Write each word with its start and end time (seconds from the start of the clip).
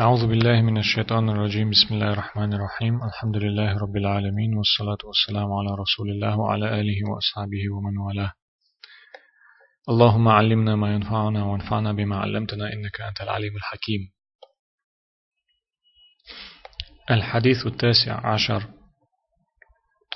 أعوذ 0.00 0.26
بالله 0.26 0.62
من 0.62 0.78
الشيطان 0.78 1.28
الرجيم. 1.28 1.70
بسم 1.70 1.94
الله 1.94 2.12
الرحمن 2.12 2.52
الرحيم. 2.52 2.94
الحمد 3.02 3.36
لله 3.36 3.78
رب 3.78 3.96
العالمين 3.96 4.54
والصلاة 4.54 4.98
والسلام 5.04 5.52
على 5.52 5.70
رسول 5.82 6.10
الله 6.10 6.38
وعلى 6.38 6.80
آله 6.80 6.98
وأصحابه 7.10 7.62
ومن 7.74 7.98
والاه. 7.98 8.32
اللهم 9.88 10.28
علمنا 10.28 10.76
ما 10.76 10.94
ينفعنا 10.94 11.44
وانفعنا 11.44 11.92
بما 11.92 12.16
علمتنا 12.16 12.72
إنك 12.72 13.00
أنت 13.00 13.20
العليم 13.20 13.56
الحكيم. 13.56 14.00
الحديث 17.10 17.66
التاسع 17.66 18.26
عشر. 18.26 18.62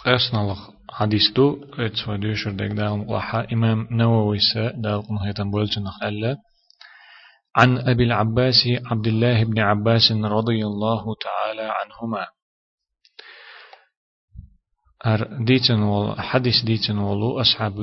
قيسنا 0.04 0.56
حديث 0.90 1.30
دو 1.36 1.64
اتسوى 1.78 2.18
دوشر 2.18 2.50
ديك 2.50 2.72
داغن 2.72 3.06
إمام 3.52 3.88
نووي 3.90 4.38
سا 4.38 4.70
داغن 4.70 5.18
هيتن 5.26 5.50
بولتنخ 5.50 6.02
ألا. 6.02 6.36
عن 7.58 7.78
أبي 7.78 8.04
العباس 8.04 8.68
عبد 8.86 9.06
الله 9.06 9.44
بن 9.44 9.58
عباس 9.58 10.12
رضي 10.12 10.66
الله 10.66 11.04
تعالى 11.24 11.72
عنهما. 11.78 12.26
أر 15.06 15.44
ديتن 15.44 15.82
وال 15.82 16.20
حديث 16.20 16.64
ديتن 16.64 16.98
ولو 16.98 17.40
أصحاب 17.40 17.74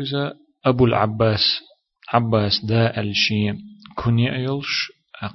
إذا 0.00 0.34
أبو 0.66 0.84
العباس 0.84 1.44
عباس 2.12 2.64
دا 2.64 3.00
الشي 3.00 3.52
كني 3.96 4.36
أيلش 4.36 4.92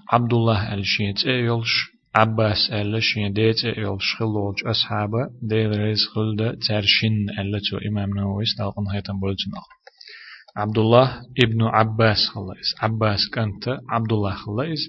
عبد 0.10 0.34
الله 0.34 0.74
الشي 0.74 1.14
تأيلش 1.14 1.74
عباس 2.16 2.70
الشي 2.72 3.30
ديت 3.30 3.66
أيلش 3.66 4.16
خلوج 4.20 4.56
أصحابه 4.66 5.30
ديل 5.42 5.78
ريز 5.80 6.00
خلد 6.16 6.58
ترشن 6.68 7.16
ألتو 7.40 7.78
إمام 7.90 8.10
نوويس 8.10 8.58
دالقن 8.58 8.88
هيتن 8.94 9.20
بولتن 9.20 9.52
أخر. 9.58 9.83
عبد 10.58 10.78
الله 10.78 11.22
ابن 11.44 11.62
عباس 11.64 12.18
خلاص 12.34 12.70
عباس 12.82 13.20
كانت 13.34 13.68
عبد 13.90 14.12
الله 14.14 14.34
خلاص 14.36 14.80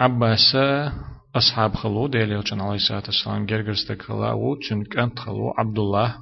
عباس 0.00 0.56
أصحاب 1.36 1.74
خلو 1.74 2.06
ديلي 2.06 2.42
وچن 2.42 2.60
عليه 2.60 2.74
الصلاة 2.74 3.02
والسلام 3.06 3.46
جرجرستك 3.46 4.02
خلاو 4.02 4.56
چن 4.60 4.84
كانت 4.84 5.18
خلو 5.18 5.54
عبد 5.58 5.78
الله 5.78 6.16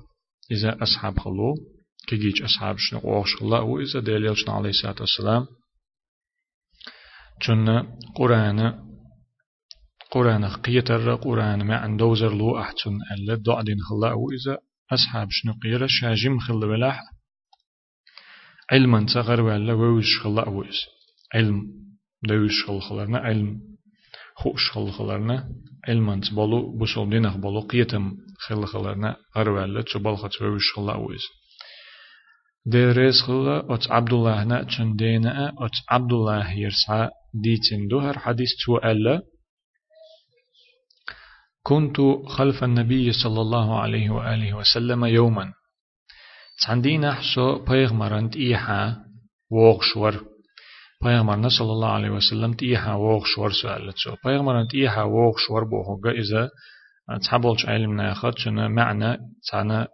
إذا 0.50 0.82
أصحاب 0.82 1.18
خلو 1.18 1.54
كيجيج 2.08 2.42
أصحاب 2.42 2.76
شنو 2.78 3.00
وش 3.04 3.36
خلاو 3.36 3.80
إذا 3.80 4.00
ديلي 4.00 4.34
وچن 4.34 4.48
عليه 4.48 4.70
الصلاة 4.70 4.96
والسلام 5.00 5.46
چن 7.40 7.86
قرآن 8.16 8.90
قرآن 10.10 10.44
قيتر 10.44 11.14
قرآن 11.14 11.66
ما 11.66 11.76
عندوزر 11.76 12.34
لو 12.34 12.58
أحسن 12.58 12.98
ألا 13.12 13.34
دعدين 13.34 13.76
خلاو 13.80 14.30
إذا 14.30 14.58
أصحاب 14.92 15.28
شنو 15.30 15.52
قيرة 15.62 15.86
شاجم 15.90 16.38
خل 16.38 16.60
بلاح 16.60 17.00
علما 18.72 19.06
تغر 19.14 19.40
ولا 19.40 19.72
ووش 19.72 20.20
خلا 20.22 20.46
أويس. 20.46 20.86
علم 21.34 21.62
دوش 22.28 22.64
خل 22.66 22.80
خلرنا 22.80 23.18
علم. 23.18 23.60
خوش 24.36 24.70
خل 24.70 24.90
خلرنا 24.90 25.48
علما 25.88 26.20
تبالو 26.20 26.78
بسول 26.78 27.10
دينخ 27.10 27.36
بالو 27.36 27.60
قيتم 27.60 28.16
خل 28.38 28.66
خلرنا 28.66 29.16
غر 29.36 29.48
ولا 29.48 29.82
تبال 29.82 30.16
خت 30.16 30.42
ووش 30.42 30.72
خلا 30.76 30.94
أويس. 30.94 31.22
ديريس 32.66 33.22
خلا 33.22 33.74
أت 33.74 33.90
عبد 33.90 34.12
الله 34.12 34.44
نا 34.44 34.62
تشندينا 34.62 35.48
أت 35.48 35.76
عبد 35.88 36.12
الله 36.12 36.52
يرسع 36.52 37.08
ديتين 37.34 37.88
دوهر 37.88 38.18
حديث 38.18 38.48
تو 38.66 38.76
ألا. 38.78 39.22
كنت 41.62 41.96
خلف 42.26 42.64
النبي 42.64 43.12
صلى 43.12 43.40
الله 43.40 43.80
عليه 43.80 44.10
وآله 44.10 44.54
وسلم 44.54 45.04
يوما. 45.04 45.52
عندنا 46.68 47.12
حسو 47.12 47.64
پیغمبران 47.64 48.30
تیها 48.30 48.96
وغشور 49.50 50.12
پیغمبرنا 51.02 51.48
صلى 51.48 51.72
الله 51.72 51.88
عليه 51.88 52.10
وسلم 52.10 52.52
تیها 52.52 52.94
وغشور 52.94 53.50
سؤالت 53.50 53.96
سو 54.04 54.16
پیغمبران 54.24 54.66
تیها 54.66 55.02
وغشور 55.02 55.64
بوهوغا 55.64 56.10
إذا 56.10 56.48
تحبولش 57.24 57.66
علم 57.66 57.96
ناخد 57.96 58.38
شنا 58.38 58.68
معنى 58.68 59.18
تانا 59.50 59.88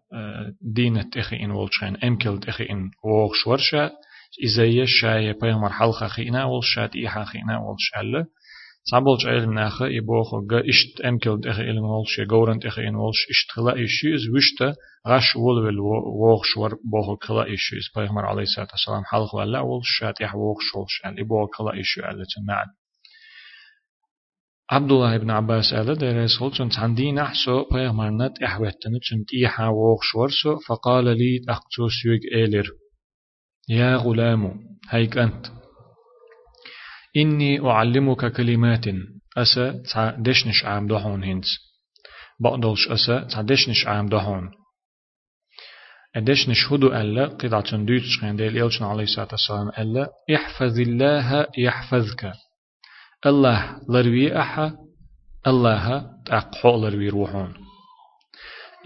دينة 0.74 1.02
تخي 1.02 1.36
إن 1.36 1.50
ولشين 1.50 1.96
أمكل 2.04 2.40
تخي 2.40 2.64
إن 2.70 2.90
وغشور 3.04 3.56
شا 3.58 3.90
إذا 4.44 4.64
يشاي 4.64 5.34
پیغمبر 5.34 5.68
حلقة 5.68 6.08
خينا 6.08 6.44
ولشات 6.44 6.96
إيها 6.96 7.24
خينا 7.24 7.58
ولشالله 7.58 8.26
صابولش 8.90 9.26
علم 9.26 9.52
ناخه 9.54 9.86
يبوخو 9.86 10.46
غا 10.50 10.60
اشت 10.68 11.00
امكل 11.00 11.40
دخ 11.40 11.58
علم 11.58 11.84
ولش 11.84 12.20
غورن 12.30 12.58
دخ 12.58 12.78
ان 12.78 12.94
ولش 12.94 13.26
اشت 13.30 13.50
خلا 13.50 13.74
ايشيز 13.76 14.28
وشتا 14.34 14.74
غش 15.08 15.36
ول 15.36 15.58
ول 15.64 15.78
ووخ 15.80 16.44
شور 16.44 16.78
بوخو 16.84 17.16
خلا 17.16 17.44
ايشيز 17.44 17.84
پیغمبر 17.94 18.24
عليه 18.26 18.42
الصلاه 18.42 18.68
والسلام 18.70 19.04
حلق 19.04 19.34
ولا 19.34 19.60
ولش 19.60 19.86
شات 20.00 20.20
يح 20.20 20.34
ووخ 20.34 20.58
شولش 20.60 21.02
ان 21.06 21.18
يبو 21.18 21.46
خلا 21.46 21.72
ايشو 21.72 22.02
على 22.02 22.24
تمعن 22.36 22.66
عبد 24.70 24.92
الله 24.92 25.16
بن 25.16 25.30
عباس 25.30 25.74
قال 25.74 25.94
ده 25.94 26.24
رسول 26.24 26.52
چون 26.52 26.68
تندي 26.68 27.12
نحسو 27.12 27.64
پیغمبر 27.64 28.10
نت 28.10 28.42
احوتن 28.42 28.98
چون 29.02 29.24
تيها 29.28 29.68
ووخ 29.68 30.00
شورسو 30.02 30.58
فقال 30.58 31.04
لي 31.04 31.40
اقتو 31.48 31.88
سيوك 31.88 32.20
ايلر 32.34 32.66
يا 33.68 33.96
غلام 33.96 34.58
هيك 34.90 35.18
انت 35.18 35.46
إني 37.16 37.60
أعلمك 37.70 38.32
كلمات. 38.32 38.84
أسا 39.36 39.82
تعدشنش 39.92 40.64
عام 40.64 40.86
دهون 40.86 41.24
هنس. 41.24 41.46
بقدلش 42.40 42.88
أسا 42.88 43.20
تعدشنش 43.20 43.86
عام 43.86 44.06
دهون. 44.08 44.50
أدشنش 46.16 46.72
هدو 46.72 46.88
ألا 46.88 47.26
قطعة 47.26 47.76
دوتش 47.76 48.24
عند 48.24 48.40
الإلشن 48.40 48.84
عليه 48.84 49.04
الصلاة 49.04 49.28
والسلام 49.32 49.68
ألا 49.78 50.08
احفظ 50.34 50.80
الله 50.80 51.46
يحفظك. 51.58 52.32
الله 53.26 53.80
لروي 53.88 54.40
أحا 54.40 54.72
الله 55.46 56.06
تأقحو 56.26 56.86
لروي 56.86 57.08
روحون. 57.08 57.54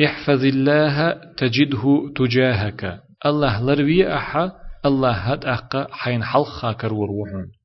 احفظ 0.05 0.45
الله 0.45 1.21
تجده 1.37 2.13
تجاهك. 2.17 3.01
الله 3.27 3.63
لروي 3.63 4.17
أحا 4.17 4.53
الله 4.85 5.13
هتأقى 5.13 5.89
حين 5.91 6.25
حلقا 6.25 6.73
كرور 6.73 7.09
روحون. 7.09 7.60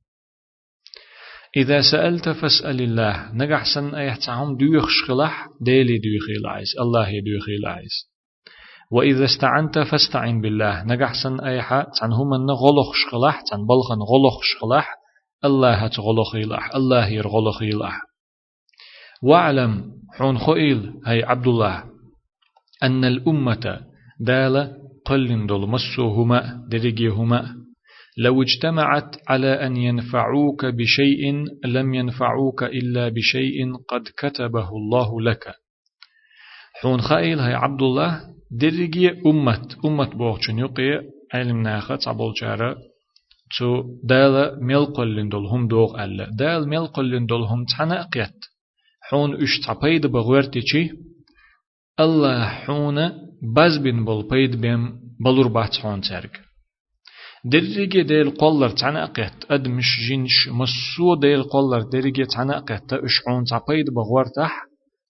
إذا 1.56 1.80
سألت 1.80 2.28
فاسأل 2.28 2.80
الله. 2.80 3.32
نجح 3.32 3.74
سن 3.74 3.94
أيحتعهم 3.94 4.56
دوخ 4.56 4.88
شخلح 4.88 5.46
ديلي 5.60 5.98
دوخي 5.98 6.32
العيس 6.40 6.78
الله 6.80 7.08
يدوخي 7.08 7.56
العيس 7.60 8.10
وإذا 8.92 9.24
استعنت 9.24 9.78
فاستعن 9.78 10.40
بالله. 10.40 10.84
نجح 10.84 11.12
سن 11.22 11.40
أيحا 11.40 11.86
تنهم 12.00 12.34
أن 12.34 12.50
غلق 12.50 12.92
شخلح 12.94 13.40
تن 13.40 13.56
بلغن 13.56 13.98
غلق 14.02 14.42
شخلح 14.42 14.96
الله 15.44 15.88
تغلق 15.88 16.36
إلح 16.36 16.74
الله 16.74 17.08
يرغلق 17.08 17.62
إلح 17.62 18.00
واعلم 19.22 19.92
حون 20.18 20.38
خئيل 20.38 20.92
هي 21.06 21.22
عبد 21.22 21.46
الله 21.46 21.84
أن 22.82 23.04
الأمة 23.04 23.80
دال 24.20 24.72
قل 25.04 25.46
دول 25.46 25.68
مسوهما 25.68 26.66
درجيهما 26.70 27.54
لو 28.18 28.42
اجتمعت 28.42 29.16
على 29.28 29.66
أن 29.66 29.76
ينفعوك 29.76 30.64
بشيء 30.64 31.44
لم 31.64 31.94
ينفعوك 31.94 32.62
إلا 32.62 33.08
بشيء 33.08 33.76
قد 33.88 34.02
كتبه 34.18 34.68
الله 34.68 35.20
لك. 35.22 35.54
حون 36.82 37.00
خائل 37.00 37.38
هاي 37.38 37.54
عبد 37.54 37.82
الله 37.82 38.20
درجي 38.50 39.10
أمة 39.26 39.68
أمة 39.84 40.10
بوغشن 40.10 40.58
يقي 40.58 41.02
علم 41.34 41.62
ناخت 41.62 42.08
عبول 42.08 42.32
جارة 42.40 42.76
تو 43.58 43.82
دال 44.04 44.64
ملقل 44.64 45.28
دول 45.28 45.46
هم 45.46 45.68
دوغ 45.68 46.04
ألا. 46.04 46.30
دال 46.30 46.68
ملقل 46.68 47.26
دول 47.26 47.42
هم 47.42 47.64
تنقيت 47.64 48.44
حون 49.10 49.42
إش 49.42 49.60
تعبيد 49.66 50.06
بغورتي 50.06 50.60
چي 50.60 50.90
الله 52.00 52.44
حون 52.44 53.12
بزبن 53.56 54.04
بول 54.04 54.28
بيد 54.28 54.60
بهم 54.60 55.00
بلور 55.20 55.48
بات 55.48 55.74
حون 55.74 56.00
ترك. 56.00 56.45
درجة 57.52 58.02
ديل 58.02 58.30
قولر 58.30 58.68
تعناقت 58.68 59.46
أد 59.50 59.68
مش 59.68 59.86
جنش 60.08 60.48
مسو 60.48 61.14
ديل 61.14 61.42
قولر 61.42 61.82
درجة 61.82 62.24
تعناقت 62.24 62.92
أشعون 62.92 63.44
تعبيد 63.44 63.86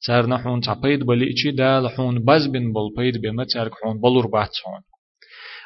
تار 0.07 0.27
نحون 0.27 0.61
تعبيد 0.61 1.03
بليتشي 1.03 1.51
دال 1.51 1.89
حون 1.91 2.25
بزبن 2.25 2.73
بالبيد 2.73 3.21
بما 3.23 3.45
تارك 3.45 3.73
حون 3.83 4.01
بلور 4.01 4.27
باتسون 4.27 4.81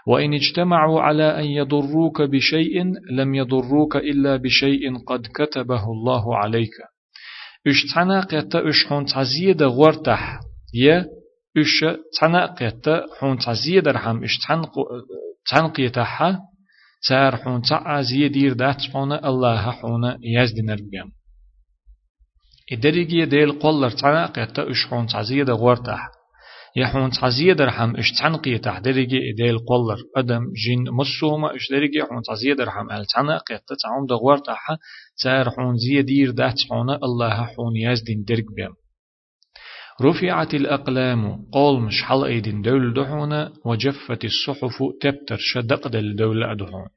وإن 0.07 0.35
اجتمعوا 0.35 1.01
على 1.01 1.41
أن 1.41 1.45
يضروك 1.45 2.23
بشيء 2.23 2.85
لم 3.13 3.35
يضروك 3.35 3.97
إلا 3.97 4.37
بشيء 4.37 4.99
قد 5.07 5.27
كتبه 5.35 5.85
الله 5.85 6.37
عليك 6.37 6.75
إش 7.67 7.95
تعناقت 7.95 8.55
أشعون 8.55 9.05
تعزيد 9.05 9.63
غورتح 9.63 10.41
يا 10.75 11.07
إش 11.57 11.85
تعناقت 12.21 12.89
حون 13.19 13.39
تعزيد 13.39 13.89
رحم 13.89 14.25
إش 14.25 14.39
تعنقيتها 15.51 16.50
تار 17.08 17.36
حون 17.36 17.62
تعاز 17.62 18.12
يدير 18.12 18.54
دات 18.54 18.82
حون 18.94 19.12
الله 19.12 19.72
حون 19.72 20.18
يزدن 20.24 20.70
البيم 20.70 21.12
إدريجي 22.72 23.26
ديل 23.26 23.52
قلر 23.52 23.90
تعنا 23.90 24.26
قيتا 24.26 24.72
إش 24.72 24.86
حون 24.86 25.08
تعزيد 25.08 25.50
غورتح 25.50 26.10
يحون 26.76 27.10
تعزية 27.12 27.54
درهم 27.54 27.96
إش 27.96 28.12
تعنقية 28.12 28.58
تحدرجي 28.58 29.20
إديل 29.32 29.58
قولر 29.58 29.98
أدم 30.18 30.44
جين 30.66 30.84
مسوما 30.92 31.56
إش 31.56 31.72
درجي 31.72 32.04
حون 32.04 32.22
تعزية 32.28 32.54
درهم 32.54 32.92
أل 32.92 33.06
تعنقية 33.06 33.62
تتعوم 33.68 34.06
دغور 34.10 34.38
تاحا 34.38 34.78
تار 35.24 35.50
حون 35.50 35.78
زي 35.78 36.02
دير 36.02 36.32
دات 36.32 36.56
حون 36.70 36.90
الله 36.90 37.46
حون 37.46 37.76
يزدين 37.76 38.24
درج 38.24 38.46
بيم 38.56 38.74
رفعت 40.03 40.55
الأقلام 40.55 41.45
قول 41.53 41.83
مش 41.83 42.03
حل 42.03 42.25
أيدين 42.25 42.63
دول 42.63 42.95
دحونا 42.95 43.53
وجفت 43.65 44.25
الصحف 44.25 44.83
تبتر 45.01 45.37
شدق 45.39 45.89
دل 45.89 46.17
دول 46.17 46.45
أدحون 46.45 46.89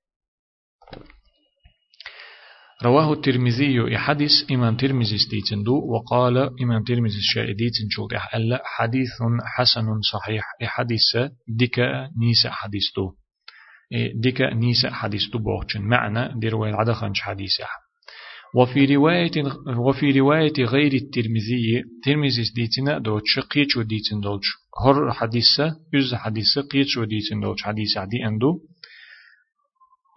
رواه 2.83 3.13
الترمذي 3.13 3.97
حديث 3.97 4.31
إمام 4.51 4.77
ترمذي 4.77 5.17
ستيتندو 5.17 5.73
وقال 5.93 6.37
إمام 6.37 6.83
ترمذي 6.83 7.17
الشاهديتن 7.17 7.87
شوط 7.89 8.09
ألا 8.35 8.61
حديث 8.65 9.09
حسن 9.57 10.01
صحيح 10.13 10.43
حديث 10.63 11.17
ديكا 11.47 12.09
نيسا 12.19 12.49
حديثتو 12.49 13.11
ديكا 14.15 14.53
نيسا 14.53 14.91
حديثتو 14.91 15.39
بوغشن 15.39 15.81
معنى 15.81 16.39
دي 16.39 16.49
رواية 16.49 16.71
العدخنش 16.71 17.21
حديثة 17.21 17.65
وفي 18.55 18.95
رواية 18.95 19.31
وفي 19.77 20.19
رواية 20.19 20.53
غير 20.59 20.93
الترمذي 20.93 21.83
ترمذي 22.03 22.43
ديتنا 22.55 22.97
دوتش 22.97 23.39
قيتشو 23.39 23.81
ديتن 23.81 24.19
دوتش. 24.19 24.45
هر 24.85 25.11
حديثة 25.11 25.75
يز 25.93 26.13
حديثة 26.13 26.61
قيتشو 26.61 27.03
ديتن 27.03 27.39
دوتش. 27.39 27.63
حديثة 27.63 28.01
عدي 28.01 28.25
أندو. 28.27 28.59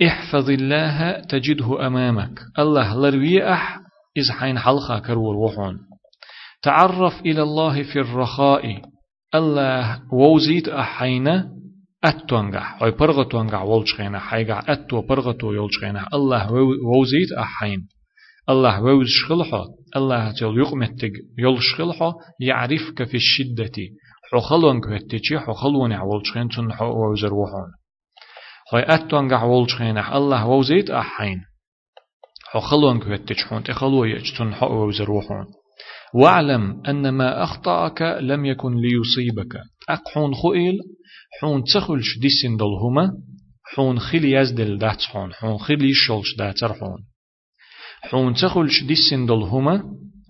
احفظ 0.07 0.51
الله 0.51 1.21
تجده 1.21 1.87
أمامك. 1.87 2.41
الله 2.59 2.95
لروي 2.95 3.53
أح 3.53 3.81
إذ 4.17 4.33
حين 4.33 4.59
حلقة 4.59 4.99
كرور 4.99 5.37
وحون. 5.37 5.79
تعرف 6.63 7.21
إلى 7.21 7.43
الله 7.43 7.83
في 7.83 8.01
الرخاء. 8.01 8.83
الله 9.35 10.03
ووزيت 10.13 10.69
أحينا 10.69 11.51
أتوانجح 12.05 12.83
أي 12.83 12.91
برغتوانجح 12.91 13.63
والشخينا 13.63 14.19
حيجع 14.19 14.63
أتو 14.69 15.01
برغتو 15.01 15.53
يولشخينا. 15.53 16.07
الله 16.15 16.53
ووزيت 16.53 17.33
أحين. 17.39 17.89
الله 18.51 18.83
ووز 18.83 19.07
شخلحه 19.09 19.65
الله 19.97 20.33
تل 20.33 20.59
يقمتك 20.59 21.13
يول 21.39 21.63
شخلحه 21.63 22.15
يعرفك 22.41 23.05
في 23.05 23.17
الشدة. 23.17 23.73
حخلون 24.33 24.81
كهتشي 24.81 25.39
حخلون 25.39 25.93
عولشخين 25.93 26.49
تنحو 26.49 26.85
ووزر 26.85 27.35
وحون. 27.35 27.71
خوي 28.71 28.83
أتوان 28.95 29.35
قع 29.35 29.45
ولشخينح 29.45 30.13
الله 30.13 30.47
ووزيت 30.47 30.91
أحين. 30.91 31.41
حو 32.53 32.61
خلون 32.61 33.01
كوتش 33.01 33.45
حون 33.45 33.63
تخلو 33.63 34.05
يجتن 34.05 34.55
حق 34.55 34.71
وزروحون 34.71 35.47
واعلم 36.15 36.83
أن 36.89 37.09
ما 37.09 37.43
أخطأك 37.43 38.03
لم 38.03 38.45
يكن 38.45 38.75
ليصيبك. 38.75 39.61
أقحون 39.89 40.35
خئيل 40.35 40.79
حون 41.41 41.65
تخلش 41.65 42.19
ديسن 42.19 42.57
دلهما 42.57 43.13
حون 43.75 43.99
خيل 43.99 44.25
يزدل 44.25 44.79
دات 44.79 45.03
حون 45.03 45.33
حون 45.33 45.59
خيل 45.59 45.85
يشلش 45.85 46.37
داتر 46.39 46.73
حون 48.11 48.35
تخلش 48.35 48.83
ديسن 48.83 49.27
دلهما 49.27 49.83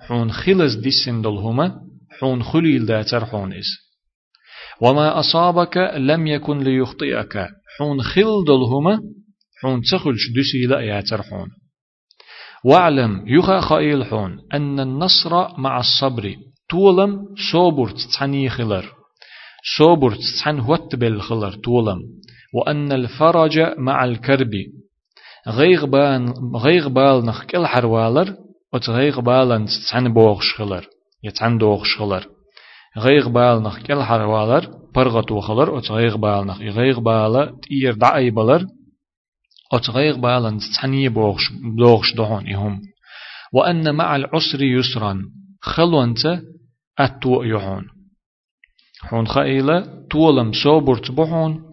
حون 0.09 0.33
خيلز 0.33 0.75
ديسن 0.75 1.23
دلهما 1.23 1.75
حون 2.21 2.43
خليل 2.43 2.87
داتر 2.87 3.25
حون 3.25 3.53
إس 3.53 3.87
وما 4.81 5.21
أصابك 5.21 5.77
لم 5.97 6.27
يكن 6.27 6.59
ليخطئك. 6.59 7.49
حون 7.79 8.03
خل 8.03 8.45
دلهما 8.47 9.01
حون 9.63 9.81
تخلش 9.83 10.31
دسي 10.37 10.67
لا 10.69 10.81
ياترحون 10.81 11.49
واعلم 12.65 13.25
يخا 13.27 13.61
خائل 13.61 14.05
حون 14.05 14.39
أن 14.55 14.81
النصر 14.81 15.59
مع 15.59 15.81
الصبر 15.81 16.35
تولم 16.69 17.19
صبر 17.53 17.93
تعني 18.19 18.49
خلر. 18.49 18.85
صبر 19.79 20.17
تعني 20.45 20.61
هوت 20.61 20.97
بالخلر 20.97 21.53
تولم. 21.53 21.99
وأن 22.55 22.93
الفرج 22.93 23.59
مع 23.79 24.05
الكرب 24.05 24.51
غيغ 25.49 25.87
غيغ 26.57 26.89
بال 26.89 27.25
نخ 27.25 27.45
كل 27.45 27.67
حروالر 27.67 28.37
وتغيغ 28.73 29.21
بالن 29.21 29.67
تعني 29.91 30.09
بوغش 30.09 30.55
خلر 30.55 30.87
يتعن 31.25 31.59
دوغش 31.59 31.97
خلر 31.97 32.27
غيغ 32.99 33.29
بال 33.29 33.63
نخ 33.63 33.79
كل 33.79 34.03
حروالر 34.03 34.71
برغت 34.95 35.33
وخلر 35.33 35.79
أتغيغ 35.79 36.17
بالنخ 36.17 36.61
يغيغ 36.61 37.01
بالا 37.01 37.57
تير 37.63 37.95
دعي 37.95 38.31
بلر 38.31 38.67
أتغيغ 39.73 40.17
بالا 40.17 40.59
تعني 40.81 41.09
بوغش 41.09 41.53
بوغش 41.79 42.15
دهون 42.15 42.47
يهم 42.47 42.81
وأن 43.53 43.95
مع 43.95 44.17
العسر 44.17 44.63
يسرا 44.63 45.23
خلونت 45.61 46.43
أتو 46.99 47.43
يهون 47.43 47.85
حون 49.03 49.27
خائلة 49.27 50.07
تولم 50.11 50.53
صوبرت 50.53 51.11
بهون 51.11 51.66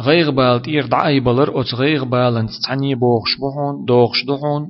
غيغ 0.00 0.30
بال 0.30 0.62
تير 0.62 0.86
دعي 0.86 1.20
بلر 1.20 1.60
أتغيغ 1.60 2.04
بالا 2.04 2.48
تعني 2.64 2.94
بوغش 2.94 3.36
بهون 3.40 3.84
دوغش 3.84 4.24
دهون 4.24 4.68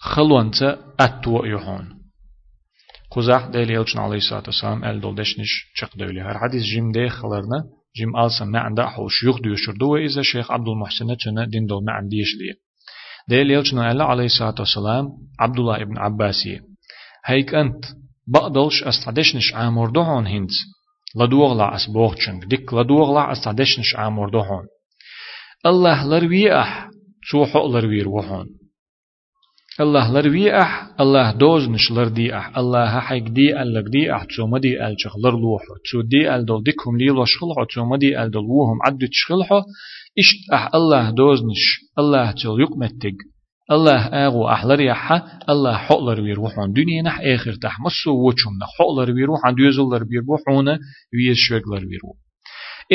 خلونت 0.00 0.78
أتو 1.00 1.44
يهون. 1.44 1.98
قزح 3.10 3.46
ديل 3.46 3.70
يلشن 3.70 3.98
عليه 3.98 4.16
الصلاة 4.16 4.42
والسلام 4.46 4.84
أل 4.84 5.00
دول 5.00 5.14
دشنش 5.14 5.72
شق 5.74 5.96
دولي 5.96 6.20
هر 6.20 6.38
حديث 6.38 6.62
جيم 6.62 6.92
دي 6.92 7.08
خلرنا 7.08 7.64
جيم 7.96 8.16
ألسا 8.16 8.44
ما 8.44 8.60
عنده 8.60 8.86
حول 8.86 9.10
شيوخ 9.10 9.40
ديوشر 9.40 9.72
دو 9.72 9.96
إذا 9.96 10.22
شيخ 10.22 10.50
عبد 10.50 10.68
المحسن 10.68 11.16
چنا 11.16 11.44
دين 11.44 11.66
دول 11.66 11.84
ما 11.84 11.92
عنديش 11.92 12.34
ليه 12.38 12.68
ديل 13.28 13.50
يلشن 13.50 13.78
عليه 13.78 14.24
الصلاة 14.24 14.54
والسلام 14.58 15.08
عبد 15.40 15.58
الله 15.58 15.82
ابن 15.82 15.98
عباسي. 15.98 16.60
هيك 17.24 17.54
أنت 17.54 17.84
بقدلش 18.26 18.82
أستعدشنش 18.82 19.54
عامور 19.54 19.90
دهون 19.90 20.26
هنت. 20.26 20.50
لدوغلا 21.16 21.74
أس 21.74 21.86
بوغچنگ 21.86 22.44
ديك 22.44 22.74
لدوغلا 22.74 23.32
استعدشنش 23.32 23.94
عامور 23.96 24.30
دهون 24.30 24.66
الله 25.66 26.06
لروي 26.08 26.52
أح 26.52 26.88
سوحو 27.30 27.66
لروي 27.72 28.02
روحون 28.02 28.46
الله 29.80 30.12
لروي 30.12 30.60
أح 30.60 30.90
الله 31.00 31.32
دوز 31.32 31.68
نش 31.68 31.92
لردي 31.92 32.36
أح 32.36 32.58
الله 32.58 33.00
حيك 33.00 33.22
دي 33.22 33.62
أل 33.62 33.74
لك 33.74 33.84
دي 33.84 34.14
أح 34.14 34.24
تسو 34.24 34.46
مدي 34.46 34.86
أل 34.86 34.94
شخلر 34.98 35.30
لوحو 35.30 35.74
تسو 35.84 36.00
دي 36.00 36.34
أل 36.34 36.44
دول 36.44 36.62
ديكهم 36.62 36.96
لي 36.98 37.10
وشخلحو 37.10 37.64
تسو 37.64 37.84
مدي 37.84 38.22
أل 38.22 38.30
دول 38.30 38.44
وهم 38.44 38.78
عدو 38.86 39.06
تشخلحو 39.06 39.58
إشت 40.18 40.52
أح 40.52 40.74
الله 40.74 41.10
دوز 41.10 41.38
نش 41.42 41.64
الله 41.98 42.30
تل 42.30 42.60
يقمتك 42.60 43.18
الله 43.70 44.00
آغو 44.26 44.48
أحلر 44.48 44.80
يحا 44.80 45.22
الله 45.48 45.76
حقلر 45.76 46.20
ويروحون 46.20 46.72
دنيا 46.72 47.02
نح 47.02 47.20
آخر 47.20 47.52
تح 47.62 47.80
مسو 47.80 48.28
وچم 48.28 48.50
نح. 48.62 48.68
حقلر 48.78 49.10
ويروحون 49.10 49.54
دوزلر 49.54 50.06
ويروحون 50.10 50.68
ويش 51.14 51.38
شوغلر 51.48 51.84
ويروح 51.86 52.16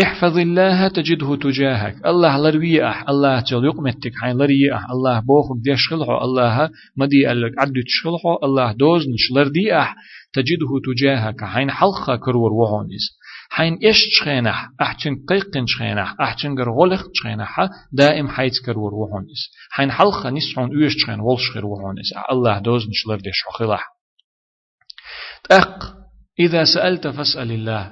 احفظ 0.02 0.38
الله 0.38 0.88
تجده 0.88 1.36
تجاهك. 1.36 2.06
الله 2.06 2.38
لروي 2.38 2.90
أح 2.90 3.10
الله 3.10 3.40
تل 3.40 3.66
يقمتك 3.66 4.12
حين 4.22 4.38
لري 4.38 4.74
أح. 4.76 4.90
الله 4.90 5.20
بوخك 5.20 5.62
دي 5.64 5.76
شخلحو 5.76 6.18
الله 6.18 6.70
مدي 6.98 7.32
ألك 7.32 7.54
عدو 7.60 7.82
تشخلحو 7.82 8.34
الله 8.44 8.72
دوز 8.72 9.02
نشلر 9.14 9.48
دي 9.48 9.78
أح. 9.78 9.96
تجده 10.34 10.72
تجاهك 10.86 11.44
حين 11.44 11.72
حلقة 11.72 12.16
كرور 12.16 12.54
وهونيس 12.54 13.06
حين 13.56 13.78
إيش 13.84 13.98
تشخينح 14.10 14.70
أحتن 14.82 15.16
قيقن 15.30 15.66
تشخينح 15.66 16.16
أحتن 16.22 16.60
غر 16.60 16.72
غلق 16.72 17.12
تشخينح 17.12 17.70
دائم 17.92 18.28
حيث 18.28 18.54
كرور 18.66 18.94
وهونيس 18.94 19.52
حين 19.72 19.92
حلقة 19.92 20.30
نسعون 20.30 20.84
أيش 20.84 20.96
تشخين 20.96 21.20
ولش 21.20 21.52
خير 21.54 21.66
وهونيس 21.66 22.14
الله 22.32 22.60
دوز 22.60 22.90
نشلر 22.90 23.16
دي 23.16 23.30
شخلح 23.34 23.88
تأق 25.50 25.94
إذا 26.40 26.64
سألت 26.64 27.08
فاسأل 27.08 27.52
الله. 27.52 27.92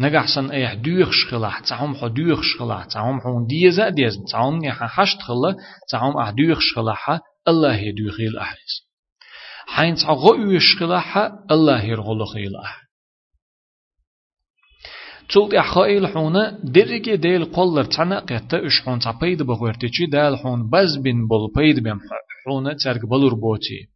نجح 0.00 0.26
سن 0.34 0.50
إيح 0.50 0.74
دوخ 0.74 1.10
خلاح 1.30 1.60
تعهم 1.60 1.94
حو 1.94 2.08
دوخ 2.08 2.40
خلاح 2.58 2.84
تعهم 2.84 3.20
حون 3.20 3.46
ديزا 3.46 3.88
ديز 3.88 4.18
تعهم 4.32 4.64
يح 4.64 4.84
حشت 4.84 5.22
خلا 5.22 5.56
تعهم 5.90 6.16
أح 6.18 6.30
دوخ 6.30 6.58
خلاح 6.76 7.20
الله 7.48 7.76
يدوخيل 7.76 8.38
احيس 8.38 8.74
حين 9.66 9.94
تعغو 9.94 10.34
غوش 10.34 10.76
خلاح 10.80 11.16
الله 11.50 11.82
يرغلخيل 11.82 12.56
اح 12.64 12.81
تولت 15.32 15.54
احخائل 15.54 16.06
حونا 16.06 16.60
درجة 16.64 17.14
ديل 17.14 17.44
قولر 17.44 17.84
تنا 17.84 18.18
قيتا 18.20 18.66
إش 18.66 18.80
حون 18.80 18.98
تعبيد 18.98 19.42
بغورتشي 19.42 20.06
دال 20.06 20.38
حون 20.38 20.70
بز 20.70 20.96
بن 20.96 21.26
بول 21.26 21.52
بيد 21.56 21.82
بهم 21.82 22.00
حونا 22.46 22.76
ترك 22.84 23.06
بلور 23.06 23.34
بوتي 23.34 23.88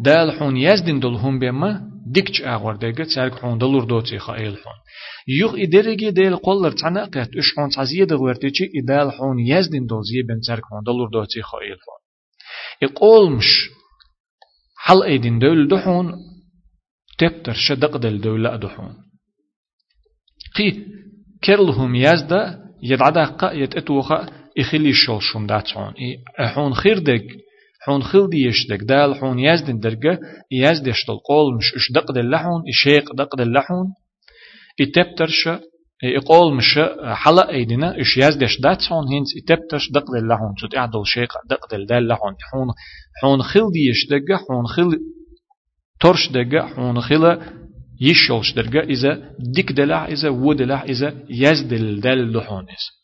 دال 0.00 0.32
حون 0.32 0.56
يزدن 0.56 1.00
دل 1.00 1.14
هم 1.14 1.38
بما 1.38 1.90
ديكش 2.06 2.42
اغور 2.42 2.76
ديگه 2.76 3.04
ترك 3.04 3.34
حون 3.34 3.58
دلور 3.58 3.84
دوتي 3.84 4.18
خايل 4.18 4.56
حون 4.56 4.78
يوغ 5.40 5.62
ادرگي 5.62 6.10
ديل 6.10 6.36
قولر 6.36 6.70
تنا 6.70 7.04
قت 7.04 7.30
إش 7.38 7.54
حون 7.56 7.70
تزيه 7.70 8.04
دغورتي 8.04 8.70
ادال 8.76 9.12
حون 9.12 9.38
يزدن 9.38 9.86
دل 9.86 10.02
زي 10.02 10.22
بن 10.22 10.40
ترك 10.40 10.62
حون 10.64 10.82
دلور 10.86 11.08
دوتي 11.08 11.42
خايل 11.42 11.78
حون 11.86 12.00
يقولمش 12.82 13.70
حل 14.76 15.02
ايدين 15.02 15.38
دول 15.38 15.68
دحون 15.68 16.14
تبتر 17.18 17.52
شدق 17.52 17.96
دل 17.96 18.20
دولة 18.20 18.56
دحون 18.56 19.07
قي 20.58 20.84
كرلهم 21.44 21.94
يزدا 21.94 22.58
يدعدا 22.82 23.24
قا 23.24 23.52
يتأتوخا 23.52 24.26
إخلي 24.58 24.90
الشلشم 24.90 25.46
داتون 25.46 25.94
إحون 26.40 26.74
خير 26.74 26.98
دق 26.98 27.24
حون 27.80 28.02
خل 28.02 28.30
دي 28.30 28.42
يشتك 28.46 28.80
دال 28.82 29.14
حون 29.14 29.38
يزدن 29.38 29.78
درجة 29.78 30.18
يزدش 30.52 31.04
القول 31.08 31.56
مش 31.56 31.74
اش 31.76 31.92
دق 31.92 32.18
اللحون 32.18 32.62
إشيق 32.68 33.14
دق 33.14 33.40
اللحون 33.40 33.86
إتبترش 34.80 35.48
يقول 36.02 36.56
مش 36.56 36.78
حلق 37.04 37.48
ايدنا 37.48 38.00
اش 38.00 38.16
يزدش 38.16 38.60
دات 38.60 38.92
هون 38.92 39.04
هنس 39.14 39.28
إتبترش 39.42 39.90
دق 39.90 40.04
اللحون 40.22 40.54
تut 40.60 40.76
اعدل 40.76 41.02
شيق 41.04 41.32
دق 41.50 41.84
دل 41.88 42.08
لحون 42.08 42.34
حون 42.52 42.68
حون 43.22 43.42
خل 43.42 43.72
دي 43.72 43.88
يشتك 43.90 44.32
حون 44.48 44.66
خل 44.66 44.98
ترش 46.00 46.28
دقة 46.28 46.66
حون 46.66 47.00
خل 47.00 47.38
يشولش 48.00 48.52
درجة 48.52 48.80
إذا 48.80 49.30
ديك 49.54 49.72
دلع 49.72 50.06
إذا 50.06 50.28
ودلع 50.28 50.82
إذا 50.82 51.14
يزدل 51.30 52.00
دل 52.00 52.36
لحونس 52.36 52.98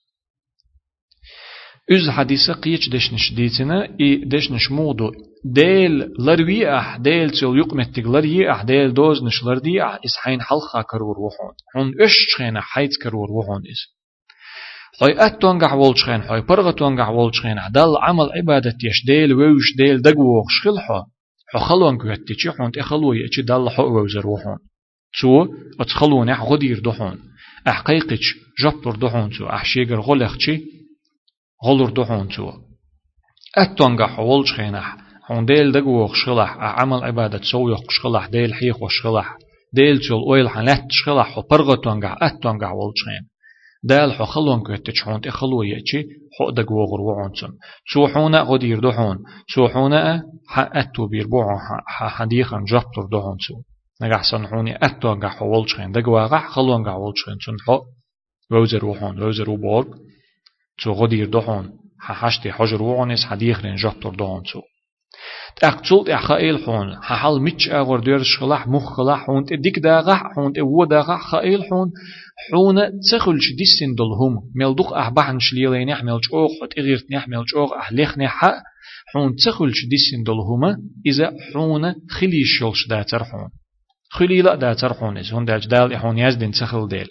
إز 1.93 2.11
حديثة 2.11 2.53
قيش 2.53 2.89
دشنش 2.89 3.33
ديتنا؟ 3.33 3.97
إي 4.01 4.17
دشنش 4.25 4.71
مودو 4.71 5.11
ديل 5.45 6.13
لروي 6.19 6.79
أح 6.79 6.97
ديل 6.97 7.31
تسول 7.31 7.59
يقمتك 7.59 8.07
لروي 8.07 8.51
أح 8.51 8.63
ديل 8.63 8.95
دوز 8.95 9.23
نش 9.23 9.45
لردي 9.45 9.83
أح 9.83 9.99
إس 10.05 10.17
حين 10.17 10.43
حلخا 10.43 10.83
كرور 10.83 11.19
وحون. 11.19 11.55
حون 11.75 11.93
إش 12.03 12.15
تخينا 12.35 12.61
حيث 12.61 12.99
كرور 13.03 13.33
وحون 13.33 13.63
إس 13.73 13.95
خوي 15.01 15.27
أتونغع 15.27 15.75
ولتشخين 15.75 16.23
خوي 16.23 16.41
برغة 16.41 16.71
تونغع 16.71 17.09
ولتشخين 17.09 17.57
دل 17.75 17.97
عمل 18.03 18.29
عبادة 18.37 18.77
يش 18.85 19.07
ديل 19.07 19.35
ويوش 19.35 19.77
ديل 19.77 20.03
دقوغ 20.03 20.45
شخلحو 20.49 21.03
حو. 21.53 21.59
خلوان 21.59 21.99
كوهتتي 21.99 22.51
حون 22.59 22.73
تخلوه 22.73 23.17
يأتي 23.17 23.43
دل 23.43 23.71
حو 23.71 23.99
ووزر 23.99 24.27
at 25.83 25.91
khalwan 25.99 26.29
ah 26.35 26.41
godir 26.49 26.79
dohun 26.89 27.17
ah 27.71 27.79
qayqich 27.89 28.29
joptur 28.63 28.95
dohun 29.05 29.29
çu 29.35 29.43
ah 29.57 29.65
sheger 29.73 30.01
golexchi 30.09 30.55
غلر 31.67 31.91
دحون 31.91 32.29
تو 32.29 32.53
أتونغا 33.59 34.07
حول 34.07 34.47
شخينح 34.49 34.97
هون 35.31 35.45
ديل 35.47 35.73
دقو 35.73 36.07
خشخلح 36.07 36.57
عمل 36.59 37.05
عبادة 37.05 37.41
سو 37.53 37.69
يخشخلح 37.69 38.27
ديل 38.27 38.55
حيخ 38.55 38.83
وشخلح 38.83 39.39
ديل 39.73 40.01
تول 40.01 40.23
اويل 40.23 40.49
حنات 40.49 40.85
شخلح 40.91 41.39
وبرغة 41.39 41.75
تونغا 41.75 42.17
أتونغا 42.23 42.67
حول 42.67 42.93
شخين 42.97 43.29
دال 43.85 44.13
حو 44.13 44.25
خلون 44.25 44.63
كتش 44.63 45.03
حون 45.03 45.21
تخلو 45.21 45.63
يأتي 45.63 46.07
حو 46.39 46.51
دقو 46.51 46.85
غر 46.85 47.01
وعنتم 47.01 47.53
سو 47.93 48.07
حونا 48.07 48.41
غدير 48.41 48.81
دحون 48.81 49.19
سو 49.55 49.69
حونا 49.69 50.23
أتو 50.59 51.07
بيربوع 51.07 51.47
حديخا 51.89 52.65
جبتر 52.69 53.05
دحون 53.13 53.39
سو 53.49 53.55
نجح 54.05 54.23
صنحوني 54.23 54.77
أتونغا 54.77 55.29
حول 55.29 55.69
شخين 55.69 55.93
دقو 55.93 56.19
غح 56.19 56.49
خلون 56.49 56.91
حول 56.91 57.13
شخين 57.17 57.39
سن 57.47 57.57
حو 57.67 57.79
روزر 58.53 58.85
وحون 58.85 59.19
روزر 59.19 59.51
وبورغ 59.51 59.87
تو 60.83 60.93
غدير 60.93 61.27
دهون 61.27 61.73
حشتي 62.01 62.53
حجر 62.53 62.83
وعنس 62.83 63.25
حديخ 63.25 63.65
لين 63.65 63.75
جبتر 63.75 64.11
دهون 64.11 64.43
تو. 64.43 64.61
تأقتل 65.57 66.11
إحخائل 66.11 66.65
حون. 66.65 67.03
ححل 67.03 67.41
متش 67.41 67.69
أغور 67.69 68.01
ديرش 68.01 68.39
خلاح 68.39 68.69
مخ 68.69 68.97
خلاح 68.97 69.27
حون. 69.27 69.45
تديك 69.45 69.79
داغح 69.79 70.23
حون. 70.35 70.53
تأو 70.53 70.85
داغح 70.85 71.21
خائل 71.31 71.65
حون. 71.65 71.93
حون 72.53 72.77
تخلش 73.11 73.47
ديسن 73.59 73.95
دلهم 73.95 74.35
ملدوق 74.55 74.93
أحبحن 74.93 75.39
شليلين 75.41 75.89
يحمل 75.89 76.19
جوغ 76.31 76.49
حت 76.63 76.79
إغيرت 76.79 77.05
يحمل 77.11 77.45
جوغ 77.45 77.79
أحليخ 77.79 78.19
نحا 78.19 78.53
حون 79.15 79.37
تخلش 79.37 79.85
ديسن 79.91 80.23
دلهم 80.27 80.91
إذا 81.07 81.33
حون 81.53 81.95
خليش 82.11 82.63
يلش 82.63 82.89
داتر 82.89 83.25
حون. 83.25 83.51
خليلا 84.15 84.55
داتر 84.55 84.93
حون 84.93 85.19
إذا 85.19 85.35
هون 85.35 85.45
داج 85.45 85.69
دال 85.69 85.97
حون 85.97 86.19
يزدن 86.19 86.51
تخل 86.51 86.89
ديل 86.89 87.09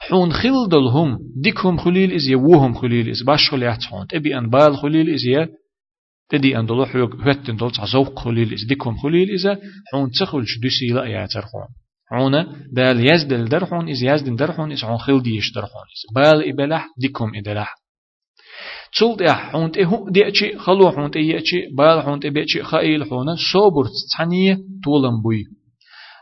حون 0.00 0.32
خيل 0.32 0.68
دلهم 0.70 1.18
ديكهم 1.42 1.78
خليل 1.78 2.12
إز 2.12 2.28
يوهم 2.28 2.74
خليل 2.74 3.10
إز 3.10 3.22
باش 3.22 3.50
خليات 3.50 3.82
حون 3.82 4.06
تبي 4.06 4.38
أن 4.38 4.50
بال 4.50 4.76
خليل 4.76 5.14
إز 5.14 5.24
يه 5.24 5.48
تدي 6.28 6.58
أن 6.58 6.66
دلو 6.66 6.86
حيوك 6.86 7.14
هتن 7.14 7.56
دل 7.56 7.70
تعزوق 7.70 8.18
خليل 8.18 8.52
إز 8.52 8.64
ديكهم 8.64 8.96
خليل 8.96 9.34
إز 9.34 9.58
حون 9.92 10.10
تخلش 10.10 10.58
دسي 10.62 10.86
لا 10.86 11.04
ياتر 11.04 11.42
حون 11.42 11.68
حون 12.10 12.46
دال 12.72 13.10
يزدل 13.10 13.48
درحون 13.48 13.88
إز 13.88 14.02
يزدن 14.02 14.36
درحون 14.36 14.72
إز 14.72 14.84
حون 14.84 14.98
خيل 14.98 15.22
ديش 15.22 15.52
درحون 15.52 15.86
إز 15.94 16.14
بال 16.14 16.48
إبلح 16.48 16.88
ديكهم 16.98 17.34
إدلح 17.34 17.74
تول 18.98 19.16
دي 19.16 19.32
حون 19.32 19.70
تهو 19.70 20.08
دي 20.10 20.28
أشي 20.28 20.58
خلو 20.58 20.90
حون 20.90 21.10
تي 21.10 21.38
أشي 21.38 21.60
بال 21.78 22.02
حون 22.02 22.20
تبي 22.20 22.44
أشي 22.44 22.62
خايل 22.62 23.04
حون. 23.04 23.26
صبر 23.52 23.84
تعني 24.16 24.56
طولن 24.84 25.22
بوي 25.22 25.44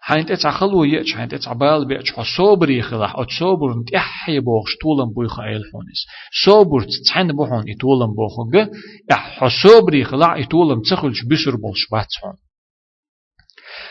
حين 0.06 0.26
تتعخلو 0.26 0.84
يأتش 0.84 1.14
حين 1.14 1.28
تتعبال 1.28 1.88
بيأتش 1.88 2.12
صوبر 2.36 2.70
يخلح 2.70 3.16
أو 3.16 3.24
صوبر 3.38 3.78
نتيحي 3.78 4.40
بوخش 4.40 4.76
طولن 4.82 5.12
بوي 5.14 5.28
خايل 5.28 5.62
حونس 5.72 6.06
صوبر 6.44 6.82
تتحن 6.82 7.32
بوحون 7.32 7.68
يطولن 7.68 8.14
بوخوغ 8.14 8.66
إح 9.12 9.48
صوبر 9.62 9.94
يخلح 9.94 10.36
يطولن 10.36 10.82
تخلش 10.82 11.22
بسر 11.24 11.56
بولش 11.56 11.88
باتحون 11.92 12.36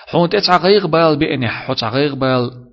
حون 0.07 0.29
تتعغيغ 0.29 0.87
بال 0.87 1.19
بإني 1.19 1.47
حو 1.47 1.73
تعغيغ 1.73 2.15
بال 2.15 2.72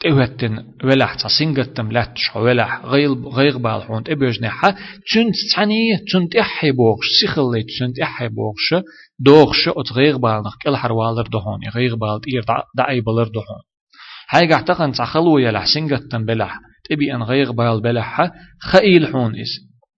تهتن 0.00 0.64
ولح 0.84 1.14
تصينغتم 1.14 1.92
لاتش 1.92 2.36
ولح 2.36 2.84
غيل 2.84 3.12
غير 3.28 3.58
بال 3.58 3.82
حون 3.82 4.04
تبيج 4.04 4.44
نحا 4.44 4.70
تنت 5.12 5.34
تعني 5.54 5.96
تنت 6.12 6.36
احي 6.36 6.70
بوغش 6.70 7.06
سيخلي 7.20 7.64
تنت 7.78 7.98
احي 7.98 8.28
بوغش 8.28 8.84
دوغش 9.18 9.68
ات 9.68 9.92
غير 9.92 10.16
بال 10.16 10.42
نخ 10.46 10.56
كل 10.62 10.76
حروالر 10.76 11.22
دهون 11.22 11.60
غير 11.74 11.94
بال 11.94 12.20
تير 12.20 12.44
دعي 12.76 13.00
بلر 13.00 13.24
دهون. 13.24 13.62
هاي 14.30 14.52
قحتقن 14.52 14.92
تخلو 14.92 15.38
يلح 15.38 15.64
سينغتم 15.74 16.24
بلح 16.24 16.58
تبي 16.90 17.14
أن 17.14 17.22
غير 17.22 17.52
بال 17.52 17.80
بلح 17.80 18.30
خيل 18.62 19.06
حون 19.06 19.40
إس. 19.40 19.48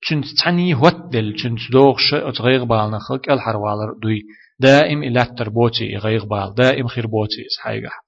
تنت 0.08 0.24
تعني 0.38 0.74
هوتل 0.74 1.36
تنت 1.42 1.58
دوغش 1.72 2.14
ات 2.14 2.40
غير 2.40 2.64
بال 2.64 2.90
نخ 2.90 3.16
كل 3.24 3.40
حروالر 3.40 3.92
دوي. 4.02 4.22
دائم 4.60 5.02
إلا 5.02 5.24
تربوتي 5.24 5.96
غير 5.96 6.24
بال 6.24 6.54
دائم 6.54 6.86
خير 6.86 7.06
بوتي 7.06 7.42
قح 7.64 8.05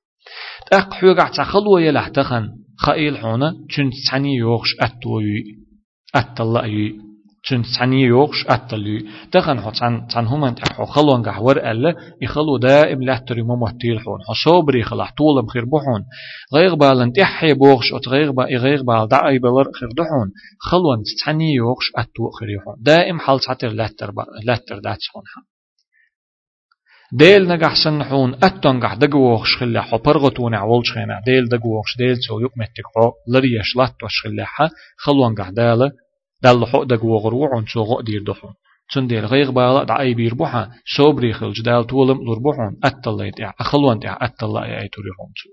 تأق 0.70 0.94
حوغع 0.94 1.28
تخلو 1.28 1.78
يلح 1.78 2.08
تخن 2.08 2.48
خائل 2.78 3.18
حونا 3.18 3.54
چون 3.70 3.90
تعني 4.10 4.34
يوغش 4.34 4.76
أتوي 4.80 5.44
أتلا 6.14 6.64
يي 6.64 7.08
چون 7.42 7.62
تعني 7.78 8.02
يوغش 8.02 8.46
أتلي 8.48 9.04
تخن 9.32 9.60
حو 9.60 9.70
تن 9.70 10.06
تن 10.06 10.26
هم 10.26 10.48
تحو 10.48 10.84
خلون 10.84 11.22
قحور 11.22 11.56
ألا 11.70 11.94
يخلو 12.22 12.56
دائم 12.56 13.02
لا 13.02 13.18
تريمو 13.28 13.56
مهتيل 13.56 14.00
حون 14.00 14.18
حو 14.26 14.34
صبري 14.44 14.82
خلح 14.82 15.12
طول 15.18 15.46
بخير 15.46 15.64
بحون 15.64 16.04
غير 16.54 16.74
بالن 16.74 17.12
تحي 17.12 17.54
بوغش 17.54 17.92
أت 17.94 18.08
غير 18.08 18.30
با 18.32 18.44
غير 18.44 18.82
بال 18.82 19.08
دعي 19.08 19.38
بلر 19.38 19.72
خير 19.80 19.88
دحون 19.96 20.32
خلون 20.60 21.02
تعني 21.24 21.54
يوغش 21.54 21.92
أتو 21.96 22.30
خير 22.30 22.48
دائم 22.80 23.18
حال 23.20 23.40
تعتر 23.40 23.68
لا 23.68 23.88
تر 23.98 24.12
لا 24.44 24.56
تر 24.68 24.78
دات 24.78 24.98
حون 25.12 25.22
ديل 27.12 27.48
نجح 27.48 27.74
سنحون 27.84 28.34
أتنجح 28.34 28.94
دجوخش 28.94 29.56
خلا 29.56 29.82
حبرغت 29.82 30.40
ونعول 30.40 30.86
شخنا 30.86 31.20
ديل 31.26 31.48
دجوخش 31.48 31.96
ديل 31.98 32.16
سو 32.16 32.40
يوم 32.40 32.50
متكحو 32.56 33.12
لريش 33.28 33.76
لات 33.76 34.02
وشخلاها 34.02 34.70
خلوان 34.96 35.34
جح 35.34 35.50
دالة 35.50 35.92
دال 36.42 36.66
حق 36.66 36.82
دجوغر 36.82 37.34
وعن 37.34 37.66
سو 37.66 37.82
غو 37.82 38.00
دير 38.00 38.22
دحون 38.22 38.54
تون 38.92 39.06
ديل 39.06 39.24
غيغ 39.26 39.50
بالا 39.50 39.84
دعي 39.84 40.14
بير 40.14 40.34
بوحا 40.34 40.70
سوبري 40.96 41.32
خلج 41.32 41.62
دال 41.62 41.86
تولم 41.86 42.24
لور 42.24 42.38
بوحون 42.38 42.80
أتلا 42.84 43.26
يتع 43.26 43.52
أخلوان 43.60 44.00
تع 44.00 44.18
أتلا 44.20 44.66
يأي 44.66 44.88
توريهم 44.88 45.32
سو 45.42 45.50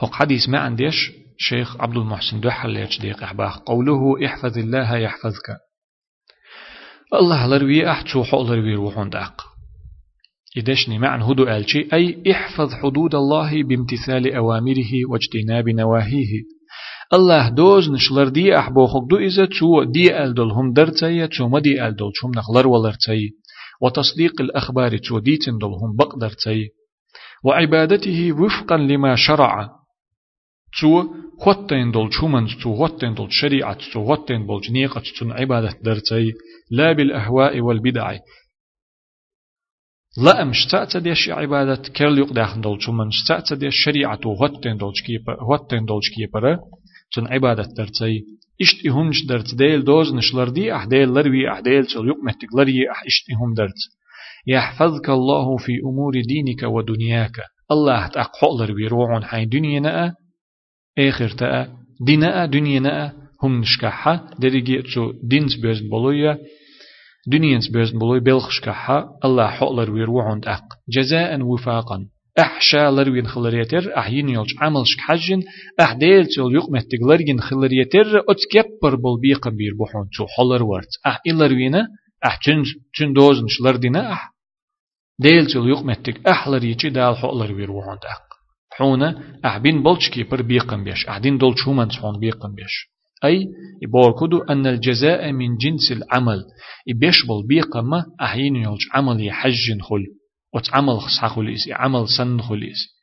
هو 0.00 0.12
حديث 0.12 0.48
ما 0.48 0.58
عنديش 0.58 1.12
شيخ 1.38 1.80
عبد 1.80 1.96
المحسن 1.96 2.40
دوحل 2.40 2.76
يجديق 2.76 3.22
أحباه 3.22 3.62
قوله 3.66 4.26
احفظ 4.26 4.58
الله 4.58 4.96
يحفظك 4.96 5.56
الله 7.20 7.46
لروي 7.46 7.90
أحتشو 7.90 8.22
حق 8.22 8.40
لروي 8.40 8.74
روحون 8.74 9.10
داق. 9.10 9.42
إدشني 10.58 10.98
معن 10.98 11.22
هدو 11.22 11.44
ألشي 11.44 11.88
أي 11.92 12.22
احفظ 12.30 12.72
حدود 12.74 13.14
الله 13.14 13.62
بامتثال 13.62 14.34
أوامره 14.34 14.92
واجتناب 15.10 15.68
نواهيه. 15.68 16.42
الله 17.12 17.48
دوز 17.48 17.90
نشلر 17.90 18.28
دي 18.28 18.58
أحبوخك 18.58 19.02
دو 19.10 19.16
إذا 19.16 19.44
تو 19.44 19.84
دي 19.84 20.22
ألدل 20.24 20.50
هم 20.50 20.72
درتي 20.72 21.26
تو 21.26 21.48
ما 21.48 21.58
دي 21.58 21.86
ألدل 21.86 22.10
شم 22.14 22.30
نخلر 22.36 22.66
ولرتي. 22.66 23.30
وتصديق 23.82 24.40
الأخبار 24.40 24.96
تو 24.96 25.18
دي 25.18 25.36
تندل 25.36 25.66
هم 25.66 25.96
بقدرتي 25.96 26.68
وعبادته 27.44 28.32
وفقا 28.32 28.76
لما 28.76 29.14
شرع. 29.16 29.68
تو 30.80 31.04
خوتين 31.38 31.90
دول 31.90 32.12
شومن 32.12 32.46
تو 32.62 32.76
خوتين 32.76 33.14
دول 33.14 33.30
شريعة 33.30 33.78
تو 33.92 34.04
خوتين 34.06 34.46
دول 34.46 34.60
جنيقة 34.60 35.02
تو 35.18 35.30
عبادة 35.30 35.78
درتي 35.82 36.32
لا 36.70 36.92
بالأهواء 36.92 37.60
والبدع 37.60 38.18
لا 40.16 40.42
أم 40.42 40.52
شتأت 40.52 40.96
ديش 40.96 41.28
عبادة 41.28 41.82
كرل 41.96 42.18
يقدح 42.18 42.56
دول 42.56 42.82
شومن 42.82 43.10
شتأت 43.10 43.52
ديش 43.52 43.74
شريعة 43.84 44.34
خوتين 44.38 44.76
دول 44.76 44.92
شكيبر 44.96 45.36
خوتين 45.36 45.84
دول 45.84 46.00
شكيبر 46.04 46.58
تن 47.14 47.26
عبادة 47.26 47.68
درتي 47.76 48.24
اشتي 48.60 48.88
هنش 48.90 49.26
درت 49.26 49.54
ديل 49.54 49.84
دوز 49.84 50.14
نشلر 50.14 50.48
دي 50.48 50.74
أح 50.74 50.84
ديل 50.84 51.08
لروي 51.08 51.50
أح 51.52 51.60
ديل 51.60 51.86
تل 51.86 52.08
يقمتك 52.08 52.54
لري 52.54 52.90
أح 52.90 53.02
اشتي 53.06 53.32
هم 53.32 53.54
درت 53.54 53.80
يحفظك 54.46 55.08
الله 55.08 55.56
في 55.56 55.72
أمور 55.84 56.12
دينك 56.12 56.62
ودنياك 56.62 57.36
الله 57.70 58.06
تأقحق 58.06 58.52
لروي 58.60 58.86
روعون 58.86 59.24
حين 59.24 59.48
دنيا 59.48 60.14
آخر 60.98 61.28
تأ 61.28 61.68
دينا 62.00 62.46
دنيا 62.46 63.12
هم 63.42 63.60
نشكحة 63.60 64.30
درجة 64.38 64.82
شو 64.86 65.12
دينس 65.22 65.56
بيز 65.56 65.80
بولويا 65.80 66.38
دنيانس 67.26 67.68
بيزن 67.68 67.98
بلوي 67.98 68.20
بلخش 68.20 68.60
كحا 68.60 69.08
الله 69.24 69.46
حقلر 69.46 69.90
ويروعون 69.90 70.40
أق 70.44 70.64
جزاء 70.88 71.40
وفاقا 71.40 72.06
أحشا 72.38 72.90
لروين 72.90 73.26
خلريتر 73.26 73.98
أحين 73.98 74.28
يلج 74.28 74.54
عملش 74.60 74.96
حجن 74.98 75.42
أحديل 75.80 76.26
تول 76.26 76.54
يق 76.54 76.70
مهتقلرين 76.70 77.40
خلريتر 77.40 78.24
أتكبر 78.28 78.94
بل 78.94 79.20
بيقا 79.22 79.50
بير 79.50 79.72
بحون 79.80 80.08
تو 80.16 80.26
حلر 80.26 80.62
ورت 80.62 80.88
أح 81.06 81.20
إلروينا 81.26 81.88
أح 82.26 82.36
تن 82.36 82.62
تن 82.98 83.12
دوزن 83.12 83.46
شلردنا 83.48 84.12
أح 84.12 84.32
ديل 85.18 85.46
تول 85.46 85.70
يق 85.70 85.82
مهتق 85.82 86.28
أحلريتي 86.28 86.88
دال 86.88 87.16
حقلر 87.16 87.52
ويروعون 87.52 87.96
أق 87.96 88.31
حونا 88.76 89.38
أح 89.44 89.58
بين 89.58 89.82
بلشكي 89.82 90.22
بر 90.22 90.42
بيقا 90.42 90.76
بيش 90.76 91.06
أحدين 91.06 91.38
دول 91.38 91.58
شومان 91.58 91.88
تحون 91.88 92.18
بيقا 92.18 92.48
بيش. 92.56 92.92
أي 93.24 93.46
يبوركدو 93.82 94.38
أن 94.38 94.66
الجزاء 94.66 95.32
من 95.32 95.56
جنس 95.56 95.92
العمل 95.92 96.44
يبيشبل 96.86 97.46
بيقما 97.48 98.04
أحين 98.20 98.56
يلج 98.56 98.80
عمل 98.94 99.26
يحج 99.26 99.80
خل 99.80 100.04
وتعمل 100.54 101.00
خصح 101.00 101.26
خليس 101.36 101.68
عمل 101.72 102.08
سن 102.08 102.40
خليس 102.40 103.02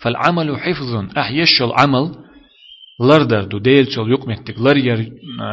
فالعمل 0.00 0.56
حفظ 0.56 1.18
أحيش 1.18 1.62
العمل 1.62 2.14
لردر 3.00 3.44
دو 3.44 3.58
ديل 3.58 3.86
تول 3.86 4.12
يقمتك 4.12 4.58
لرير 4.58 5.12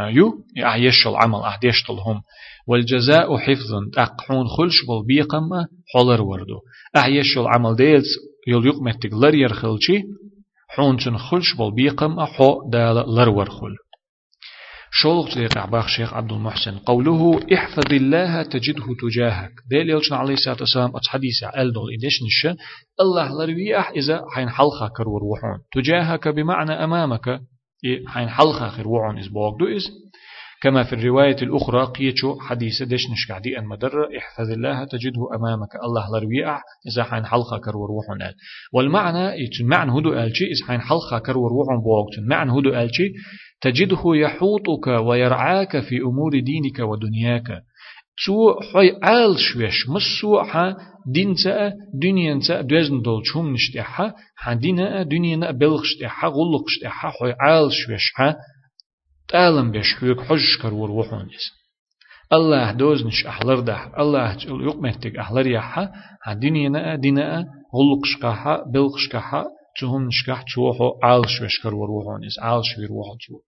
يو 0.10 0.34
أحيش 0.66 1.08
العمل 1.08 1.40
أحديش 1.40 1.92
هم. 1.92 2.22
والجزاء 2.68 3.38
حفظ 3.38 3.74
أقحون 3.98 4.48
خلش 4.48 4.76
بيقما 5.08 5.68
حولر 5.94 6.22
وردو. 6.22 6.60
أحيش 6.98 7.38
العمل 7.38 7.76
ديل 7.76 8.02
يل 8.48 8.66
يقمتك 8.68 9.14
لرير 9.14 9.54
خلشي 9.54 10.04
حون 10.70 11.18
خلش 11.18 11.56
بل 11.60 11.72
بيقم 11.72 12.20
أحو 12.20 12.70
دال 12.70 13.16
لرور 13.16 13.50
خل. 13.50 13.76
شولق 14.92 15.34
تليق 15.34 15.58
عباخ 15.58 15.88
شيخ 15.88 16.14
عبد 16.14 16.32
المحسن 16.32 16.78
قوله 16.78 17.40
احفظ 17.54 17.94
الله 17.94 18.44
تجده 18.44 18.86
تجاهك. 19.02 19.52
ديل 19.70 19.90
يلشن 19.90 20.16
عليه 20.16 20.34
الصلاة 20.34 20.58
والسلام 20.60 20.96
أتس 20.96 21.08
حديث 21.08 21.44
عال 21.44 21.74
دول 21.74 21.94
إدش 21.94 22.20
نشا 22.24 22.56
الله 23.02 23.46
لرويح 23.46 23.90
إذا 23.90 24.26
حين 24.36 24.50
حلقة 24.50 24.88
كرور 24.98 25.24
وحون. 25.24 25.60
تجاهك 25.74 26.28
بمعنى 26.28 26.72
أمامك. 26.72 27.42
حين 28.08 28.30
حلقة 28.30 28.70
خير 28.70 28.88
وحون 28.88 29.20
إز 29.20 29.28
بوغ 29.28 29.58
دو 29.58 29.66
إز 29.76 29.88
كما 30.62 30.84
في 30.84 30.94
الرواية 30.94 31.36
الأخرى 31.42 31.86
قيتشو 31.86 32.40
حديث 32.40 32.84
دش 32.84 33.10
نشكعدي 33.12 33.60
أن 33.60 33.66
مدر 33.66 34.18
احفظ 34.18 34.52
الله 34.52 34.84
تجده 34.84 35.22
أمامك. 35.36 35.76
الله 35.84 36.20
لرويع 36.20 36.60
إذا 36.92 37.04
حين 37.04 37.26
حلقة 37.26 37.58
كرور 37.58 37.90
روحون 37.90 38.24
قال 38.24 38.34
والمعنى 38.74 39.36
معنى 39.64 39.92
هدو 39.92 40.14
قالشي 40.14 40.46
إذا 40.46 40.68
حين 40.68 40.82
حلقة 40.82 41.20
كرور 41.20 41.52
روحون 41.52 41.84
بوقت 41.84 42.30
معنى 42.30 42.52
هدو 42.52 42.74
قالشي 42.74 43.14
تجده 43.62 44.02
يحوطك 44.06 44.88
ويرعاك 44.88 45.80
في 45.80 45.98
أمور 45.98 46.40
دينك 46.40 46.80
ودنياك. 46.80 47.64
سو 48.26 48.54
حي 48.74 48.92
عال 49.04 49.40
شويش 49.40 49.90
مسو 49.90 50.42
ح 50.44 50.74
دين 51.14 51.36
تا 51.44 51.74
دنيا 52.02 52.40
تا 52.48 52.62
دوزن 52.62 53.02
دول 53.02 53.22
شوم 53.26 53.54
نشتيحا. 53.54 54.14
ح 54.38 54.54
دينا 54.54 55.04
دنيا 55.04 55.52
بلغشتيحا 55.52 56.28
غلقشتيحا 56.28 57.10
حي 57.10 57.34
عال 57.42 57.70
شويش 57.72 58.14
ح 58.16 58.36
تعلم 59.30 59.72
بيش 59.72 59.96
حيوك 59.96 60.22
حج 60.22 60.62
كرور 60.62 60.92
وحونيس 60.92 61.52
الله 62.34 62.72
دوزنش 62.72 63.26
أحلر 63.26 63.60
ده 63.60 64.00
الله 64.00 64.38
يقمتك 64.48 65.16
أحلر 65.16 65.48
يحا 65.48 65.92
دينينا 66.34 66.96
دينا 66.96 67.46
غلقش 67.76 68.18
كحا 68.22 68.64
بلقش 68.74 69.10
كحا 69.12 69.46
تهم 69.80 70.08
نشكح 70.08 70.42
تشوحو 70.42 71.00
عالش 71.04 71.42
بشكر 71.42 71.76
وروحونيس 71.76 72.40
عالش 72.40 72.78
ويروحو 72.78 73.16
تشوح 73.16 73.42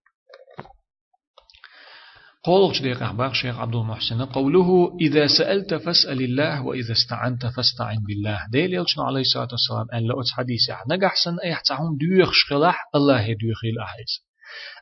قول 2.44 2.74
ديق 2.82 3.04
أحباق 3.04 3.34
شيخ 3.34 3.60
عبد 3.60 3.76
المحسن 3.76 4.26
قوله 4.26 4.98
إذا 5.02 5.28
سألت 5.28 5.74
فاسأل 5.74 6.22
الله 6.22 6.66
وإذا 6.66 6.92
استعنت 6.92 7.46
فاستعن 7.46 7.98
بالله 8.08 8.40
ديل 8.52 8.74
يلشن 8.74 9.02
عليه 9.02 9.22
الصلاة 9.22 9.48
والسلام 9.52 9.86
أن 9.94 10.08
لا 10.08 10.22
أتحديث 10.22 10.60
نجح 10.92 11.16
سن 11.26 11.38
أي 11.44 11.56
حتعهم 11.56 11.98
ديوخ 11.98 12.30
شخلح 12.34 12.90
الله 12.96 13.22
يديوخ 13.22 13.60
الأحيز 13.74 14.29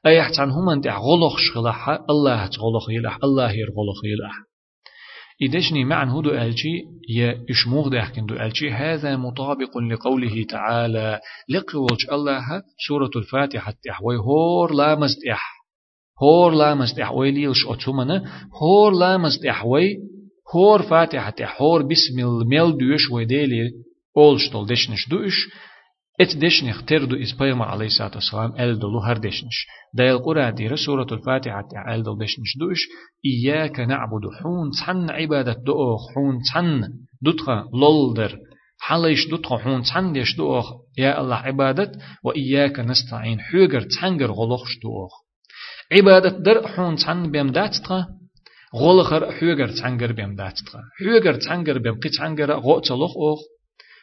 أي 0.05 0.19
عن 0.19 0.49
هم 0.51 0.69
أنت 0.69 0.87
غلق 0.87 1.37
شغلح 1.37 1.89
الله 2.09 2.43
غلق 2.43 2.89
يلح 2.89 3.17
الله 3.23 3.51
ير 3.51 3.67
غلق 3.67 4.05
يلح. 4.05 4.47
إدشني 5.43 5.85
معن 5.85 6.09
هدو 6.09 6.29
ألشي 6.29 6.83
يا 7.09 7.45
إشموغ 7.49 7.89
دهكن 7.89 8.25
دو 8.25 8.35
ألشي 8.35 8.71
هذا 8.71 9.17
مطابق 9.17 9.77
لقوله 9.77 10.43
تعالى 10.49 11.19
لقولش 11.49 12.09
الله 12.11 12.63
سورة 12.87 13.09
الفاتحة 13.15 13.73
تحوي 13.85 14.17
هور 14.17 14.73
لا 14.73 14.95
مزدح 14.95 15.57
هور 16.23 16.53
لا 16.53 16.75
مزدح 16.75 17.11
ويليلش 17.11 17.65
أتومنا 17.67 18.47
هور 18.63 18.93
لا 18.93 19.17
مزدح 19.17 19.65
وي 19.65 19.97
هور 20.55 20.81
فاتحة 20.81 21.35
هور 21.61 21.81
بسم 21.81 22.19
الميل 22.19 22.77
دوش 22.77 23.11
ويديلي 23.11 23.71
أولش 24.17 24.49
دشنش 24.69 25.09
دوش. 25.09 25.49
ات 26.21 26.37
دشنخ 26.37 26.83
تردو 26.83 27.15
إز 27.15 27.31
بيما 27.31 27.65
عليه 27.65 27.85
الصلاة 27.85 28.11
والسلام 28.15 28.51
أل 28.59 28.79
دلو 28.79 28.99
هر 28.99 29.17
دشنش 29.17 29.67
دا 29.93 30.11
القرآن 30.11 30.55
دي 30.55 30.75
سورة 30.75 31.07
الفاتحة 31.11 31.69
أل 31.95 32.03
دل 32.03 32.17
دشنش 32.17 32.57
دوش 32.59 32.79
إياك 33.25 33.79
نعبد 33.79 34.21
حون 34.41 34.71
تحن 34.71 35.09
عبادة 35.09 35.53
دوخ 35.53 36.01
حون 36.15 36.41
تحن 36.41 36.89
دوتخا 37.21 37.69
لولدر 37.73 38.39
حليش 38.79 39.27
دوتخا 39.29 39.57
حون 39.57 39.81
تحن 39.81 40.13
ديش 40.13 40.35
دوخ 40.35 40.73
يا 40.97 41.21
الله 41.21 41.35
عبادة 41.35 41.91
وإياك 42.23 42.79
نستعين 42.79 43.39
حوغر 43.39 43.81
تحنغر 43.81 44.31
غلوخش 44.31 44.79
دوخ 44.83 45.11
عبادة 45.91 46.29
در 46.29 46.67
حون 46.67 46.95
تحن 46.95 47.31
بيم 47.31 47.47
داتتخا 47.51 48.07
غلخر 48.75 49.31
حوغر 49.31 49.67
تحنغر 49.67 50.11
بيم 50.11 50.35
داتتخا 50.35 50.79
حوغر 50.99 51.33
تحنغر 51.33 51.77
بيم 51.77 51.99
قي 51.99 52.09
تحنغر 52.09 52.51
غو 52.59 52.79
تلوخ 52.79 53.17
أوخ 53.17 53.39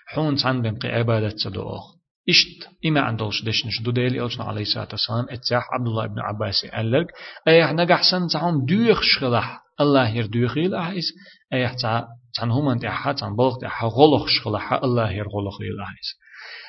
حون 0.07 0.37
تحن 0.37 0.63
بيم 0.63 0.79
قي 0.79 0.89
عبادة 0.89 1.35
تدوخ 1.45 1.94
إشت. 2.29 2.69
إما 2.87 3.01
عندوش 3.01 3.45
دشنش 3.45 3.83
دو 3.83 3.91
ديلي 3.91 4.25
ألشنا 4.25 4.45
عليه 4.45 4.63
الصلاة 4.63 4.89
والسلام 4.93 5.27
أتساح 5.31 5.63
عبد 5.73 5.87
الله 5.87 6.07
بن 6.07 6.21
عباس 6.21 6.67
قال 6.73 7.07
أيح 7.49 7.73
نجح 7.73 8.03
سن 8.11 8.29
تعهم 8.29 8.67
دوخ 8.67 9.01
شخلح 9.03 9.61
الله 9.81 10.09
ير 10.09 10.27
دوخي 10.27 10.67
الأحيس 10.67 11.05
أيح 11.53 11.75
تع 11.75 12.05
تن 12.41 12.51
هم 12.51 12.69
أنت 12.69 12.85
أحد 12.85 13.15
تن 13.15 13.37
بلغ 13.37 13.59
تح 13.59 13.85
غلخ 13.85 14.27
شخلح 14.29 14.73
الله 14.73 15.11
ير 15.11 15.25
غلخ 15.29 15.61
الأحيس 15.61 16.09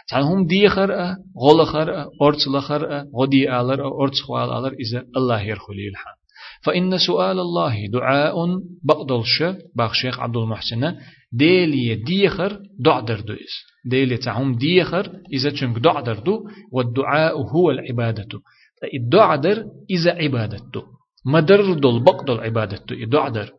تن 0.07 0.21
هم 0.21 0.47
ديخر 0.47 1.15
غلخر 1.43 2.05
أرتس 2.21 2.47
لخر 2.47 3.05
غدي 3.21 3.51
آلر 3.59 4.01
أرتس 4.01 4.21
خوال 4.21 4.49
آلر 4.49 4.73
إذا 4.73 5.03
الله 5.17 5.41
ير 5.41 5.59
خلي 5.59 5.89
الحان 5.89 6.15
فإن 6.65 6.97
سؤال 6.97 7.39
الله 7.39 7.87
دعاء 7.93 8.35
بقدلش 8.83 9.43
باخ 9.75 9.93
شيخ 9.93 10.19
عبد 10.19 10.37
المحسن 10.37 10.95
ديلي 11.31 11.95
ديخر 11.95 12.59
دعدر 12.79 13.19
دويس. 13.19 13.74
ديلي 13.85 14.17
تعهم 14.17 14.55
ديخر 14.55 15.21
إذا 15.33 15.49
تشنك 15.49 15.79
دعدر 15.79 16.19
دو 16.19 16.49
والدعاء 16.71 17.41
هو 17.41 17.71
العبادة 17.71 18.41
الدعدر 18.93 19.65
إذا 19.89 20.11
عبادته 20.11 20.83
مدر 21.25 21.73
دول 21.73 22.03
بقدل 22.03 22.39
عبادته 22.39 22.93
الدعدر 22.93 23.51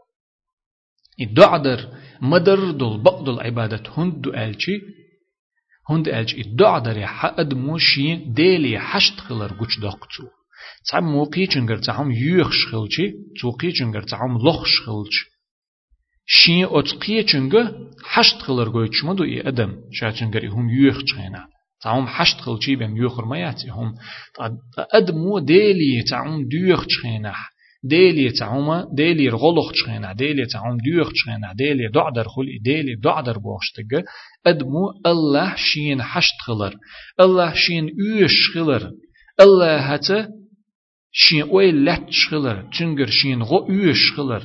الدعدر 1.21 1.81
مدر 2.21 2.71
دول 2.71 3.03
بقدل 3.03 3.41
عبادة 3.41 3.83
هند 3.97 4.27
ألشي 4.27 4.81
هند 5.91 6.09
ألشي 6.09 6.41
الدعدر 6.41 6.99
يحقد 6.99 7.55
موشي 7.55 8.15
ديلي 8.17 8.79
حشت 8.79 9.21
خلر 9.21 9.53
قوش 9.53 9.81
دقتو 9.81 10.25
تعم 10.91 11.05
موقي 11.05 11.47
چنگر 11.47 11.77
تعم 11.77 12.13
يوخ 12.13 12.51
شخلچي 12.53 13.15
توقي 13.41 13.73
چنگر 13.73 14.03
تعم 14.03 14.39
لخ 14.39 14.65
شخلچ 14.67 15.15
شين 16.27 16.67
اتقي 16.71 17.23
چنگر 17.23 17.67
حشت 18.13 18.39
خلر 18.43 18.69
گوي 18.69 18.89
چمدو 18.89 19.25
اي 19.25 19.41
آدم؟ 19.41 19.73
شا 19.93 20.11
چنگر 20.11 20.45
هم 20.45 20.71
يوخ 20.71 20.99
چينا 21.11 21.43
تعم 21.83 22.07
حشت 22.07 22.41
خلچي 22.41 22.77
بهم 22.77 22.97
يوخر 22.97 23.25
ما 23.25 23.39
ياتي 23.39 23.69
هم. 23.71 23.95
ادمو 24.95 25.39
ديلي 25.39 26.03
تعم 26.11 26.49
دوخ 26.49 26.87
چينا 26.87 27.35
ديلي 27.85 28.31
تعوما 28.31 28.89
ديلي 28.93 29.29
رغلخ 29.29 29.73
چخينا 29.73 30.13
ديلي 30.13 30.47
تعوم 30.47 30.77
ديوخ 30.77 31.09
چخينا 31.13 31.53
ديلي 31.53 31.89
دعدر 31.89 32.29
خل 32.29 32.47
ديلي 32.63 32.95
دعدر 32.95 33.39
بوشتگ 33.39 34.05
ادمو 34.47 34.85
الله 35.07 35.55
شين 35.57 36.03
حشت 36.03 36.41
خلر. 36.47 36.75
الله 37.21 37.55
شين 37.55 37.91
اوش 38.01 38.51
خلر. 38.55 38.91
الله 39.41 39.77
هته 39.79 40.29
شين 41.13 41.43
وي 41.43 41.73
لات 41.73 42.11
شخلر 42.11 42.71
تنجر 42.79 43.07
شين 43.07 43.43
غو 43.43 43.67
يوش 43.71 43.99
شخلر 44.09 44.43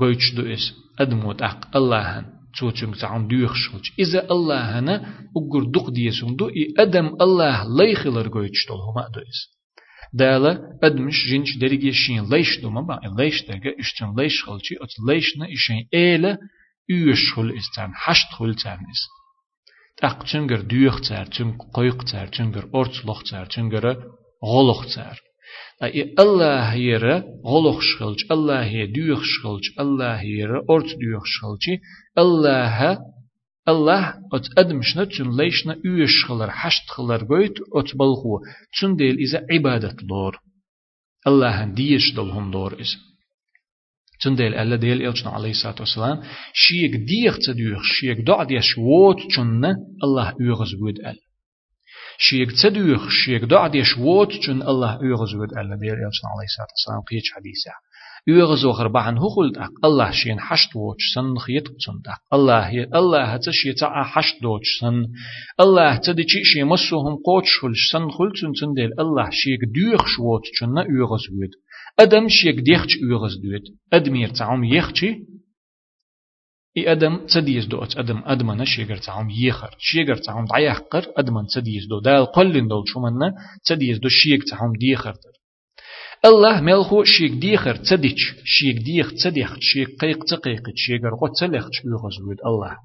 قويتش 0.00 0.34
دو 0.34 0.42
اس 0.52 0.72
أدموت 1.00 1.42
أق 1.42 1.76
الله 1.76 2.18
هن 2.18 2.24
تو 2.58 2.70
تنج 2.70 2.94
تعم 2.94 3.28
دوخ 3.28 3.54
شخلج 3.54 3.86
إذا 3.98 4.30
الله 4.30 4.78
هنا 4.78 4.94
أقر 5.36 5.64
دق 5.74 5.90
ديسون 5.90 6.36
دو 6.36 6.48
إي 6.48 6.74
أدم 6.78 7.06
الله 7.20 7.64
لي 7.78 7.94
خلر 7.94 8.28
قويتش 8.28 8.66
دول 8.68 8.78
هما 8.78 9.08
دو 9.14 9.20
اس 9.20 9.58
دالا 10.14 10.78
أدمش 10.82 11.26
جنش 11.30 11.56
درجة 11.56 11.90
شين 11.90 12.24
ليش 12.30 12.60
دو 12.60 12.70
ما 12.70 12.80
با 12.80 13.00
ليش 13.22 13.42
درجة 13.42 13.74
إشتن 13.80 14.14
ليش 14.18 14.44
خلجي 14.44 14.74
أت 14.82 14.92
ليشنا 15.08 15.46
إشين 15.52 15.88
إيلا 15.94 16.38
يوش 16.88 17.32
خل 17.34 17.52
استان 17.58 17.90
حشت 17.94 18.28
خل 18.38 18.54
تان 18.54 18.78
اس 18.90 19.02
تاق 19.96 20.24
تنجر 20.24 20.60
دوخ 20.60 21.00
تار 21.08 21.26
تنج 21.26 21.54
قويق 21.74 22.02
تار 22.04 22.26
تنجر 22.26 22.70
أرت 22.74 23.06
لخ 23.06 23.22
تار 23.30 23.46
تنجر 23.46 23.84
غلق 24.44 24.84
تار 24.94 25.20
الله 26.19 26.73
يرى 26.73 27.23
غلق 27.45 27.79
شخلج 27.81 28.25
الله 28.31 28.63
هي 28.63 28.85
ديوخ 28.85 29.21
شخلج 29.23 29.79
الله 29.79 30.21
يرى 30.21 30.61
أرت 30.69 30.95
ديوخ 30.97 31.23
شخلج 31.25 31.79
الله 32.17 32.99
الله 33.67 34.13
أت 34.33 34.47
أدمشنا 34.57 35.03
تون 35.03 35.37
ليشنا 35.37 35.75
يوش 35.85 36.25
خلر 36.25 36.49
حشت 36.49 36.89
خلر 36.89 37.23
بيت 37.23 37.53
أت 37.75 37.95
بلخو 37.95 38.39
تون 38.79 38.95
ديل 38.95 39.17
إذا 39.17 39.45
عبادة 39.51 39.95
لور 40.09 40.39
الله 41.27 41.65
ديش 41.65 42.13
دلهم 42.15 42.51
دور 42.51 42.73
إذا 42.73 42.97
تون 44.21 44.35
ديل 44.35 44.55
ألا 44.55 44.75
ديل 44.75 45.07
إلشنا 45.07 45.31
عليه 45.31 45.49
الصلاة 45.49 45.75
والسلام 45.79 46.21
شيك 46.53 46.95
ديخ 46.95 47.37
تديوخ 47.37 47.83
شيك 47.83 48.17
دع 48.17 48.43
ديش 48.43 48.77
ووت 48.77 49.19
تون 49.35 49.65
الله 50.03 50.35
يغز 50.41 50.75
بود 50.79 50.99
أل 50.99 51.17
شيك 52.20 52.52
تدوخ 52.62 53.08
شيك 53.08 53.44
دع 53.44 53.66
ديش 53.66 53.98
ووت 53.98 54.32
تون 54.46 54.62
الله 54.62 54.98
يغز 55.02 55.34
بود 55.34 55.52
أل 55.58 55.78
ديل 55.80 55.90
إلشنا 55.90 56.30
عليه 56.34 56.48
الصلاة 56.50 56.72
والسلام 56.74 57.00
قيش 57.10 57.32
حديثة 57.32 57.70
يغز 58.26 58.64
وخر 58.64 58.88
بعن 58.88 59.18
هو 59.18 59.28
خلد 59.28 59.56
الله 59.84 60.10
شين 60.10 60.40
حشت 60.40 60.76
ووش 60.76 61.14
سن 61.14 61.38
خيط 61.38 61.64
تندق 61.64 62.20
الله 62.32 62.60
هي 62.60 62.84
الله 62.94 63.24
هتشي 63.24 63.72
تاع 63.72 64.04
حشت 64.04 64.42
دوش 64.42 64.80
سن. 64.80 65.06
الله 65.60 65.96
تدشي 65.96 66.44
شي 66.44 66.64
مسوهم 66.64 67.16
قوتش 67.26 67.58
خلش 67.60 67.92
سن 67.92 68.10
خلت 68.10 68.36
تندل 68.60 68.90
الله 69.00 69.30
شيك 69.30 69.60
ديوخ 69.74 70.06
شوت 70.06 70.42
تشنا 70.52 70.82
يغز 70.82 71.26
بود 71.30 71.50
أدم 72.00 72.28
شيك 72.28 72.60
ديخش 72.60 72.96
يغز 73.10 73.34
دوت 73.36 73.66
أدمير 73.92 74.28
تعم 74.28 74.64
يخشي 74.64 75.10
إي 76.78 76.92
أدم 76.92 77.26
تديس 77.26 77.66
دوت 77.66 77.96
أدم 77.96 78.22
أدمنا 78.26 78.64
شيغر 78.64 78.96
تعم 78.96 79.30
يخر 79.30 79.76
شيغر 79.78 80.16
تعم 80.16 80.44
ضيحقر 80.44 81.06
أدمن 81.16 81.46
تديس 81.54 81.86
دو 81.86 82.00
دال 82.00 82.26
قلن 82.26 82.68
دول 82.68 82.84
شمنا 82.86 83.34
تديس 83.64 83.98
دو 83.98 84.08
شيك 84.08 84.42
تعم 84.50 84.72
ديخر 84.80 85.14
الله 86.24 86.60
ملخو 86.60 87.04
شيك 87.04 87.32
ديخر 87.32 87.76
تديش 87.76 88.34
شيك 88.44 88.76
ديخ 88.76 89.12
تديخ 89.24 89.56
شيك 89.60 89.88
قيق 90.00 90.24
تقيق 90.24 90.62
شيغر 90.76 91.14
قد 91.20 91.32
تلخ 91.40 91.66
يغز 91.84 92.16
بود 92.24 92.40
الله 92.46 92.76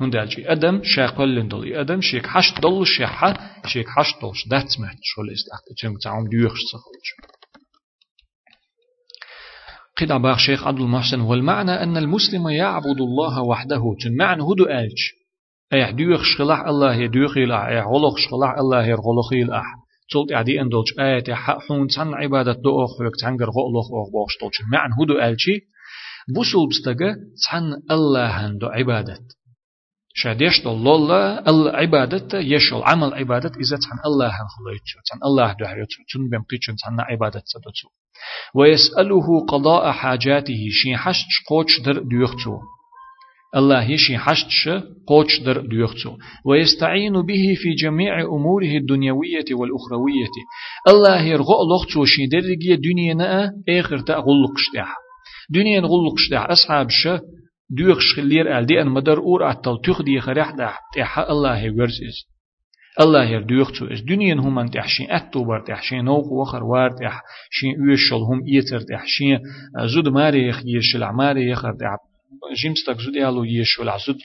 هندالجي 0.00 0.52
أدم 0.52 0.80
شاقل 0.84 1.34
لندل 1.34 1.74
أدم 1.74 2.00
شيك 2.00 2.26
حش 2.26 2.60
دل 2.62 2.86
شيحة 2.86 3.60
شيك 3.66 3.86
حش 3.88 4.14
دلش 4.22 4.48
دات 4.48 4.80
مهت 4.80 4.98
شول 5.02 5.30
استحت 5.30 5.64
تشنك 5.76 6.02
تعم 6.02 6.28
ديوخش 6.28 6.60
سخلش 6.72 7.33
قد 10.00 10.10
عبار 10.10 10.36
شيخ 10.36 10.66
عبد 10.66 10.80
المحسن 10.80 11.20
والمعنى 11.20 11.70
أن 11.70 11.96
المسلم 11.96 12.48
يعبد 12.48 13.00
الله 13.00 13.42
وحده. 13.42 13.82
معنى 14.18 14.42
هدو 14.42 14.64
ألج 14.64 14.98
أي 15.72 15.92
دوخ 15.92 16.22
شخلح 16.22 16.60
الله 16.60 16.94
يدوخ 16.94 17.36
إلح 17.36 17.60
أي 17.60 17.80
غلق 17.80 18.18
شخلح 18.18 18.50
الله 18.58 18.86
يرغلق 18.86 19.32
إلح 19.32 19.64
تولت 20.10 20.32
عدي 20.32 20.60
أندلج 20.60 21.00
آيات 21.00 21.30
حون 21.30 21.86
تن 21.88 22.14
عبادة 22.14 22.52
دو 22.52 22.84
أخ 22.84 22.90
فيك 22.98 23.16
تنقر 23.20 23.50
غلق 23.50 23.88
أخ 24.00 24.08
باش 24.14 24.36
تولج 24.40 24.54
معنى 24.72 24.94
هدو 25.00 25.18
ألجي 25.18 25.60
بوسول 26.34 26.68
بستغى 26.68 27.14
تن 27.50 27.64
الله 27.90 28.26
هندو 28.26 28.66
عبادة 28.66 29.18
شاديش 30.14 30.64
لولا 30.64 31.50
العبادة 31.50 32.38
يشل 32.38 32.82
عمل 32.82 33.14
عبادة 33.14 33.52
إذا 33.60 33.76
تن 33.76 33.98
الله 34.06 34.28
هن 34.28 34.46
خليتشو 34.54 34.98
تن 35.10 35.18
الله 35.24 35.52
دو 35.52 35.66
حيوتشو 35.66 36.02
تن 36.12 36.28
بمقيتشو 36.30 36.72
تن 36.72 37.00
عبادة 37.00 37.42
سدوتشو 37.44 37.88
ويسأله 38.54 39.46
قضاء 39.48 39.92
حاجاته. 39.92 40.68
شي 40.70 40.96
حشت 40.96 41.28
قوش 41.48 41.80
در 41.80 41.98
ديوختو. 41.98 42.58
الله 43.56 43.90
يشي 43.90 44.18
حشتش 44.18 44.68
قوش 45.06 45.40
در 45.40 45.60
ديوختو. 45.60 46.16
ويستعين 46.46 47.22
به 47.22 47.54
في 47.58 47.74
جميع 47.74 48.20
أموره 48.20 48.76
الدنيوية 48.76 49.44
والأخروية. 49.50 50.34
الله 50.88 51.22
يرغو 51.22 51.54
لغتو. 51.70 52.04
شي 52.04 52.26
درجي 52.26 52.76
دنيا 52.76 53.14
نأ 53.14 53.52
آخر 53.68 53.98
تأغلق 53.98 54.54
شتاح. 54.56 54.96
دنيا 55.50 55.80
نغلق 55.80 56.18
شتاح. 56.18 56.50
أصحاب 56.50 56.90
ش 56.90 57.08
ديوخ 57.70 57.98
شخلير 58.00 58.58
أل 58.58 58.66
دي 58.66 58.80
أن 58.80 58.88
مدر 58.88 59.18
أور 59.18 59.50
أتل 59.50 59.80
تخدي 59.84 60.20
خريح 60.20 60.50
تاح 60.94 61.18
الله 61.18 61.58
يورزيز 61.58 62.33
الله 63.00 63.24
ير 63.24 63.42
دوختو 63.42 63.86
اس 63.86 64.00
دنيا 64.00 64.34
هم 64.34 64.58
انت 64.58 64.76
احشين 64.76 65.06
اتو 65.10 65.44
برت 65.44 65.70
احشين 65.70 66.04
نوق 66.04 66.32
وخر 66.32 66.64
وارت 66.64 67.02
اح 67.02 67.22
شين 67.50 67.74
يوشل 67.90 68.16
هم 68.16 68.42
يترت 68.46 68.90
احشين 68.90 69.38
زود 69.94 70.08
ماري 70.08 70.48
يخ 70.48 70.62
يشل 70.66 71.02
عماري 71.02 71.50
يخر 71.50 71.68
اح 71.70 71.96
جيمستك 72.62 73.00
زود 73.00 73.16
يالو 73.16 73.44
يشل 73.44 73.90
زود 74.06 74.16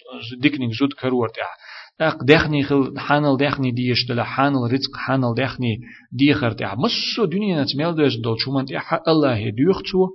ديكنيك 0.41 0.71
زود 0.71 0.93
كرورت 0.93 1.37
اح 1.37 1.57
اق 2.01 2.23
دخني 2.23 2.63
خل 2.63 2.99
حانل 2.99 3.37
دخني 3.37 3.71
ديش 3.71 4.05
دل 4.09 4.21
حانل 4.21 4.73
رزق 4.73 4.97
حانل 4.97 5.33
دخني 5.37 5.79
ديخر 6.11 6.55
اح 6.63 6.75
مسو 6.77 7.25
دنيا 7.25 7.63
نتميل 7.63 7.95
دوز 7.95 8.21
دول 8.23 8.39
شومنت 8.39 8.71
اح 8.71 8.93
الله 9.07 9.49
دوختو 9.49 10.07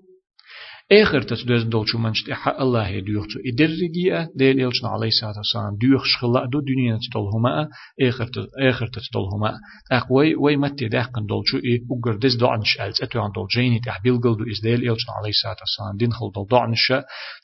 آخر 0.93 1.23
تتدوز 1.23 1.63
دولشو 1.63 1.99
منش 1.99 2.23
تحا 2.23 2.63
الله 2.63 2.89
يدوخ 2.89 3.25
تو 3.27 3.39
إدرجية 3.47 4.29
ديل 4.37 4.61
يلشنا 4.61 4.89
عليه 4.89 5.09
الصلاة 5.09 5.35
والسلام 5.37 5.77
دوخ 5.83 6.05
شخلا 6.05 6.47
دو 6.53 6.61
دنيا 6.61 6.99
تدول 7.11 7.29
هما 7.35 7.69
آخر 8.09 8.29
آخر 8.71 8.87
تدول 8.87 9.25
هما 9.35 9.59
أقوي 9.93 10.35
وي 10.35 10.57
متى 10.57 10.89
دهقن 10.89 11.27
دولشو 11.27 11.57
إيه 11.59 11.81
وقر 11.91 12.17
دز 12.17 12.37
دعنش 12.37 12.81
ألز 12.81 13.03
أتو 13.03 13.21
عن 13.21 13.31
دول 13.35 13.47
جيني 13.55 13.81
تحبيل 13.81 14.15
قلدو 14.21 14.45
إز 14.51 14.61
ديل 14.63 14.85
يلشنا 14.85 15.15
عليه 15.19 15.31
الصلاة 15.31 15.57
والسلام 15.61 15.97
دين 15.99 16.13
خل 16.13 16.31
دول 16.35 16.47
دعنش 16.51 16.93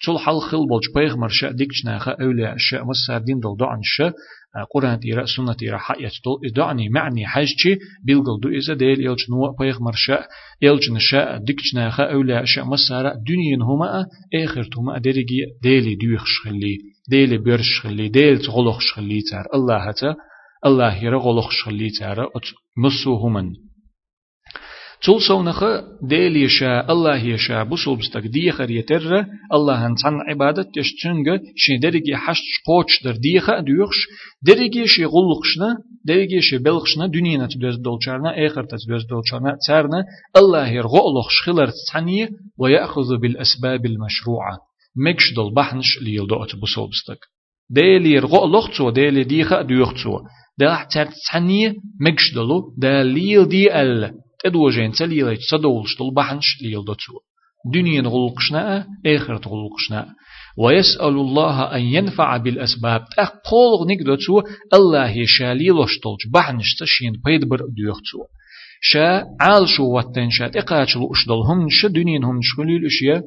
تول 0.04 0.18
حل 0.18 0.40
خل 0.40 0.66
بلج 0.70 0.94
بيغمر 0.94 1.28
شا 1.28 1.50
ديكش 1.50 1.84
ناخا 1.84 2.10
أولى 2.10 2.54
شا 2.58 2.82
مسار 2.82 3.20
دين 3.20 3.40
دول 3.40 3.56
دعنش 3.56 4.02
قرآن 4.74 5.00
تيرا 5.00 5.24
سنة 5.24 5.52
تيرا 5.52 5.78
حقية 5.78 6.10
دول 6.24 6.52
دعني 6.56 6.88
معني 6.88 7.26
حاجتي. 7.26 7.78
بيلقل 8.04 8.40
دو 8.42 8.48
إذا 8.48 8.74
ديل 8.74 9.06
يلج 9.06 9.30
نوع 9.30 9.56
بيغ 9.60 9.82
مرشاء 9.82 10.28
يلج 10.62 10.90
نشاء 10.90 11.38
ديكش 11.38 11.74
ناخا 11.74 12.04
أولا 12.12 12.42
أشياء 12.42 12.66
مسارة 12.66 13.14
دنيا 13.28 13.64
هما 13.64 14.06
آخر 14.44 14.68
هما 14.76 14.98
درجي 14.98 15.46
ديلي 15.62 15.94
دوخ 15.94 16.24
شخلي 16.24 16.78
ديلي 17.10 17.38
برش 17.38 17.66
شخلي 17.78 18.08
ديل 18.08 18.38
تغلق 18.38 18.80
شخلي 18.80 19.20
تار. 19.30 19.46
الله 19.54 19.88
هتا 19.88 20.14
الله 20.66 21.04
يرى 21.04 21.16
غلق 21.16 21.50
شخلي 21.50 21.90
تار 21.90 22.28
مسو 22.76 23.14
همن 23.14 23.69
تول 25.02 25.22
سونخ 25.22 25.64
ديل 26.02 26.36
يشاء 26.36 26.92
الله 26.92 27.16
يشاء 27.16 27.64
بوسول 27.64 27.98
بستك 27.98 28.26
ديخر 28.26 28.70
يتر 28.70 29.24
الله 29.52 29.86
هنتن 29.86 30.20
عبادت 30.28 30.76
يشتنگ 30.76 31.40
شي 31.56 31.76
درجي 31.76 32.16
حشت 32.16 32.44
قوش 32.66 33.02
در 33.04 33.16
ديخ 33.16 33.50
ديوخش 33.60 33.96
درجي 34.42 34.86
شي 34.86 35.04
غلقشنا 35.04 35.76
درجي 36.04 36.40
شي 36.40 36.58
بلخشنا 36.58 37.06
دنيا 37.06 37.46
تبدز 37.46 37.76
دولچارنا 37.76 38.46
اخر 38.46 38.64
تبدز 38.64 39.04
دولچارنا 39.10 39.56
تارنا 39.66 40.04
الله 40.36 40.68
يرغلق 40.68 41.28
شخلر 41.30 41.70
تعني 41.92 42.28
ويأخذ 42.58 43.16
بالأسباب 43.22 43.86
المشروعة 43.86 44.58
مكش 44.96 45.34
دول 45.36 45.54
بحنش 45.54 45.98
ليلدو 46.02 46.44
اتبوسول 46.44 46.88
بستك 46.90 47.18
ديل 47.70 48.06
يرغلق 48.06 48.76
تو 48.76 48.90
ديل 48.90 49.24
ديخ 49.24 49.60
ديوخ 49.60 49.92
تو 50.02 50.18
ده 50.58 50.86
تعني 51.30 51.74
مكش 52.00 52.34
دلو 52.34 52.74
دليل 52.78 53.48
دي 53.48 53.80
ال 53.82 54.14
تدوجين 54.44 54.92
تليلة 54.92 55.38
تدولش 55.50 55.94
تلبحنش 55.94 56.62
ليل 56.62 56.84
دوتسو 56.84 57.12
دنيا 57.74 58.02
غلقشنا 58.02 58.86
آخرة 59.06 59.48
غلقشنا 59.48 60.14
ويسأل 60.58 61.08
الله 61.08 61.76
أن 61.76 61.80
ينفع 61.80 62.36
بالأسباب 62.36 63.04
أقول 63.18 63.86
نقدتو 63.88 64.42
الله 64.74 65.10
يشالي 65.10 65.70
لشتلج 65.70 66.32
بحنش 66.34 66.74
تشين 66.74 67.12
بيدبر 67.24 67.60
ديوختو 67.76 68.18
شا 68.80 69.24
عال 69.40 69.68
شو 69.68 69.84
واتن 69.84 70.30
شا 70.30 70.48
تقاتلو 70.48 71.12
اشدل 71.12 71.40
هم 71.48 71.66
نش 71.66 71.86
دنيا 71.86 72.20
هم 72.24 72.38
نشغليل 72.38 72.86
اشياء 72.86 73.22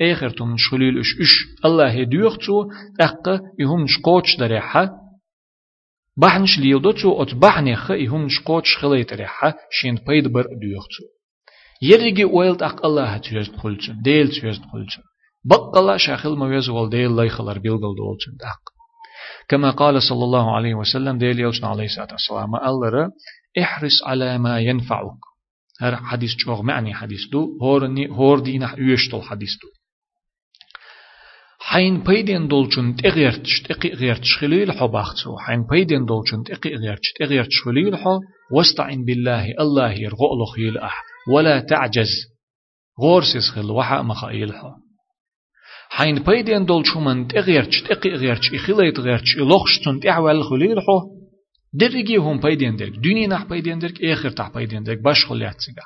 آخرتهم 0.00 0.52
نشغليل 0.52 0.98
اش 0.98 1.16
اش 1.20 1.34
الله 1.64 1.92
يديوختو 1.92 2.64
أق 3.00 3.40
يهم 3.58 3.82
نشقوتش 3.82 4.36
دريحة 4.36 5.07
بحنش 6.18 6.58
ليودوتو 6.58 7.22
ات 7.22 7.34
بحنخ 7.34 7.90
يهم 7.90 8.28
شقوتش 8.28 8.76
خليت 8.76 9.12
ريحة 9.12 9.54
شين 9.70 9.94
بيد 9.94 10.32
بر 10.32 10.46
ديوختو 10.60 11.04
يرجي 11.82 12.24
ويلت 12.24 12.62
اق 12.62 12.86
الله 12.86 13.18
تيرز 13.18 13.48
قلتو 13.48 13.92
ديل 14.02 14.28
تيرز 14.28 14.58
قلتو 14.58 15.02
بقلا 15.44 15.96
شاخل 15.96 16.36
ما 16.36 16.56
يزول 16.56 16.90
ديل 16.90 17.16
لا 17.16 17.22
يخلر 17.22 17.58
بيلغل 17.58 17.80
دولتو 17.80 18.30
دق 18.40 18.62
كما 19.48 19.70
قال 19.70 20.02
صلى 20.02 20.24
الله 20.24 20.56
عليه 20.56 20.74
وسلم 20.74 21.18
ديل 21.18 21.40
يلشنا 21.40 21.68
عليه 21.68 21.84
الصلاة 21.84 22.08
والسلام 22.12 22.56
الله 22.56 23.10
احرص 23.62 24.02
على 24.06 24.38
ما 24.38 24.60
ينفعك 24.60 25.18
هر 25.80 25.96
حديث 25.96 26.30
جوغ 26.46 26.62
معني 26.62 26.94
حديث 26.94 27.28
دو 27.32 27.58
هورني 27.62 28.10
هور 28.10 28.38
دينا 28.38 28.74
يشتل 28.78 29.22
حديث 29.22 29.50
دو 29.62 29.77
حين 31.70 32.02
بيدين 32.02 32.48
دولچون 32.48 32.96
تغيرتش 32.96 33.62
تغيرتش 33.62 34.36
خليل 34.40 34.72
حو 34.72 34.88
باختو 34.88 35.36
حين 35.38 35.66
بيدين 35.70 36.06
دولچون 36.06 36.42
تغيرتش 36.44 37.12
تغيرتش 37.20 37.62
خليل 37.64 37.96
حو 37.96 38.18
واستعن 38.52 39.04
بالله 39.04 39.54
الله 39.60 39.92
يرغو 39.92 40.44
خيل 40.54 40.78
أح 40.78 41.02
ولا 41.32 41.60
تعجز 41.60 42.08
غورسيس 43.00 43.50
خل 43.54 43.70
وحا 43.70 44.02
مخايل 44.02 44.54
حو 44.54 44.70
حين 45.90 46.18
بيدين 46.18 46.66
دولچو 46.66 47.00
من 47.00 47.26
تغيرتش 47.26 47.82
تغيرتش 47.82 48.54
إخيلي 48.54 48.92
تغيرتش 48.92 49.36
إلوخشتون 49.36 50.00
تحوال 50.00 50.44
خليل 50.44 50.80
حو 50.80 50.98
درجي 51.74 52.16
هم 52.16 52.40
بيدين 52.40 52.76
درك 52.76 52.92
دنيا 52.92 53.26
نح 53.28 53.44
بيدين 53.44 53.78
درك 53.78 54.04
آخر 54.04 54.30
تح 54.30 54.50
بيدين 54.54 54.82
درك 54.82 54.98
باش 54.98 55.26
خليات 55.26 55.60
سيگا 55.60 55.82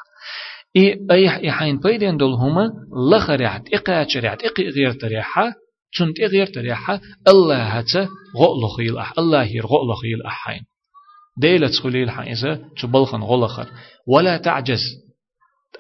إي 0.77 1.07
أي 1.11 1.51
إحين 1.51 1.79
بيدين 1.79 2.17
دول 2.17 2.33
هما 2.33 2.71
لخريعت 3.13 3.75
إقاتشريعت 3.75 4.45
إقي 4.45 4.69
غير 4.69 4.93
تريحة 4.93 5.62
تنت 5.99 6.21
غير 6.21 6.47
تريحة 6.47 7.01
الله 7.29 7.63
هتا 7.63 8.09
غؤل 8.37 8.71
خيل 8.77 8.99
أح 8.99 9.13
الله 9.19 9.43
هير 9.43 9.67
غؤل 9.67 9.97
خيل 9.97 10.23
أحين 10.27 10.63
ديلة 11.39 11.69
خليل 11.69 12.11
حيزة 12.11 12.61
تبلخن 12.83 13.23
غلخر 13.23 13.69
ولا 14.07 14.37
تعجز. 14.37 14.81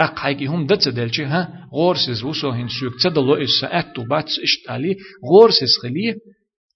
أق 0.01 0.19
حاجي 0.19 0.47
هم 0.47 0.67
دت 0.67 0.89
دلشي 0.89 1.25
ها؟ 1.25 1.69
غورسز 1.73 2.25
وسو 2.25 2.51
هن 2.51 2.69
سوك 2.69 3.03
تدلو 3.03 3.35
إس 3.35 3.65
أتو 3.65 4.05
باتس 4.05 4.39
إشتالي 4.39 4.97
غورسز 5.31 5.77
خليه 5.83 6.17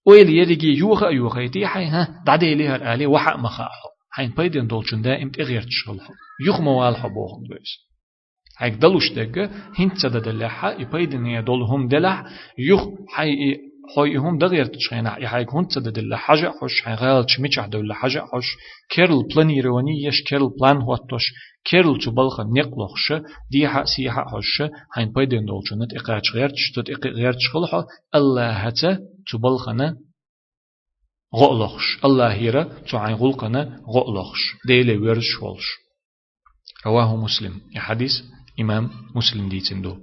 ويل 0.06 0.30
يريجي 0.30 0.78
يوخا 0.78 1.06
يوخا 1.08 1.40
يتي 1.40 1.66
حي 1.66 1.84
ها؟ 1.84 2.22
دعدي 2.26 2.54
ليها 2.54 2.94
آلي 2.94 3.06
وحق 3.06 3.36
مخاحو. 3.36 3.88
حين 4.10 4.30
بيدن 4.36 4.66
دولشن 4.66 5.02
دائم 5.02 5.30
تغير 5.30 5.66
يخ 6.46 6.60
موال 6.60 6.96
حبوهم 6.96 7.42
بيس 7.48 7.85
هيك 8.58 8.74
دلوش 8.74 9.12
دقة 9.12 9.50
هنت 9.78 9.98
سدا 9.98 10.18
دلحة 10.18 10.72
يبيدن 10.72 11.26
يدول 11.26 11.62
هم 11.62 11.88
دلح 11.88 12.24
يخ 12.58 12.80
حي 13.08 13.56
خوي 13.94 14.16
هم 14.16 14.38
دغير 14.38 14.64
تشخينا 14.64 15.18
يحيك 15.18 15.54
هنت 15.54 15.72
سدا 15.72 15.90
دل 15.90 16.14
حاجة 16.14 16.50
خوش 16.60 16.82
حي 16.82 16.94
غال 16.94 17.26
تشميش 17.26 17.58
دول 17.60 17.92
حاجة 17.92 18.20
خوش 18.20 18.46
كيرل 18.90 19.22
بلان 19.34 19.50
يرواني 19.50 20.04
يش 20.04 20.22
كيرل 20.28 20.50
بلان 20.60 20.76
هوتوش 20.76 21.22
كيرل 21.64 21.98
تبلخ 21.98 22.40
نقلخش 22.40 23.12
دي 23.50 23.68
حق 23.68 23.84
سيحة 23.84 24.24
خوش 24.24 24.62
هين 24.96 25.12
بيدن 25.12 25.44
دولشنت 25.44 25.94
إقاش 25.96 26.32
غير 26.34 26.48
تشتت 26.48 26.90
إق 26.90 27.06
غير 27.06 27.32
تشخلح 27.32 27.84
الله 28.14 28.50
هتا 28.52 28.98
تبلخنا 29.32 29.96
غلخش 31.34 31.98
الله 32.04 32.32
هيرا 32.32 32.62
تعين 32.90 33.14
غلقنا 33.14 33.80
غلخش 33.88 34.40
ديلي 34.66 34.96
ورش 34.96 35.42
ولش 35.42 35.66
رواه 36.86 37.16
مسلم 37.16 37.60
الحديث 37.76 38.12
إمام 38.60 38.90
مسلم 39.14 39.48
دي 39.48 39.60
تندو. 39.60 39.96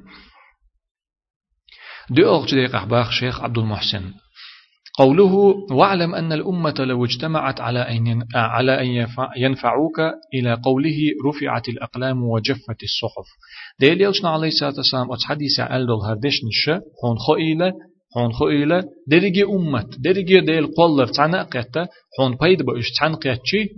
دو 2.10 2.36
أغجد 2.36 2.70
قحباخ 2.70 3.12
شيخ 3.12 3.42
عبد 3.42 3.58
المحسن. 3.58 4.14
قوله 4.98 5.34
واعلم 5.72 6.16
أن 6.16 6.34
الأمة 6.34 6.76
لو 6.80 7.06
اجتمعت 7.06 7.62
على 7.62 7.80
أن 7.80 8.28
على 8.36 8.82
أن 8.82 9.08
ينفعوك 9.38 10.00
إلى 10.34 10.54
قوله 10.54 10.98
رفعت 11.28 11.70
الأقلام 11.70 12.24
وجفت 12.24 12.84
الصحف 12.84 13.28
ديل 13.80 14.02
يلشنا 14.02 14.30
عليه 14.30 14.48
الصلاة 14.48 14.74
والسلام 14.78 15.12
أتحديث 15.12 15.60
أل 15.60 15.88
دول 15.88 16.02
هردش 16.06 16.34
نشا 16.48 16.82
هون 17.06 17.18
خئيلة 17.18 17.74
هون 18.18 18.34
خئيلة. 18.34 18.84
درجة 19.08 19.50
أمة 19.56 19.90
درجة 20.00 20.40
ديل 20.46 20.68
قولر 20.68 21.08
تعنى 21.08 21.42
قيتا 21.42 21.88
هون 22.20 22.36
بايد 22.36 22.62
بأش 22.62 22.92
تعنى 23.00 23.16
قيتشي 23.16 23.70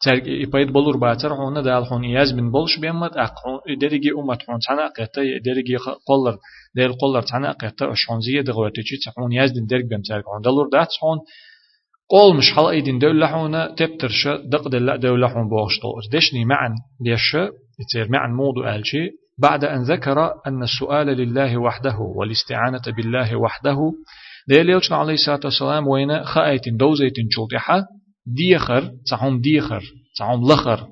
ترك 0.00 0.26
يبيد 0.26 0.72
بولور 0.72 0.96
باتر 0.96 1.32
هون 1.34 1.62
دال 1.62 1.84
هون 1.84 2.04
ياز 2.04 2.34
من 2.34 2.50
بولش 2.50 2.78
بيمت 2.78 3.16
أق 3.16 3.34
درجة 3.80 4.10
أمة 4.18 4.38
هون 4.50 4.58
تنا 4.68 4.86
قطة 4.86 5.22
درجة 5.44 5.78
قلر 6.08 6.36
دل 6.74 6.92
قلر 6.92 7.22
تنا 7.22 7.52
قطة 7.52 7.92
أش 7.92 8.10
هون 8.10 8.20
زيادة 8.20 8.52
غوتة 8.52 8.82
شيء 8.82 8.98
تحون 9.04 9.32
ياز 9.32 9.50
دين 9.50 9.66
درج 9.66 9.84
بيم 9.84 10.02
ترك 10.02 10.24
هون 10.24 10.42
دلور 10.42 10.68
دات 10.72 10.88
هون 11.04 11.18
قول 12.10 12.36
مش 12.36 12.52
حلا 12.56 12.70
ايدين 12.70 12.98
دولة 12.98 13.26
هون 13.26 13.74
تبترش 13.74 14.28
دق 14.28 14.68
دل 14.68 15.00
دولة 15.00 15.26
هون 15.32 15.48
بوغشتو 15.48 15.88
دشني 16.12 16.44
معا 16.44 16.74
ليش 17.00 17.36
يصير 17.80 18.10
معا 18.10 18.28
موضوع 18.28 18.76
الشيء 18.76 19.10
بعد 19.38 19.64
أن 19.64 19.82
ذكر 19.82 20.32
أن 20.46 20.62
السؤال 20.62 21.06
لله 21.06 21.56
وحده 21.56 21.96
والاستعانة 21.98 22.82
بالله 22.96 23.36
وحده. 23.36 23.92
ديل 24.48 24.80
عليه 24.90 25.14
الصلاة 25.14 25.40
والسلام 25.44 25.88
وين 25.88 26.24
خايتين 26.24 26.76
دوزيتين 26.76 27.28
شلطحة 27.30 27.86
ديخر 28.36 28.90
تعم 29.10 29.40
ديخر 29.40 29.82
تعم 30.18 30.42
لخر. 30.42 30.86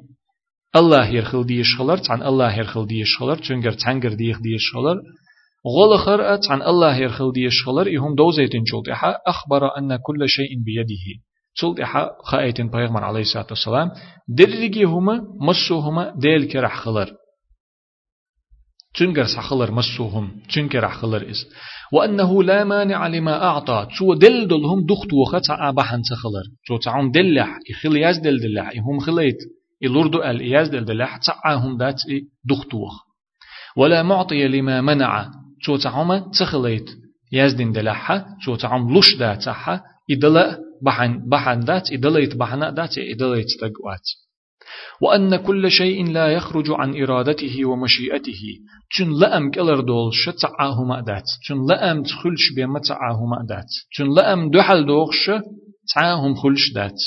الله 0.77 1.09
يرخل 1.09 1.47
ديش 1.47 1.77
خلر 1.79 2.01
عن 2.11 2.23
الله 2.23 2.59
يرخل 2.59 2.87
ديش 2.87 3.17
خلر 3.19 3.37
چونگر 3.37 3.73
تنگر 3.73 4.15
ديخ 4.15 4.41
ديش 4.41 4.73
خلر. 4.75 5.03
غلخر 5.67 6.35
أت 6.35 6.51
عن 6.51 6.63
الله 6.63 6.97
يرخل 6.97 7.33
ديش 7.33 7.65
خلر 7.67 7.97
إهم 7.97 8.15
دوزيتين 8.15 8.63
جلدها 8.63 9.19
أخبر 9.27 9.79
أن 9.79 9.97
كل 9.97 10.29
شيء 10.29 10.63
بيده. 10.65 11.23
جلدها 11.63 12.11
خائتين 12.25 12.71
بيغمر 12.71 13.05
عليه 13.05 13.21
الصلاة 13.21 13.47
والسلام. 13.51 13.91
درجي 14.29 14.85
هما 14.85 15.21
مسوهما 15.41 16.15
ديل 16.17 16.45
كرح 16.45 16.77
خلر. 16.77 17.13
تنجر 18.97 19.25
سخلر 19.25 19.71
مسوهم 19.71 20.31
تنجر 20.55 20.89
خلر 20.89 21.31
إز 21.31 21.47
وأنه 21.93 22.43
لا 22.43 22.65
مانع 22.65 23.07
لما 23.07 23.45
أعطى. 23.45 23.87
شو 23.91 24.15
دل 24.15 24.49
دلهم 24.49 24.87
دخت 24.87 25.13
وخت 25.13 25.51
أبحن 25.51 26.03
سخلر 26.03 26.45
شو 26.69 26.77
تعون 26.77 27.11
دلح 27.11 27.59
يخل 27.71 27.97
ياز 27.97 28.19
دل 28.19 28.41
دلح 28.41 28.73
هم 28.89 29.01
خليت 29.01 29.39
يلوردو 29.83 30.23
ال 30.23 30.41
ياز 30.41 30.69
دل 30.69 30.85
دلح 30.85 31.17
تعاهم 31.17 31.77
دات 31.77 32.03
دخت 32.45 32.75
وخ 32.75 32.95
ولا 33.77 34.03
معطي 34.03 34.49
لما 34.49 34.81
منع. 34.81 35.31
شو 35.61 35.77
تعوم 35.77 36.31
تخليت 36.31 36.91
ياز 37.33 37.53
دين 37.53 37.73
دلحة 37.73 38.27
شو 38.41 38.57
تعوم 38.57 38.99
لش 38.99 39.15
دات 39.15 39.43
صحة 39.43 39.85
إدلا 40.11 40.59
بحن 40.83 41.29
بحن 41.29 41.61
دات 41.61 41.93
إدليت 41.93 42.37
بحنا 42.37 42.71
دات 42.71 42.99
إدليت 42.99 43.47
تقوات 43.61 44.07
وأن 45.01 45.37
كل 45.37 45.71
شيء 45.71 46.13
لا 46.13 46.29
يخرج 46.29 46.71
عن 46.71 47.03
إرادته 47.03 47.65
ومشيئته. 47.65 48.43
چون 48.91 49.21
لأم 49.21 49.51
كلر 49.51 49.81
دول 49.81 50.15
شتعاه 50.15 50.85
مأدات. 50.85 51.25
چون 51.43 51.67
لأم 51.67 52.03
تخلش 52.03 52.53
بما 52.57 52.81
تعاه 52.89 53.27
مأدات. 53.27 53.71
چون 53.91 54.15
لأم 54.15 54.51
دحل 54.51 54.87
دوخش 54.87 55.31
تعاهم 55.95 56.35
خلش 56.35 56.73
دات. 56.75 56.99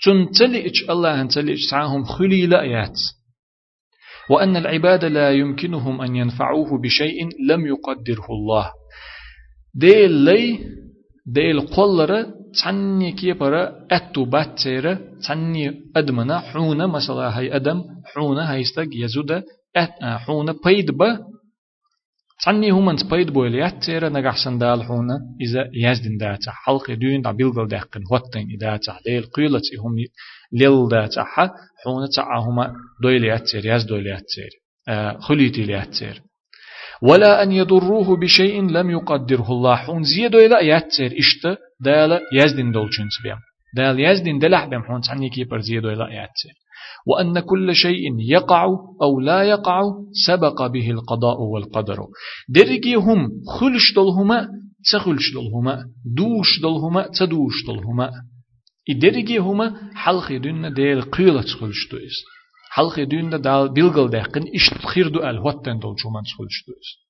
چون 0.00 0.30
تلئج 0.30 0.90
الله 0.90 1.20
أن 1.20 1.28
تلئج 1.28 1.70
تعاهم 1.70 2.04
خلي 2.04 2.46
لأيات. 2.46 2.98
وأن 4.30 4.56
العباد 4.56 5.04
لا 5.04 5.32
يمكنهم 5.32 6.00
أن 6.00 6.16
ينفعوه 6.16 6.82
بشيء 6.82 7.28
لم 7.48 7.66
يقدره 7.66 8.26
الله. 8.30 8.70
ديل 9.74 10.12
لي 10.12 10.58
ديل 11.26 11.60
قلر 11.60 12.26
تعني 12.62 13.12
كي 13.12 13.32
برا 13.32 13.86
أتو 13.90 14.24
باتيرا 14.24 14.98
تعني 15.28 15.82
أدمنا 15.96 16.38
حونا 16.38 16.86
مثلا 16.86 17.38
هاي 17.38 17.56
أدم 17.56 17.82
حونا 18.04 18.52
هايستق 18.52 18.88
يزود 18.92 19.42
حونا 20.02 20.54
بيد 20.64 20.90
با 20.90 21.18
تعني 22.44 22.70
هم 22.70 22.88
انت 22.88 23.04
بيد 23.04 23.32
بو 23.32 23.46
اليات 23.46 23.84
تيرا 23.84 24.08
نجح 24.08 24.36
سندال 24.44 24.82
حونا 24.82 25.20
إذا 25.40 25.70
يزدن 25.74 26.16
داتا 26.16 26.50
حلق 26.64 26.92
دون 26.92 27.22
دا 27.22 27.30
بيلغل 27.30 27.68
داقن 27.68 28.04
وطن 28.10 28.46
داتا 28.60 28.98
ليل 29.06 29.22
قيلت 29.22 29.64
هم 29.84 29.96
ليل 30.52 30.88
داتا 30.88 31.24
حونا 31.84 32.06
تعاهما 32.16 32.74
دويليات 33.02 33.42
تير 33.48 33.66
يز 33.66 33.84
دويليات 33.84 34.24
تير 34.34 34.52
خليتي 35.20 35.62
ليات 35.62 35.94
تير 35.94 36.25
ولا 37.02 37.42
أن 37.42 37.52
يضروه 37.52 38.16
بشيء 38.16 38.70
لم 38.70 38.90
يقدره 38.90 39.48
الله. 39.50 39.76
حون 39.76 40.02
زيادو 40.02 40.38
إلى 40.38 40.66
ياتسير 40.66 41.14
إشت 41.18 41.58
دال 41.80 42.20
يزدن 42.32 42.72
دولشن 42.72 43.08
سبيم 43.18 43.36
دال 43.76 44.00
يزدن 44.00 44.38
دلح 44.38 44.64
بهم 44.64 44.82
حون 44.82 45.00
تعني 45.00 45.30
كيبر 45.30 45.60
زيادو 45.60 45.88
إلى 45.88 46.04
ياتسير 46.14 46.54
وأن 47.06 47.40
كل 47.40 47.74
شيء 47.74 48.20
يقع 48.20 48.64
أو 49.02 49.20
لا 49.20 49.42
يقع 49.42 49.82
سبق 50.26 50.66
به 50.66 50.90
القضاء 50.90 51.40
والقدر 51.40 51.98
درجي 52.48 52.94
هم 52.94 53.28
خلش 53.48 53.94
دلهما 53.96 54.48
تخلش 54.92 55.34
دلهما 55.34 55.84
دوش 56.16 56.60
دلهما 56.62 57.08
تدوش 57.18 57.66
دلهما 57.66 58.10
إدرجي 58.90 59.38
هما 59.38 59.90
حلق 59.94 60.32
دون 60.32 60.74
ديل 60.74 61.02
قيلة 61.02 61.42
خلش 61.42 61.88
دوست 61.90 62.35
حلقة 62.70 63.04
دون 63.04 63.40
دال 63.40 63.72
بيلغل 63.72 64.10
دهقن 64.10 64.44
إشت 64.54 64.86
خير 64.86 65.08
دو 65.08 65.20
أل 65.20 65.38
هوتن 65.38 65.78
دول 65.78 65.94
جومان 65.94 66.22
سخلش 66.24 66.64
دوست 66.66 67.06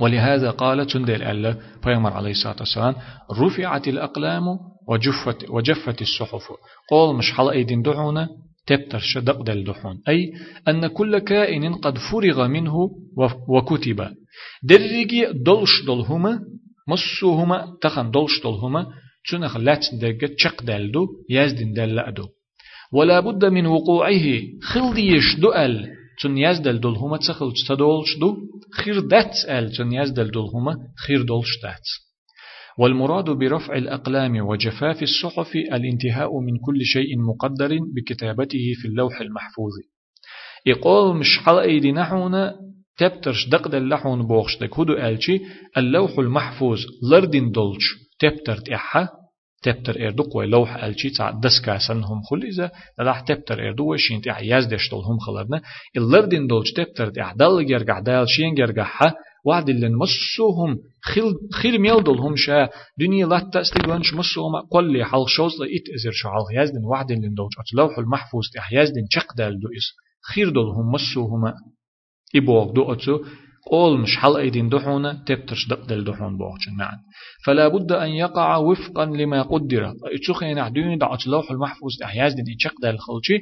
ولهذا 0.00 0.50
قال 0.50 0.86
تندل 0.86 1.22
ألا 1.22 1.56
بيغمر 1.84 2.12
عليه 2.12 2.30
الصلاة 2.30 2.56
والسلام 2.60 2.94
رفعت 3.30 3.88
الأقلام 3.88 4.42
وجفت, 4.88 5.50
وجفت 5.50 6.02
الصحف. 6.02 6.42
قول 6.90 7.16
مش 7.16 7.32
حلقة 7.32 7.62
دين 7.62 7.82
دعونا 7.82 8.28
تبتر 8.66 8.98
شدق 8.98 9.42
دل 9.42 9.64
دحون 9.64 10.02
أي 10.08 10.32
أن 10.68 10.86
كل 10.86 11.18
كائن 11.18 11.74
قد 11.74 11.98
فرغ 11.98 12.46
منه 12.46 12.90
وكتب. 13.48 14.08
درجي 14.62 15.26
دلش 15.32 15.84
دلهما 15.86 16.40
مصوهما 16.88 17.76
تخن 17.82 18.10
دلش 18.10 18.42
دلهما 18.44 18.86
تنخ 19.30 19.56
لات 19.56 19.86
دقة 19.94 20.34
تشق 20.34 20.62
دلدو 20.62 21.06
يزدن 21.30 21.72
دل 21.72 21.94
لأدو 21.94 22.28
ولا 22.92 23.20
بد 23.20 23.44
من 23.44 23.66
وقوعه. 23.66 24.40
خلديش 24.62 25.36
دؤل 25.40 25.88
تن 26.22 26.38
يزدل 26.38 26.80
دول 26.80 26.94
هما 26.96 27.16
تسخل 27.16 27.52
تدولش 27.68 28.18
دو 28.20 28.36
خير 28.74 29.00
دات 29.00 29.32
أل. 29.48 29.72
تن 29.72 29.92
يزدل 29.92 30.30
دول 30.30 30.50
هما 30.54 30.76
خير 31.06 31.22
دولش 31.22 31.62
دات 31.62 31.86
والمراد 32.78 33.24
برفع 33.30 33.76
الأقلام 33.76 34.46
وجفاف 34.46 35.02
الصحف 35.02 35.56
الانتهاء 35.56 36.40
من 36.40 36.58
كل 36.66 36.84
شيء 36.84 37.18
مقدر 37.28 37.78
بكتابته 37.96 38.72
في 38.82 38.88
اللوح 38.88 39.20
المحفوظ. 39.20 39.72
يقول 40.66 41.16
مش 41.16 41.38
حلقة 41.46 41.78
دي 41.78 41.92
نحونا 41.92 42.54
تبترش 42.98 43.48
دقد 43.48 43.74
اللحون 43.74 44.26
بوخش 44.26 44.58
دك 44.58 44.78
هدو 44.78 44.92
ألشي 44.92 45.40
اللوح 45.76 46.18
المحفوظ 46.18 46.78
لردين 47.12 47.50
دولش 47.50 47.84
تبتر 48.18 48.56
تحا 48.56 49.08
تبتر 49.62 50.06
اردو 50.06 50.22
قوي 50.22 50.46
لوح 50.46 50.84
الشي 50.84 51.10
تاع 51.10 51.30
دسكاسن 51.30 52.02
هم 52.02 52.22
خل 52.22 52.42
إذا 52.42 52.70
لا 52.98 53.24
تبتر 53.28 53.68
اردو 53.68 53.92
وشين 53.92 54.20
تاع 54.20 54.40
يزدش 54.40 54.94
هم 54.94 55.18
خلرنا 55.18 55.62
اللردين 55.96 56.46
دولش 56.46 56.72
تبتر 56.72 57.10
تاع 57.10 57.32
دل 57.32 57.66
جرجع 57.66 58.00
دال 58.00 58.28
شين 58.28 58.54
جرجع 58.54 58.84
ح 58.84 59.12
وعد 59.44 59.68
اللي 59.68 59.88
مسوهم 59.88 60.78
خيل 61.04 61.34
خيل 61.52 61.80
ميل 61.80 62.02
دولهم 62.04 62.36
شا 62.36 62.68
دنيا 62.98 63.26
لا 63.26 63.50
تستيقونش 63.52 64.14
مسوهم 64.14 64.56
قل 64.70 64.92
لي 64.92 65.04
حال 65.04 65.24
شوز 65.28 65.52
لا 65.60 65.66
إت 65.66 65.94
إزر 65.94 66.10
شو 66.12 66.28
حال 66.28 66.62
يزدن 66.62 66.84
وعد 66.84 67.10
اللي 67.10 67.28
دولش 67.28 67.74
لوح 67.74 67.98
المحفوظ 67.98 68.42
تاع 68.54 68.82
يزدن 68.82 69.06
شق 69.10 69.34
دال 69.36 69.60
دو 69.60 69.68
إس 69.68 69.86
خير 70.34 70.50
دولهم 70.50 70.92
مسوهم 70.92 71.54
إبوغ 72.36 72.72
دو 72.72 72.92
أتو 72.92 73.20
قول 73.70 74.00
مش 74.00 74.16
حل 74.16 74.36
أيدين 74.36 74.68
دحونا 74.68 75.24
تبترش 75.26 75.68
دل 75.68 76.04
دحون 76.04 76.38
بوغشن 76.38 76.76
معا 76.78 76.98
فلا 77.46 77.68
بد 77.68 77.92
أن 77.92 78.08
يقع 78.08 78.56
وفقا 78.56 79.04
لما 79.04 79.42
قدر. 79.42 79.94
اتشوخين 80.14 80.58
عدون 80.58 80.98
دعوت 80.98 81.26
لوح 81.26 81.50
المحفوظ 81.50 82.02
إحياز 82.04 82.34
دين 82.34 82.44
اتشق 82.54 82.74
دل 82.82 82.98
خلشي 82.98 83.38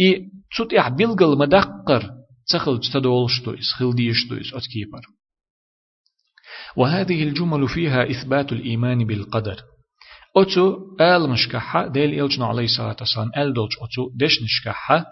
اي 0.00 0.30
تسوت 0.54 0.74
إح 0.74 0.88
بلغل 0.88 1.38
مدقر 1.38 2.10
تخل 2.48 2.80
تدولشتويس 2.80 3.72
خل 3.72 3.94
ديشتويس 3.94 4.54
اتكيبر 4.54 5.00
وهذه 6.76 7.22
الجمل 7.22 7.68
فيها 7.68 8.10
إثبات 8.10 8.52
الإيمان 8.52 9.06
بالقدر. 9.06 9.56
أتو 10.36 10.76
آل 11.00 11.30
مشكحة 11.30 11.86
ديل 11.88 12.20
إلجنا 12.20 12.46
عليه 12.46 12.64
الصلاة 12.64 12.96
والسلام 13.00 13.30
آل 13.36 13.52
دولج 13.54 13.72
أتو 13.72 14.10
ديش 14.16 14.42
نشكحة. 14.42 15.04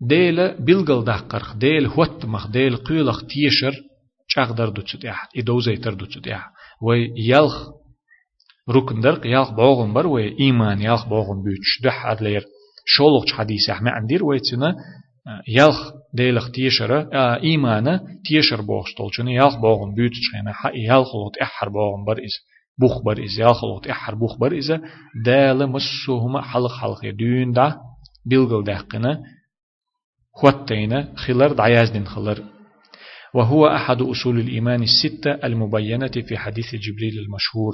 ديل 0.00 0.54
بلغل 0.58 1.04
دقرخ 1.04 1.56
ديل 1.56 1.86
هوت 1.86 2.24
مخ 2.24 2.46
ديل 2.46 2.76
قيلخ 2.76 3.22
تيشر 3.26 3.74
چاغدر 4.28 4.68
دوتسديح 4.68 5.28
إدوزيتر 5.36 5.94
دوتسديح 5.94 6.50
وي 6.82 7.14
يلخ 7.16 7.68
ركن 8.70 9.00
درق 9.00 9.26
يلخ 9.26 9.50
بوغن 9.50 9.92
بر 9.92 10.06
وي 10.06 10.40
إيمان 10.40 10.82
يلخ 10.82 11.08
بوغن 11.08 11.42
بيتش 11.42 11.82
دح 11.84 12.06
أدلير 12.06 12.44
شولوغ 12.86 13.26
حديث 13.32 13.70
أحمى 13.70 13.90
عندير 13.90 14.24
ويتسنا 14.24 14.74
يلخ 15.48 15.92
ديلخ 16.14 16.50
تيشر 16.50 17.08
إيمانه 17.42 18.00
تيشر 18.24 18.60
بوغش 18.60 18.94
طولشنا 18.94 19.30
يلخ 19.30 19.56
بوغن 19.56 19.94
بيتش 19.94 20.30
خينا 20.32 20.52
حق 20.52 20.72
يلخ 20.74 21.14
لوت 21.16 21.36
إحر 21.42 21.68
بوغن 21.68 22.04
بر 22.06 22.18
إز 22.18 22.34
بوخ 22.78 23.02
بر 23.04 23.24
إز 23.24 23.40
يلخ 23.40 23.64
لوت 23.64 23.86
إحر 23.86 24.14
بوخ 24.14 24.38
بر 24.38 24.58
إز 24.58 24.72
دال 25.24 25.66
مسوهما 25.66 26.42
حلق 26.42 26.72
حلق 26.72 27.00
دون 27.18 27.52
دا 27.52 27.76
بلغل 28.26 28.64
دقنا 28.64 29.22
خوتين 30.37 31.15
خلر 31.15 31.53
دعياز 31.53 31.89
دين 31.89 32.05
خلر 32.05 32.43
وهو 33.33 33.67
أحد 33.67 34.01
أصول 34.01 34.39
الإيمان 34.39 34.83
الستة 34.83 35.31
المبينة 35.31 36.11
في 36.27 36.37
حديث 36.37 36.75
جبريل 36.75 37.19
المشهور. 37.19 37.73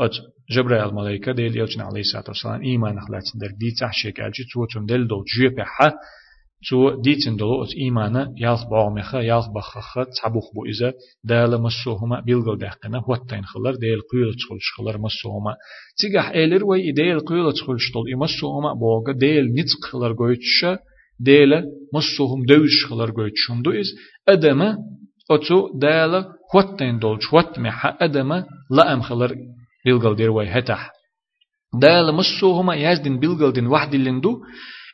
أت 0.00 0.10
جبريل 0.50 0.78
الملائكة 0.78 1.32
ديل 1.32 1.56
يوجن 1.56 1.80
عليه 1.80 2.00
الصلاة 2.00 2.24
والسلام 2.28 2.62
إيمان 2.62 2.98
أخلاق 2.98 3.22
در 3.34 3.50
دي 3.58 3.70
تحشيك 3.80 4.20
ألجي 4.20 4.44
توتم 4.52 4.86
دل 4.86 5.06
دو 5.06 5.24
جوه 5.36 5.54
بحا 5.56 5.92
تو 6.70 7.00
ديتن 7.00 7.36
دلو 7.36 7.62
ات 7.64 7.74
إيمانا 7.74 8.34
يالخ 8.36 8.64
باغمخا 8.70 9.20
يالخ 9.20 9.48
بخخا 9.48 10.04
تحبوخ 10.04 10.44
بو 10.54 10.64
إذا 10.64 10.92
دال 11.24 11.62
مسوهما 11.62 12.20
بيلغل 12.20 12.58
دهقنا 12.58 12.98
هوتين 12.98 13.44
خلر 13.44 13.74
ديل 13.74 14.00
قيل 14.12 14.34
تخلش 14.34 14.66
خلر 14.76 14.98
مسوهما. 14.98 15.54
تيجح 15.98 16.28
إيلر 16.30 16.64
وي 16.64 16.92
ديل 16.92 17.20
قيل 17.20 17.52
تخلش 17.52 17.92
طول 17.92 18.12
إمسوهما 18.12 18.72
بوغا 18.72 19.12
ديل 19.12 19.44
نتق 19.44 19.84
خلر 19.90 20.12
قويتشا. 20.12 20.78
ديلا 21.20 21.64
مسوهم 21.94 22.44
دوش 22.44 22.86
خلر 22.88 23.10
قويتشون 23.10 23.62
دو 23.62 23.70
إز 23.70 23.86
أدما 24.28 24.76
أتو 25.30 25.78
دالا 25.78 26.24
خوتين 26.52 26.98
دولش 26.98 27.26
خوت 27.26 27.58
محا 27.58 27.96
أدما 28.00 28.44
لا 28.70 28.92
أم 28.92 29.02
خلر 29.02 29.34
بيلغل 29.84 30.16
دير 30.16 30.30
وي 30.30 30.46
هتح 30.46 30.90
دالا 31.80 32.12
مسوهما 32.12 32.74
يزدن 32.74 33.18
بيلغل 33.20 33.52
دين 33.52 33.66
واحد 33.66 33.94
اللندو 33.94 34.40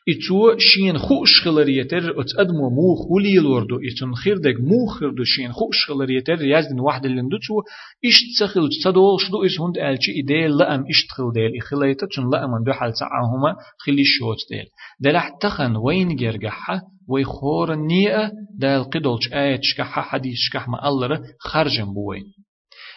إتو 0.09 0.59
شين 0.59 0.99
خوش 0.99 1.43
خلريتر 1.45 2.21
أت 2.21 2.27
أدمو 2.39 2.71
مو 2.71 2.95
خولي 2.95 3.35
لوردو 3.35 3.77
إتون 3.77 4.15
خيردك 4.15 4.61
مو 4.61 4.87
خيردو 4.87 5.25
شين 5.25 5.53
خوش 5.53 5.87
خلريتر 5.89 6.45
يزدن 6.45 6.81
واحد 6.81 7.07
اللندو 7.07 7.37
تو 7.37 7.63
إشت 8.09 8.41
تخل 8.41 8.69
تصدول 8.69 9.21
شدو 9.21 9.45
إس 9.45 9.61
هند 9.61 9.79
ألشي 9.79 10.13
إديل 10.21 10.57
لأم 10.57 10.85
إشت 10.91 11.11
خل 11.11 11.33
ديل 11.35 11.57
إخليتا 11.57 12.07
تون 12.07 12.31
لأم 12.31 12.65
دو 12.67 12.73
حال 12.73 12.93
تعاهما 12.93 13.57
خلي 13.79 14.05
شوت 14.05 14.39
ديل 14.51 14.67
دلح 15.01 15.29
تخن 15.41 15.77
وين 15.77 16.17
جرجحة 16.17 16.81
وي 17.09 17.25
خور 17.25 17.75
نيئة 17.75 18.31
دال 18.59 18.91
قدولش 18.91 19.33
آيات 19.33 19.61
شكحة 19.63 20.03
حديث 20.03 20.35
شكح 20.37 20.69
ما 20.69 20.89
الله 20.89 21.21
خرجن 21.41 21.95
بوين 21.95 22.42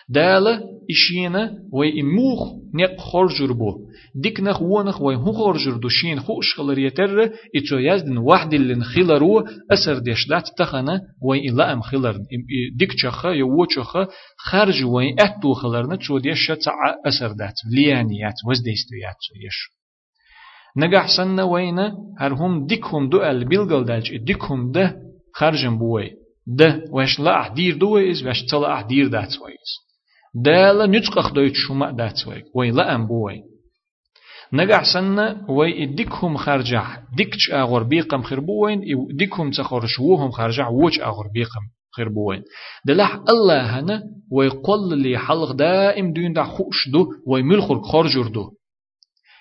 دالا 0.09 0.61
إشينا 0.91 1.53
وي 1.73 2.01
إموخ 2.01 2.39
نق 2.75 3.01
خرجر 3.01 3.53
بو 3.53 3.77
ديك 4.15 4.39
نخ 4.39 4.61
ونخ 4.61 5.01
وي 5.01 5.15
هو 5.15 5.33
خرجر 5.33 5.77
دو 5.77 5.89
شين 5.89 6.19
خوش 6.19 6.55
خلر 6.55 6.79
يتر 6.79 7.23
إتو 7.55 7.77
يزدن 7.77 8.17
واحد 8.17 8.53
اللي 8.53 8.75
نخيلرو 8.75 9.45
أسر 9.71 9.97
ديشلات 9.97 10.49
تخنا 10.57 11.01
وي 11.21 11.49
إلا 11.49 11.73
أم 11.73 11.81
خيلر 11.81 12.17
ديك 12.77 12.91
چخا 12.91 13.27
يو 13.29 13.65
چخا 13.65 14.07
خرج 14.37 14.83
وي 14.83 15.15
أتو 15.19 15.53
خلرنا 15.53 15.95
تشو 15.95 16.17
ديش 16.17 16.47
تع 16.47 16.73
أسر 17.05 17.31
دات 17.31 17.55
ليانيات 17.71 18.35
وزديستويات 18.49 19.17
يش 19.47 19.75
نجح 20.77 21.07
سنة 21.17 21.45
وينا 21.45 21.93
هرهم 22.19 22.65
ديكهم 22.67 23.09
دو 23.09 23.23
ال 23.23 23.45
بيلغل 23.45 23.85
دالج 23.85 24.17
ديكهم 24.17 24.71
ده 24.71 24.95
خرجن 25.33 25.77
بوي 25.77 26.11
ده 26.47 26.83
وش 26.91 27.19
لا 27.19 27.41
أحدير 27.41 27.77
دوي 27.77 28.11
إز 28.11 28.27
وش 28.27 28.43
تلا 28.43 28.73
أحدير 28.73 29.07
دات 29.07 29.41
ويز 29.41 29.84
دالا 30.35 30.85
نتقخ 30.85 31.33
دويت 31.33 31.53
شما 31.55 31.91
داتوي 31.91 32.43
وي 32.55 32.71
لا 32.71 32.95
أم 32.95 33.07
بوي. 33.07 33.43
نجح 34.53 34.83
سنة 34.93 35.45
وي 35.49 35.83
إديكهم 35.83 36.37
خرجع 36.37 36.97
ديكش 37.17 37.51
أغور 37.51 37.83
بيقم 37.83 38.21
خربوين 38.21 38.81
ديكهم 39.11 39.51
تخرج 39.51 40.01
وهم 40.01 40.31
خرجع 40.31 40.69
وش 40.69 40.99
أغور 40.99 41.27
بيقم 41.33 41.61
خربوين 41.91 42.43
دلح 42.85 43.19
الله 43.29 43.79
هنا 43.79 44.03
ويقول 44.31 44.97
لي 44.97 45.17
حلق 45.17 45.51
دائم 45.51 46.13
دون 46.13 46.33
دا 46.33 46.43
خوش 46.43 46.89
دو 46.93 47.07
وي 47.27 47.43
ملخر 47.43 47.81
خرجر 47.81 48.27
دو. 48.27 48.51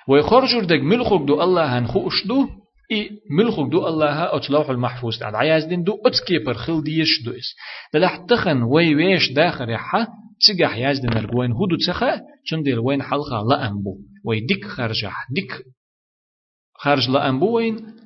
وي 0.09 0.23
خرجر 0.23 0.65
دك 0.65 0.81
ملخر 0.81 1.25
دو 1.25 1.43
الله 1.43 1.79
هن 1.79 1.87
خوش 1.87 2.27
دو 2.27 2.49
إي 2.93 3.11
ملخك 3.31 3.71
دو 3.73 3.89
الله 3.89 4.37
اتلوح 4.37 4.71
المحفوظ. 4.71 5.19
تعال 5.19 5.37
عياز 5.37 5.65
دين 5.65 5.85
دو 5.85 5.99
اتكي 6.07 6.39
پر 6.47 6.55
خل 6.55 6.83
ديش 6.83 7.23
دو 7.25 7.31
اس 7.31 7.55
دلح 7.95 8.17
تخن 8.17 8.63
وي 8.63 8.95
ويش 8.95 9.33
داخل 9.33 9.71
يحا 9.71 10.07
تسجح 10.45 10.77
دين 10.77 11.17
الجوين 11.17 11.53
هدو 11.53 11.77
تخا 11.87 12.21
چون 12.45 12.63
دير 12.63 12.81
وين 12.81 13.03
حلقة 13.03 13.47
لا 13.51 13.69
أنبو 13.69 13.99
وي 14.25 14.41
ديك 14.41 14.65
خرجح 14.65 15.27
ديك 15.31 15.65
خرج 16.75 17.11
لا 17.11 17.29
أنبو 17.29 17.57
وين 17.57 17.97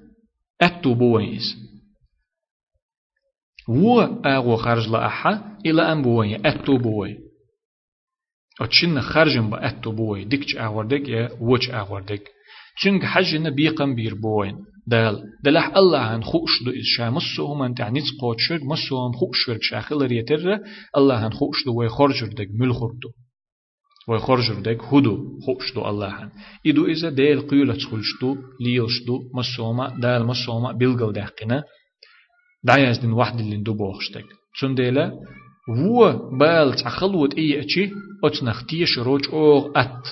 أتو 0.62 0.94
بوينز 0.94 1.56
و 3.68 4.00
أغو 4.26 4.56
خرج 4.56 4.88
لا 4.88 5.06
أحا 5.06 5.58
إلى 5.66 5.92
أنبو 5.92 6.20
وين 6.20 6.46
أتو 6.46 6.78
بوين 6.78 7.18
أتشن 8.60 9.00
خرجن 9.00 9.50
بأتو 9.50 9.92
بوي 9.92 10.24
ديكش 10.24 10.56
أغوردك 10.56 11.08
يا 11.08 11.30
وش 11.40 11.70
أغوردك 11.70 12.28
چنگ 12.80 13.04
حجنا 13.04 13.50
بيقم 13.50 13.94
بير 13.94 14.14
بوين 14.14 14.64
دال 14.90 15.22
دلح 15.44 15.76
الله 15.76 15.98
عن 15.98 16.22
خوش 16.22 16.62
دو 16.64 16.70
إز 16.70 16.88
شا 16.96 17.10
مسو 17.10 17.46
هم 17.46 17.62
أنت 17.62 17.80
عنيت 17.80 18.04
قوت 18.20 18.36
شرق 18.38 18.62
مسو 18.62 18.96
هم 18.96 19.12
خوش 19.12 19.36
شرق 19.46 19.62
شاخل 19.62 20.06
ريتر 20.06 20.58
الله 20.96 21.14
عن 21.14 21.32
خوش 21.32 21.64
دو 21.64 21.74
ويخرجر 21.78 22.26
دك 22.26 22.48
ملخر 22.60 22.90
دو. 23.02 23.10
ويخرجر 24.08 24.60
دك 24.60 24.84
هدو 24.84 25.40
خوش 25.46 25.74
دو 25.74 25.88
الله 25.88 26.06
عن 26.06 26.30
إدو 26.66 26.86
إذا 26.86 27.10
ديل 27.10 27.40
قيلة 27.40 27.74
تخلش 27.74 28.20
دو 28.20 28.36
ليلش 28.60 29.02
دو 29.06 29.18
مسوما 29.34 29.96
دال 30.02 30.26
مسوما 30.26 30.72
بيلغل 30.72 31.12
دقنا 31.12 31.62
دعياز 32.64 32.98
دين 32.98 33.12
اللي 33.12 33.56
ندو 33.56 33.74
بوخشتك 33.74 34.24
چون 34.58 34.74
ديلا 34.74 35.12
هو 35.78 36.18
بال 36.38 36.74
تعخلوت 36.74 37.34
إيه 37.34 37.60
أتشي 37.60 37.90
أتنختيش 38.24 38.98
روج 38.98 39.28
أوغ 39.32 39.70
أت. 39.76 40.06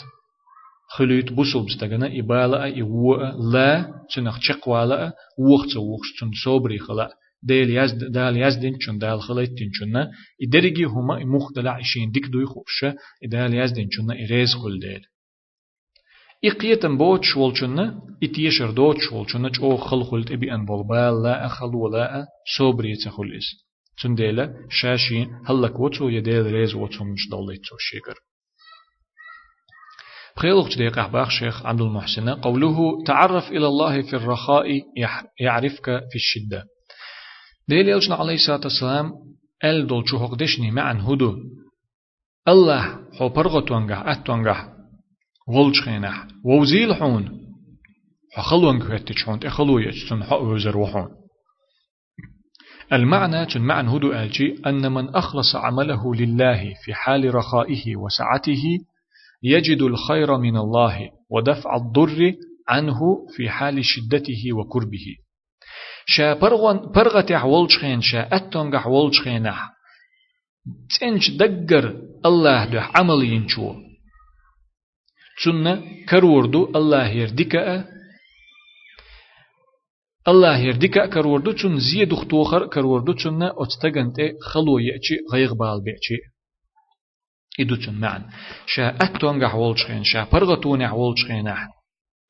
خليت 0.96 1.32
بوسل 1.32 1.64
بستغنا 1.66 2.06
إبالا 2.18 2.64
إيوة 2.64 3.16
لا 3.52 3.70
تنخ 4.14 4.38
چقوالا 4.38 5.12
وقت 5.38 5.76
وقت 5.76 6.10
چون 6.18 6.30
صبري 6.44 6.78
خلا 6.78 7.08
ديل 7.42 7.70
يزد 7.70 8.12
دال 8.12 8.36
يزدين 8.36 8.78
چون 8.78 8.98
دال 8.98 9.20
خليت 9.20 9.50
تين 9.58 9.70
چون 9.70 10.06
إدرجي 10.42 10.84
هما 10.84 11.24
مختلع 11.24 11.76
عشين 11.76 12.10
ديك 12.10 12.26
دوي 12.26 12.46
خوشة 12.46 12.94
إدال 13.24 13.54
يزدين 13.54 13.88
چون 13.88 14.10
إريز 14.10 14.54
خل 14.54 14.78
ديل 14.78 15.02
إقيتن 16.44 16.96
بوت 16.98 17.22
شول 17.22 17.52
چون 17.52 17.78
إتيشر 18.22 18.70
دوت 18.70 18.96
شول 18.98 19.26
چون 19.26 19.50
چو 19.52 19.76
خل 19.76 20.02
خلت 20.02 20.30
إبي 20.32 20.54
أن 20.54 20.66
بول 20.66 21.22
لا 21.22 21.46
أخل 21.46 21.74
ولا 21.74 22.26
صبري 22.58 22.96
تخل 23.04 23.32
إس 23.38 23.48
چون 24.00 24.14
ديلا 24.14 24.54
شاشين 24.70 25.28
هلك 25.48 25.80
وتو 25.80 26.08
يديل 26.08 26.46
ريز 26.46 26.74
وتو 26.74 27.04
مش 27.04 27.28
دوليت 27.30 27.60
تو 27.60 27.76
شيكر 27.78 28.14
بخيلوك 30.36 30.72
تديق 30.72 30.98
أحباخ 30.98 31.30
شيخ 31.30 31.66
عبد 31.66 31.80
المحسن 31.80 32.28
قوله 32.28 33.04
تعرف 33.06 33.48
إلى 33.48 33.66
الله 33.66 34.02
في 34.02 34.16
الرخاء 34.16 34.82
يعرفك 35.40 35.84
في 35.84 36.14
الشدة 36.14 36.64
ديل 37.68 37.88
يلجنا 37.88 38.14
عليه 38.14 38.34
الصلاة 38.34 38.60
والسلام 38.64 39.12
أل 39.64 39.86
دول 39.86 40.08
شوهق 40.08 40.34
دشني 40.34 40.70
معن 40.70 41.00
هدو 41.00 41.36
الله 42.48 42.98
حو 43.18 43.28
برغة 43.28 43.60
توانجح 43.60 44.02
أت 44.06 44.26
توانجح 44.26 44.68
ولج 45.48 45.76
ووزيل 46.44 46.94
حون 46.94 47.46
حخلون 48.32 48.78
كهتش 48.78 49.24
حون 49.24 49.40
تخلو 49.40 49.78
يجتن 49.78 50.24
حق 50.24 50.40
وزر 50.40 50.78
وحون 50.78 51.08
المعنى 52.92 53.46
تن 53.46 53.60
معنى 53.60 53.96
هدو 53.96 54.12
ألجي 54.12 54.62
أن 54.66 54.92
من 54.92 55.08
أخلص 55.08 55.56
عمله 55.56 56.14
لله 56.14 56.74
في 56.84 56.94
حال 56.94 57.34
رخائه 57.34 57.96
وسعته 57.96 58.62
يجد 59.54 59.82
الخير 59.82 60.36
من 60.36 60.56
الله 60.56 61.10
ودفع 61.30 61.76
الضر 61.76 62.34
عنه 62.68 63.00
في 63.36 63.50
حال 63.50 63.84
شدته 63.84 64.42
وكربه. 64.52 65.06
شا 66.06 66.34
برغت 66.94 67.30
يحولش 67.30 67.78
خين 67.78 68.00
شا 68.00 68.36
أتونغ 68.36 68.74
يحولش 68.74 69.20
خينح 69.20 69.58
تنش 71.00 71.30
دقر 71.30 71.84
الله 72.26 72.64
دو 72.64 72.78
عمل 72.78 73.20
ينشو 73.32 73.74
تسنة 75.38 75.82
كروردو 76.08 76.62
الله 76.76 77.08
يردك 77.08 77.54
الله 80.28 80.58
يردك 80.58 81.10
كروردو 81.14 81.52
تون 81.52 81.78
زيد 81.78 82.12
اختوخر 82.12 82.66
كروردو 82.66 83.12
تون 83.12 83.42
اتستغنت 83.42 84.18
خلو 84.50 84.78
يأتي 84.78 85.14
غيغ 85.32 85.54
بال 85.54 85.80
بيأتي 87.58 87.74
إدو 87.74 87.76
تون 87.76 87.94
معن 88.00 88.24
شا 88.66 88.96
أتون 89.00 89.44
غحولشخين 89.44 90.04
شا 90.04 90.26
برغتون 90.32 90.80
يحولشخين 90.80 91.54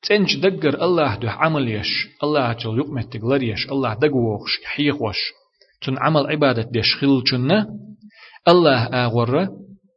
تنج 0.01 0.35
دقر 0.35 0.83
الله 0.83 1.15
دو 1.15 1.27
عمل 1.27 1.67
يش 1.67 2.07
الله 2.23 2.53
تل 2.53 2.77
يقمت 2.77 3.13
تقلر 3.13 3.43
يش 3.43 3.69
الله 3.71 3.93
دقوخش 3.93 4.59
حيخوش 4.65 5.17
تون 5.81 5.97
عمل 5.97 6.27
عبادة 6.27 6.69
ديش 6.71 6.95
خل 6.95 7.23
تون 7.29 7.51
الله 8.47 8.83
آغور 8.83 9.47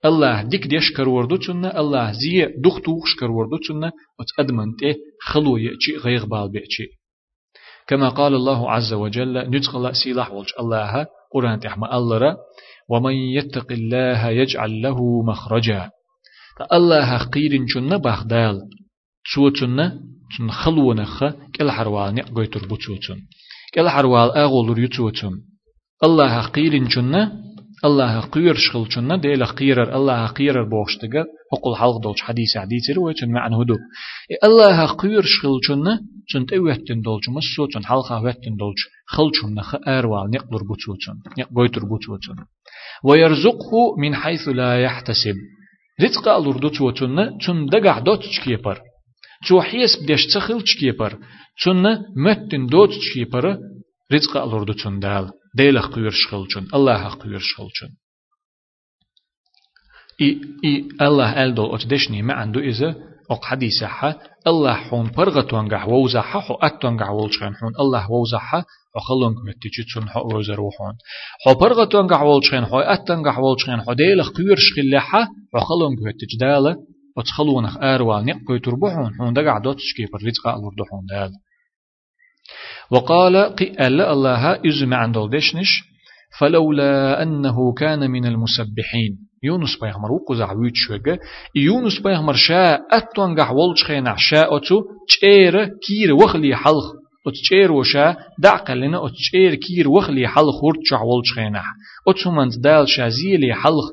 الله 0.05 0.43
ديك 0.43 0.67
ديش 0.67 0.93
كروردو 0.97 1.37
تون 1.37 1.65
الله 1.65 2.13
زي 2.13 2.55
دختوخش 2.65 3.17
كروردو 3.21 3.57
تون 3.57 3.91
وتأدمنت 4.19 4.81
خلو 5.23 5.57
يأتي 5.57 5.97
غيغ 6.05 6.27
بال 6.27 6.51
بيأتي 6.51 6.87
كما 7.87 8.09
قال 8.09 8.35
الله 8.35 8.71
عز 8.71 8.93
وجل 8.93 9.51
ندخل 9.51 9.97
سلاح 9.97 10.33
والج 10.33 10.49
الله 10.61 11.07
قرآن 11.35 11.61
تحمى 11.61 11.89
الله 11.93 12.37
ومن 12.91 13.15
يتق 13.15 13.73
الله 13.73 14.29
يجعل 14.29 14.83
له 14.83 15.23
مخرجا. 15.23 15.91
الله 16.73 17.19
قير 17.19 17.65
جنة 17.75 17.97
بخدال 17.97 18.61
شو 19.25 19.49
جنة 19.49 20.01
جن 20.39 20.51
خلونخ 20.51 21.25
كل 21.57 21.71
حروال 21.71 22.15
نقوي 22.15 22.47
تربوتوتون 22.47 23.19
كل 23.75 23.89
حروال 23.89 24.31
أغول 24.31 24.71
ريوتوتون 24.71 25.33
الله 26.05 26.43
قير 26.47 26.85
جنة 26.85 27.33
الله 27.85 28.21
قير 28.21 28.55
شخل 28.55 28.89
جنة 28.89 29.17
ديل 29.17 29.45
قيرر 29.45 29.97
الله 29.97 30.27
قيرر 30.27 30.69
بوشتغل 30.69 31.27
حقل 31.53 31.77
حلق 31.77 31.97
دولش 32.03 32.21
حديث 32.23 32.57
حديث 32.57 32.91
رويتون 32.97 33.33
معنى 33.33 33.57
هدو 33.57 33.77
الله 34.45 34.87
قير 34.87 35.23
شخل 35.23 35.61
جنة 35.69 36.01
چون 36.31 36.47
تی 36.47 36.59
وقتن 36.59 37.01
دولچ 37.07 37.29
مسو 37.29 37.67
چون 37.73 37.85
حلقه 37.85 38.23
وقتن 38.23 38.55
دولچ 38.63 38.81
خلچون 39.15 39.55
نخ 39.55 39.75
اروال 39.87 40.31
نقدر 40.35 40.63
بوچوچون 40.69 41.17
نقويتر 41.39 41.83
بوچوچون 41.91 42.37
ويرزقه 43.05 43.97
من 43.99 44.15
حيث 44.15 44.49
لا 44.49 44.81
يحتسب. 44.81 45.37
رزق 46.01 46.29
الوردو 46.29 46.71
چوچون 46.71 47.39
چون 47.39 47.67
دگه 47.67 48.01
دوت 48.01 48.21
چکیپر 48.21 48.79
چو 49.47 49.61
حيس 49.61 49.97
بدش 50.03 50.27
تخل 50.35 50.61
چکیپر 50.61 51.13
چون 51.61 52.05
متن 52.17 52.67
دوت 52.67 52.91
چکیپر 52.91 53.57
رزق 54.13 54.37
الوردو 54.37 54.75
چون 54.75 54.99
دال. 54.99 55.31
ديلخ 55.57 55.87
قير 55.95 56.11
شخلچون 56.11 56.67
الله 56.75 57.09
قير 57.09 57.39
شخلچون 57.39 57.91
اي 60.21 60.41
اي 60.65 60.89
الله 61.01 61.43
الدول 61.43 61.75
اتدشني 61.75 62.23
ما 62.23 62.35
عنده 62.35 62.61
اذا 62.61 62.95
أق 63.31 63.45
حديث 63.45 63.85
حا 63.85 64.15
الله 64.47 64.75
حون 64.75 65.11
برغة 65.17 65.41
توانجح 65.41 65.89
ووزحا 65.89 66.41
حو 66.41 66.55
أتوانجح 66.55 67.11
والشين 67.11 67.55
حون. 67.55 67.73
الله 67.81 68.11
ووزحا 68.11 68.65
وخلون 68.97 69.35
كمتيجي 69.35 69.83
تون 69.95 70.09
حو 70.09 70.39
وزروحون 70.39 70.95
حو 71.45 71.55
برغة 71.55 71.85
توانجح 71.85 72.23
والشين 72.23 72.67
حو 72.67 72.81
أتوانجح 72.81 73.39
والشين 73.39 73.81
حو 73.83 73.93
ديلخ 73.93 74.29
قيرش 74.31 74.67
خلحا 74.77 75.29
وخلون 75.55 75.97
كمتيج 75.97 76.39
دالة 76.41 76.77
وتخلونخ 77.17 77.77
آروال 77.83 78.27
نقوي 78.27 78.59
تربحون 78.59 79.15
حون 79.19 79.33
دقع 79.33 79.59
دوتشكي 79.59 80.07
برزقا 80.13 80.57
الوردحون 80.57 81.07
دال. 81.11 81.31
وقال 82.91 83.37
قئل 83.37 84.01
الله 84.01 84.53
إذ 84.53 84.87
ما 84.87 84.97
عندل 84.97 85.31
دشنش 85.31 85.83
فلولا 86.39 87.23
أنه 87.23 87.73
كان 87.73 88.11
من 88.11 88.27
المسبحين. 88.27 89.19
يونس 89.43 89.79
بيغمر 89.83 90.13
وقوز 90.13 90.41
عويت 90.41 90.73
شوغا 90.75 91.19
يونس 91.57 91.99
بيغمر 91.99 92.35
شاء 92.35 92.81
أتوان 92.93 93.41
قح 93.41 93.51
ولش 93.51 93.85
خينا 93.85 94.15
شاء 94.19 94.57
أتو 94.57 94.83
تشير 95.09 95.65
كير 95.65 96.15
وخلي 96.15 96.57
حلخ. 96.57 97.00
أتشير 97.27 97.73
وشا 97.73 98.17
دعق 98.39 98.71
لنا 98.71 99.07
أتشير 99.07 99.55
كير 99.55 99.89
وخلي 99.89 100.29
حلخ 100.29 100.65
ورتشع 100.65 101.03
ولش 101.03 101.33
خينا 101.35 101.63
أتو 102.09 102.31
منز 102.31 102.57
دال 102.57 102.89
شازيلي 102.89 103.55
حلخ 103.55 103.85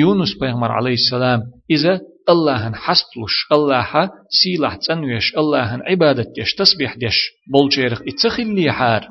يونس 0.00 0.38
بيغمر 0.40 0.72
عليه 0.72 0.92
السلام. 0.92 1.40
إذا 1.70 2.00
الله 2.28 2.72
حستلش 2.72 3.46
الله 3.52 4.10
سيلح 4.42 4.76
تنويش 4.76 5.36
الله 5.36 5.80
عبادة 5.86 6.26
يش 6.38 6.54
تسبيح 6.54 6.96
ديش 6.96 7.30
بولجيرخ 7.52 8.02
اتخلي 8.08 8.72
حار. 8.72 9.08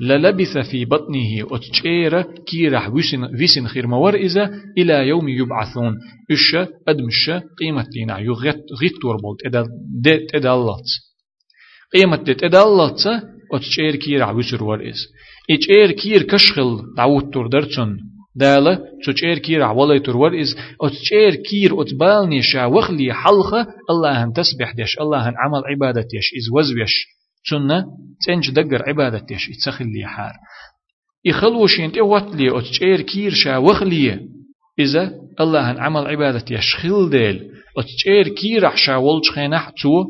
للبث 0.00 0.58
في 0.58 0.84
بطنه 0.84 1.46
أتشير 1.50 2.22
كيرح 2.22 2.90
ويسن 3.38 3.66
خير 3.66 3.86
مور 3.86 4.14
إذا 4.14 4.50
إلى 4.78 5.08
يوم 5.08 5.28
يبعثون. 5.28 5.94
إش 6.30 6.56
أدمش 6.88 7.30
قيمة 7.58 7.86
لنا 7.96 8.18
يغت 8.18 8.64
غيت 8.80 8.92
توربولت 9.02 9.40
إدالات 10.34 10.88
قيمة 11.94 12.36
إدالات 12.42 13.02
أتشير 13.52 13.96
كيرح 13.96 14.30
ويسر 14.34 14.64
ور 14.64 14.88
إز 14.88 15.08
إتشير 15.50 15.90
كير 15.90 16.22
كشخل 16.22 16.82
دعوت 16.96 17.34
تردرتون 17.34 17.98
دالة 18.34 18.78
تشير 19.06 19.38
كير 19.38 19.62
عوالي 19.62 20.00
ترور 20.00 20.40
إز 20.40 20.56
أتشير 20.80 21.34
كير 21.34 21.82
أتبالني 21.82 22.42
شا 22.42 22.64
وخلي 22.64 23.14
حلقة 23.14 23.66
الله 23.90 24.24
أن 24.24 24.32
تسبح 24.32 24.72
ديش 24.74 24.98
الله 25.00 25.28
أن 25.28 25.34
عمل 25.38 25.62
عبادة 25.66 26.00
ديش 26.00 26.30
إز 26.38 26.50
وزويش. 26.56 27.06
سنة 27.50 27.84
تنج 28.26 28.50
دقر 28.50 28.88
عبادة 28.88 29.26
يش 29.30 29.48
يتسخل 29.48 29.86
لي 29.86 30.06
حار 30.06 30.32
يخلوشين 31.24 31.92
تيوات 31.92 32.34
لي 32.34 32.58
أتشير 32.58 33.00
كيرشا 33.00 33.56
وخلي 33.56 34.20
إذا 34.78 35.12
الله 35.40 35.70
أن 35.70 35.78
عمل 35.78 36.06
عبادة 36.06 36.44
يشخل 36.50 37.10
ديل. 37.10 37.50
أتشير 37.78 38.28
كيرح 38.28 38.76
شا 38.76 38.96
ولج 38.96 39.30
خينح 39.34 39.70
تو 39.82 40.04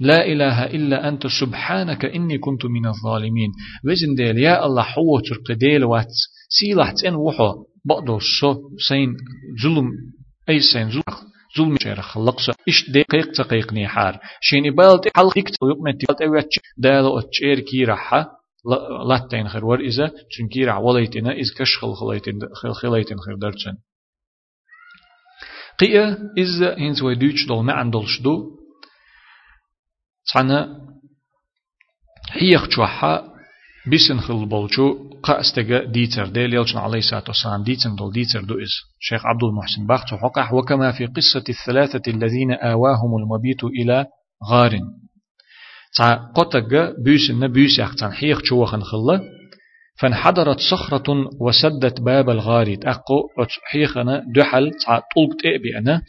لا 0.00 0.26
إله 0.26 0.64
إلا 0.64 1.08
أنت 1.08 1.26
سبحانك 1.26 2.04
إني 2.04 2.38
كنت 2.38 2.64
من 2.64 2.86
الظالمين. 2.86 3.50
وزن 3.84 4.14
ديل 4.14 4.38
يا 4.38 4.66
الله 4.66 4.82
حوة 4.82 5.20
ترق 5.20 5.58
ديل 5.58 5.84
وات. 5.84 6.06
سيلح 6.48 6.92
تن 6.92 7.14
وحو. 7.14 7.64
بقدو 7.84 8.18
سو 8.40 8.54
سين 8.88 9.16
ظلم 9.62 9.90
أي 10.48 10.60
سين 10.60 10.90
ظلم. 10.90 11.02
ظلم 11.58 11.76
شير 11.82 12.00
خلقس 12.00 12.50
إش 12.68 12.90
دقيق 12.90 13.32
تقيق 13.32 13.72
نيحار. 13.72 14.18
شيني 14.40 14.70
بالت 14.70 15.16
حلق 15.16 15.38
يكت 15.38 15.56
ويقمت 15.62 16.08
بالت 16.08 16.22
أويتش 16.22 16.58
دالو 16.78 17.18
أتشير 17.18 17.60
كي 17.60 17.84
رحا 17.84 18.26
لاتين 19.08 19.48
خير 19.48 19.64
ور 19.64 19.80
إذا 19.80 20.10
چونكي 20.30 20.64
رح 20.64 20.78
وليتنا 20.78 21.40
إز 21.40 21.52
كش 21.58 21.78
خل 21.78 21.94
خليتن 21.94 22.38
خل 22.54 22.72
خليتن 22.72 23.16
خير 23.16 23.34
درچن 23.34 23.76
قيا 25.78 26.18
إز 26.38 26.62
هنز 26.62 27.02
ويدوش 27.02 27.46
دول 27.46 27.64
ما 27.64 27.72
عندلش 27.72 28.20
دو 28.20 28.61
هيخ 32.32 32.68
چوحا 32.68 33.32
بيسن 33.90 34.20
خل 34.20 34.46
بولچو 34.46 35.12
قاستجا 35.22 35.84
ديتر 35.84 36.26
ديل 36.26 36.54
يلجن 36.54 36.78
عليه 36.78 36.98
الصلاة 36.98 37.24
والسلام 37.28 37.62
ديتر 37.62 37.90
دول 37.90 38.12
ديتر 38.12 38.44
دو 38.44 38.54
إز 38.54 38.72
شيخ 39.00 39.26
عبد 39.26 39.44
المحسن 39.44 39.86
بخت 39.86 40.14
حقح 40.14 40.52
وكما 40.52 40.92
في 40.92 41.06
قصة 41.06 41.44
الثلاثة 41.48 42.10
الذين 42.10 42.52
آواهم 42.52 43.16
المبيت 43.22 43.64
إلى 43.64 44.06
غار 44.50 44.80
تا 45.98 46.14
قطق 46.14 46.94
بيس 47.46 47.78
يحتن 47.78 48.12
حيخ 48.12 48.44
شوخن 48.44 48.82
خلا 48.82 49.20
فانحدرت 50.00 50.60
صخرة 50.60 51.30
وسدت 51.40 52.00
باب 52.00 52.30
الغار 52.30 52.74
تأقو 52.74 53.28
حيخنا 53.64 54.24
دحل 54.36 54.70
تا 54.70 55.02
طلق 55.16 55.36
تأبي 55.42 55.78
أنا 55.78 56.02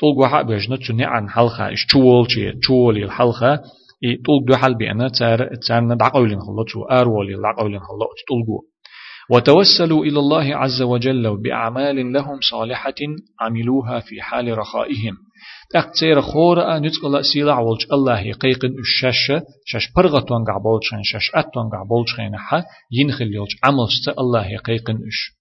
طلق 0.00 0.18
وحق 0.18 0.42
بيجنا 0.42 0.76
تنع 0.76 1.06
عن 1.06 1.28
حلقة 1.28 1.72
إش 1.72 1.86
تول 1.86 2.30
شيء 2.30 2.52
تول 2.66 2.96
الحلقة 2.96 3.62
إي 4.04 4.16
طول 4.26 4.44
دو 4.48 4.56
حل 4.56 4.74
بأنا 4.74 5.08
تار 5.08 5.54
تار 5.68 5.94
دعقولين 5.94 6.40
خلا 6.40 6.64
تو 6.72 6.82
أرولي 6.82 7.34
دعقولين 7.34 7.80
خلا 7.80 8.06
تطلقوا 8.18 8.60
وتوسلوا 9.30 10.04
إلى 10.04 10.18
الله 10.18 10.56
عز 10.56 10.82
وجل 10.82 11.42
بأعمال 11.42 12.12
لهم 12.12 12.40
صالحة 12.50 12.94
عملوها 13.40 14.00
في 14.00 14.22
حال 14.22 14.58
رخائهم. 14.58 15.16
تقصير 15.70 16.20
خورا 16.20 16.78
نتقل 16.78 17.24
سيلا 17.24 17.58
ولج 17.58 17.86
الله 17.92 18.20
يقيقن 18.20 18.74
الشاشة 18.78 19.42
شاش 19.64 19.92
برغة 19.96 20.20
توانقع 20.20 20.58
بولشين 20.58 21.02
شاش 21.02 21.30
أت 21.34 21.44
توانقع 21.54 21.82
بولشين 21.82 22.36
حا 22.36 22.64
ينخل 22.92 23.34
يولج 23.34 23.50
عمل 23.64 23.88
الله 24.18 24.46
يقيقن 24.46 24.94
إش. 24.94 25.37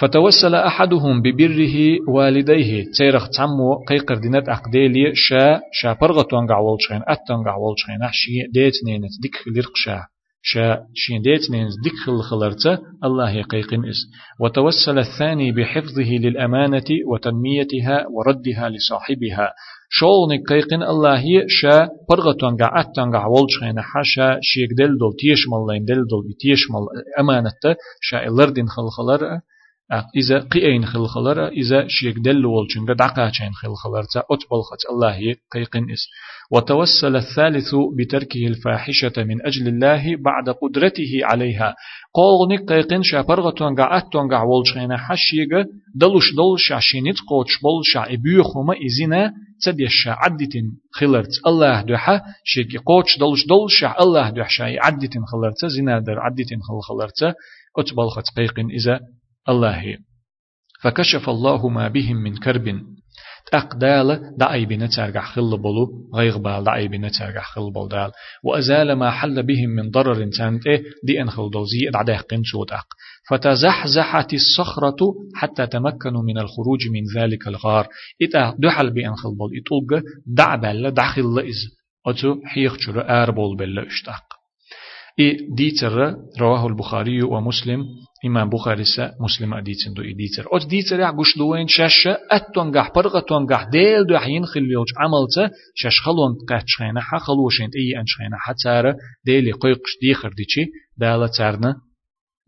فتوسل 0.00 0.54
أحدهم 0.54 1.22
ببره 1.22 1.76
والديه. 2.08 2.84
تيرخ 2.98 3.28
تمو 3.28 3.84
قيقر 3.88 4.14
دينت 4.14 4.48
أقديلي 4.48 5.12
شا 5.14 5.60
شا 5.72 5.92
برغتون 6.00 6.46
قعول 6.46 6.76
شخين 6.80 7.02
أتون 7.08 7.44
قعول 7.44 7.74
شخين 7.76 8.02
أحشي 8.02 8.46
ديت 8.54 8.74
نينت 8.86 9.12
ديك 9.22 9.36
لرق 9.56 9.72
شا. 9.74 10.00
شا 10.42 10.78
شين 10.94 11.22
ديت 11.22 11.50
نينز 11.50 11.74
ديك 11.84 11.92
خل 12.06 12.22
خلرت 12.22 12.80
الله 13.04 13.30
يقيقن 13.30 13.88
إس. 13.88 14.00
وتوسل 14.40 14.98
الثاني 14.98 15.52
بحفظه 15.52 16.10
للأمانة 16.24 16.88
وتنميتها 17.10 18.06
وردها 18.14 18.68
لصاحبها. 18.68 19.52
شول 19.90 20.28
نقيقن 20.32 20.82
الله 20.82 21.24
شا 21.48 21.88
برغتون 22.10 22.56
قع 22.56 22.80
أتون 22.80 23.16
قعول 23.16 23.46
شخين 23.50 23.80
حشا 23.80 24.38
شيك 24.42 24.70
دل 24.78 24.98
دل 25.00 25.12
تيش 25.18 25.40
مال 25.50 25.84
دل 25.84 26.02
دل 26.12 26.34
تيش 26.40 26.70
مال 26.70 26.84
أمانة 27.20 27.76
شا 28.00 28.26
إلردين 28.26 28.68
خل 28.68 28.88
إذا 29.92 30.38
قيين 30.38 30.84
خلخلر 30.84 31.48
إذا 31.48 31.86
شيك 31.88 32.18
دل 32.18 32.46
والجنگ 32.46 32.92
دعقا 32.92 33.30
چين 33.30 33.52
خلخلر 33.52 34.02
تا 34.02 34.20
أتبل 34.30 34.62
خط 34.62 34.92
الله 34.92 35.34
قيقن 35.52 35.90
إس 35.90 36.08
وتوسل 36.50 37.16
الثالث 37.16 37.74
بتركه 37.98 38.46
الفاحشة 38.46 39.12
من 39.16 39.46
أجل 39.46 39.68
الله 39.68 40.16
بعد 40.16 40.48
قدرته 40.62 41.20
عليها 41.22 41.74
قول 42.14 42.52
نك 42.52 42.72
قيقن 42.72 43.02
شابرغ 43.02 43.50
تونغا 43.50 43.98
أتونغا 43.98 44.42
والجغينا 44.42 44.96
حشيغ 44.96 45.64
دلوش 45.94 46.34
دلش 46.34 46.72
عشينيت 46.72 47.16
قوتش 47.28 47.60
بولش 47.62 47.96
إبيوخوما 47.96 48.74
إزينا 48.86 49.32
تديش 49.64 50.08
عدتين 50.08 50.72
خلرت 50.92 51.32
الله 51.46 51.82
دوحا 51.82 52.20
شيكي 52.44 52.78
قوتش 52.78 53.18
دلش 53.18 53.46
دلش 53.46 53.84
الله 54.00 54.30
دوحشا 54.30 54.64
عدتين 54.64 55.22
خلرت 55.26 55.66
زينا 55.66 55.98
در 55.98 56.18
عدتين 56.18 56.58
خلخلرت 56.62 57.34
أتبل 57.78 58.08
خط 58.08 58.28
قيقن 58.36 58.70
إذا 58.70 59.00
الله 59.48 59.98
فكشف 60.82 61.28
الله 61.28 61.68
ما 61.68 61.88
بهم 61.88 62.16
من 62.16 62.36
كرب. 62.36 62.80
أقدال 63.54 64.34
دعي 64.38 64.66
بنترجع 64.66 65.24
خل 65.24 65.58
بلو 65.58 66.10
غير 66.14 66.38
بال 66.38 66.64
دعي 66.64 66.88
بنترجع 66.88 67.42
خل 67.42 67.72
بل 67.72 67.88
دال 67.88 68.10
وأزال 68.44 68.92
ما 68.92 69.10
حل 69.10 69.42
بهم 69.42 69.70
من 69.70 69.90
ضرر 69.90 70.30
تانت 70.30 70.66
إيه 70.66 70.82
دي 71.04 71.22
أن 71.22 71.30
خل 71.30 71.50
دوزي 71.50 71.90
دعده 71.92 72.16
قنسود 72.16 72.72
أق. 72.72 72.86
فتزحزحت 73.30 74.34
الصخرة 74.34 74.96
حتى 75.34 75.66
تمكنوا 75.66 76.22
من 76.22 76.38
الخروج 76.38 76.80
من 76.92 77.22
ذلك 77.22 77.48
الغار. 77.48 77.88
إتا 78.22 78.54
دحل 78.58 78.90
بأن 78.90 79.16
خل 79.16 79.30
بل 79.30 79.58
إتوغ 79.58 80.02
دع 80.26 80.54
بل 80.54 80.90
دخل 80.90 81.38
إز. 81.38 81.78
أتو 82.06 82.36
حيخ 82.44 82.76
جر 82.76 83.10
آربول 83.10 83.56
بل 83.56 83.78
إشتاق. 83.78 84.37
إي 85.20 85.36
ديتر 85.56 86.14
رواه 86.40 86.66
البخاري 86.66 87.22
ومسلم 87.22 87.84
إمام 88.26 88.48
بخاري 88.48 88.84
سا 88.84 89.14
مسلم 89.20 89.54
أديتن 89.54 89.92
دو 89.92 90.02
إديتر 90.02 90.52
أوت 90.52 90.66
ديتر 90.66 91.00
يعقوش 91.00 91.38
دوين 91.38 91.68
شاشة 91.68 92.18
أتونغح 92.30 92.92
برغة 92.94 93.20
تونغح 93.20 93.64
ديل 93.64 94.06
دو 94.06 94.18
حين 94.18 94.46
خليوج 94.46 94.86
عملت 94.96 95.52
شاش 95.74 96.00
خلون 96.00 96.36
قاتش 96.48 96.76
خينا 96.78 97.00
حا 97.00 97.18
خلوشين 97.18 97.70
إي 97.76 98.00
أنش 98.00 98.16
خينا 98.16 98.36
حا 98.38 98.54
تارة 98.64 98.96
ديلي 99.24 99.52
قيقش 99.52 99.98
ديخر 100.02 100.28
ديشي 100.28 100.70
دالة 100.96 101.26
تارنا 101.26 101.74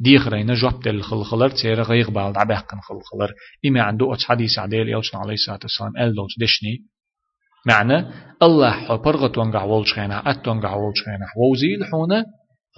ديخرين 0.01 0.55
جوب 0.55 0.83
دل 0.83 1.03
خلخلر 1.03 1.49
تيرا 1.49 1.83
غيغ 1.83 2.11
بالد 2.11 2.37
عباقن 2.37 2.79
خلخلر. 2.81 3.33
إما 3.66 3.83
عنده 3.83 4.14
أت 4.14 4.23
حديث 4.23 4.59
عديل 4.59 4.89
يوشن 4.89 5.18
عليه 5.18 5.35
الصلاة 5.35 5.59
والسلام 5.62 5.97
أل 5.97 6.14
دوج 6.14 6.31
دشني. 6.41 6.79
معنى 7.66 8.07
الله 8.43 8.97
برغة 8.97 9.27
تونغح 9.27 9.62
ولش 9.62 9.95
خينا 9.95 10.31
أتونغح 10.31 10.75
ولش 10.75 11.03
خينا 11.05 11.27
ووزيل 11.37 11.85
حونا 11.85 12.25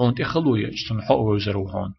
هون 0.00 0.14
تخلوية 0.14 0.68
اجتن 0.68 1.02
حق 1.02 1.16
وزروهون 1.16 1.94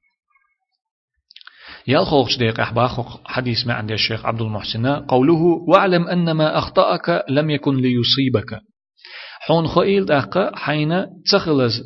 يال 1.87 2.05
خوخش 2.05 2.37
ديق 2.37 2.59
أحباخ 2.59 3.17
حديث 3.25 3.67
ما 3.67 3.73
عند 3.73 3.91
الشيخ 3.91 4.25
عبد 4.25 4.41
المحسن. 4.41 4.87
قوله 4.87 5.41
واعلم 5.67 6.07
أن 6.07 6.31
ما 6.31 6.57
أخطأك 6.57 7.23
لم 7.29 7.49
يكن 7.49 7.75
ليصيبك. 7.75 8.59
حون 9.41 9.67
خيل 9.67 10.05
دقة 10.05 10.51
حين 10.55 11.05
تخلز 11.31 11.81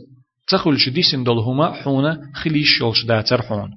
تخل 0.48 0.80
شديسن 0.80 1.24
دلهما 1.24 1.74
حون 1.74 2.34
خليش 2.36 2.82
يلش 2.82 3.06
داتر 3.06 3.42
حون. 3.42 3.72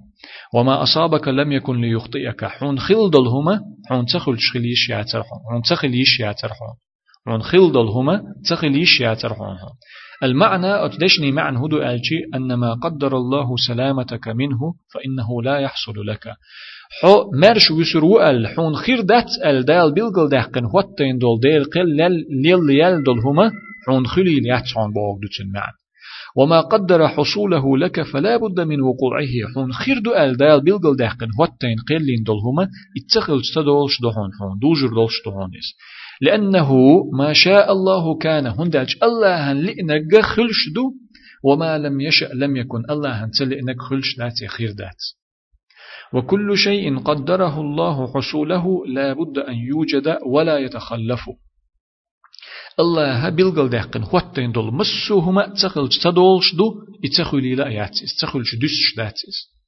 وما 0.54 0.82
أصابك 0.82 1.28
لم 1.28 1.52
يكن 1.52 1.80
ليخطئك. 1.80 2.44
حون 2.44 2.78
خل 2.78 3.10
دلهما 3.10 3.60
حون 3.88 4.06
تخل 4.06 4.38
خليش 4.54 4.88
ياتر 4.88 5.22
حون. 5.22 5.40
حون 5.50 5.62
تخليش 5.62 6.20
ياتر 6.20 6.48
حون. 6.48 6.74
حون 7.26 7.42
خل 7.42 7.72
دلهما 7.72 8.22
تخليش 8.48 9.00
ياتر 9.00 9.34
حون. 9.34 9.56
المعنى 10.22 10.84
أتدشني 10.84 11.32
معنى 11.32 11.58
هدو 11.58 11.82
ألشي 11.82 12.16
أن 12.34 12.54
ما 12.54 12.74
قدر 12.74 13.16
الله 13.16 13.56
سلامتك 13.68 14.28
منه 14.28 14.74
فإنه 14.94 15.42
لا 15.42 15.58
يحصل 15.58 16.06
لك. 16.06 16.24
حو 17.02 17.30
مرش 17.34 17.70
وسرو 17.70 18.20
ال 18.20 18.46
حون 18.48 18.76
خير 18.76 19.00
دات 19.00 19.30
ال 19.44 19.64
دال 19.64 19.94
بيلغل 19.94 20.28
دهقن 20.28 20.64
هوتين 20.64 21.18
دول 21.18 21.40
ديل 21.40 21.64
قل 21.64 21.96
ليل 21.96 22.66
ليل 22.66 23.02
دول 23.02 23.18
هما 23.18 23.52
حون 23.86 24.06
خلي 24.06 24.40
لياتشون 24.40 24.92
بوغ 24.92 25.18
دوتن 25.22 25.52
معنى 25.54 25.76
وما 26.36 26.60
قدر 26.60 27.08
حصوله 27.08 27.78
لك 27.78 28.02
فلا 28.02 28.36
بد 28.36 28.60
من 28.60 28.80
وقوعه. 28.80 29.54
حون 29.54 29.72
خير 29.72 29.98
دو 29.98 30.14
ال 30.14 30.36
دال 30.36 30.60
بيلغل 30.64 30.96
دهقن 30.96 31.28
هوتين 31.40 31.76
قل 31.88 32.24
دول 32.26 32.38
هما 32.46 32.68
اتخل 32.98 33.40
تدولش 33.54 34.00
دهون 34.00 34.30
حون 34.38 34.58
دوجر 34.62 34.94
دولش 34.94 35.22
دهون 35.26 35.50
لأنه 36.20 36.72
ما 37.12 37.32
شاء 37.32 37.72
الله 37.72 38.18
كان 38.18 38.46
هندج 38.46 38.94
الله 39.02 39.52
لإنك 39.52 40.20
خلش 40.20 40.68
دو 40.74 40.92
وما 41.44 41.78
لم 41.78 42.00
يشأ 42.00 42.30
لم 42.34 42.56
يكن. 42.56 42.82
الله 42.90 43.30
لإنك 43.40 43.80
خلش 43.80 44.16
دات 44.18 44.44
خير 44.48 44.72
دات 44.72 45.02
وكل 46.14 46.58
شيء 46.58 46.98
قدره 46.98 47.60
الله 47.60 48.12
حصوله 48.14 48.86
لا 48.86 49.12
بد 49.12 49.38
أن 49.38 49.54
يوجد 49.54 50.18
ولا 50.26 50.58
يتخلف. 50.58 51.20
الله 52.80 53.28
بلغل 53.28 53.68
دهقن 53.68 54.04
خوتين 54.04 54.52
دول 54.52 54.74
مسوهما 54.74 55.46
تخلش 55.62 55.98
تدولش 55.98 56.54
دو 56.54 56.74
اتخلي 57.04 57.54
لا 57.54 57.68
ياتيس 57.68 58.16
تخلش 58.20 58.54
دسش 58.54 58.96
داتيس 58.96 59.59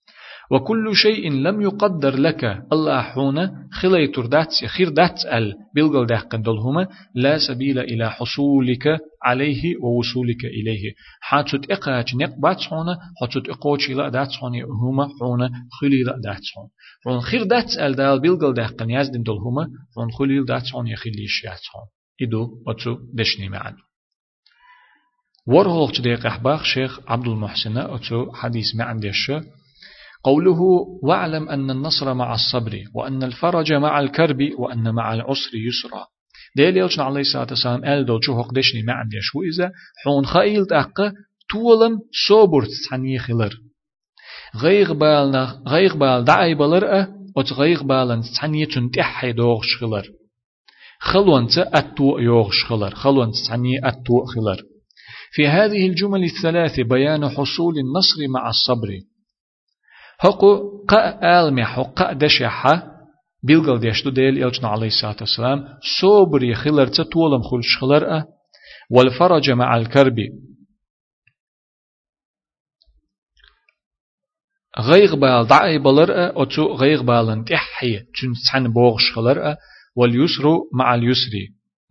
وكل 0.51 0.97
شيء 0.97 1.33
لم 1.33 1.63
يقدر 1.63 2.17
لك. 2.17 2.45
الله 2.73 3.03
حونا 3.03 3.69
خلي 3.73 4.07
تردات 4.07 4.49
خير 4.67 4.89
دات 4.89 5.25
ال. 5.25 5.55
بلغل 5.75 6.07
ده 6.07 6.19
قندلهما 6.19 6.89
لا 7.15 7.39
سبيل 7.39 7.79
إلى 7.79 8.11
حصولك 8.11 8.99
عليه 9.25 9.77
ووصولك 9.83 10.45
إليه. 10.45 10.95
حاتت 11.21 11.71
إقاج 11.71 12.17
نقبات 12.17 12.61
حونا 12.61 12.99
حاتت 13.21 13.49
إقوش 13.49 13.91
لا 13.91 14.09
دات 14.09 14.33
حونا 14.33 14.65
هما 14.65 15.09
حونا 15.21 15.51
خلي 15.81 16.03
لا 16.03 16.21
دات 16.25 16.43
حون. 16.55 17.21
خير 17.21 17.43
دات 17.43 17.79
ال 17.79 17.95
دال 17.95 18.21
بلغل 18.21 18.55
ده 18.55 18.67
قن 18.67 18.91
يزدن 18.91 19.23
دلهما 19.23 19.69
حون 19.97 20.11
خلي 20.19 20.45
دات 20.45 20.67
حون 20.73 20.87
يخلي 20.87 21.27
شيات 21.27 21.61
حون. 21.73 21.87
إدو 22.23 22.49
وتو 22.67 22.99
دشني 23.15 23.49
معن. 23.49 23.75
ورهوخ 25.47 26.01
دقيق 26.01 26.27
أحباخ 26.27 26.65
شيخ 26.65 27.01
عبد 27.07 27.27
المحسن 27.27 27.79
أتو 27.79 28.33
حديث 28.33 28.75
معن 28.75 28.99
ديشه 28.99 29.45
قوله 30.25 30.61
واعلم 31.03 31.49
أن 31.49 31.71
النصر 31.71 32.15
مع 32.15 32.35
الصبر 32.35 32.85
وأن 32.95 33.23
الفرج 33.23 33.73
مع 33.73 34.01
الكرب 34.01 34.39
وأن 34.59 34.95
مع 34.95 35.15
العسر 35.15 35.51
يسرا. 35.55 36.07
ديل 36.57 36.77
يلشن 36.77 37.03
عليه 37.03 37.21
الصلاة 37.21 37.47
والسلام 37.51 37.85
قال 37.85 38.07
دول 38.07 38.25
شو 38.25 38.41
هقدشني 38.41 38.83
ما 38.83 38.93
عندي 38.93 39.17
شو 39.21 39.43
إذا؟ 39.43 39.73
حون 40.05 40.27
خايل 40.27 40.67
تأقى 40.67 41.13
تولم 41.51 41.99
صبر 42.29 42.65
تسعني 42.65 43.19
خلر. 43.19 43.53
غيغ 44.57 44.93
بالنا 44.93 45.63
غيغ 45.69 45.97
بال 45.97 46.25
دعي 46.25 46.55
بلر 46.55 47.07
أت 47.37 47.53
غيغ 47.53 47.83
بالن 47.83 48.21
تسعني 48.21 48.67
تنتحي 48.67 49.33
دوغش 49.33 49.77
خلر. 49.81 50.07
خلونت 51.01 51.59
أتو 51.59 52.19
يوغش 52.19 52.65
خلر. 52.65 52.95
خلونت 52.95 53.35
تسعني 53.35 53.89
أتو 53.89 54.25
خلر. 54.25 54.63
في 55.33 55.49
هذه 55.49 55.87
الجمل 55.87 56.25
الثلاث 56.25 56.81
بيان 56.81 57.29
حصول 57.29 57.75
النصر 57.79 58.29
مع 58.35 58.49
الصبر. 58.49 58.89
هقو 60.25 60.83
قا 60.89 61.19
آلمي 61.41 61.65
حقا 61.65 62.13
دشحة 62.13 62.93
بيلغل 63.43 63.81
ديشتو 63.81 64.11
ديل 64.11 64.45
إلجنا 64.45 64.69
عليه 64.69 64.87
الصلاة 64.87 65.17
والسلام 65.21 65.65
صبر 66.01 66.43
يخلر 66.43 66.87
تطولم 66.87 67.43
خلش 67.43 67.79
خلر 67.81 68.25
والفرج 68.91 69.51
مع 69.51 69.77
الكرب 69.77 70.17
غيغ 74.81 75.15
بال 75.15 75.47
دعي 75.47 75.79
بلر 75.79 76.43
أتو 76.43 76.75
غيغ 76.75 77.03
بالن 77.03 77.45
تحي 77.45 77.99
تنسحن 77.99 78.73
بوغش 78.73 79.13
خلر 79.15 79.57
واليسر 79.97 80.45
مع 80.75 80.95
اليسر 80.95 81.33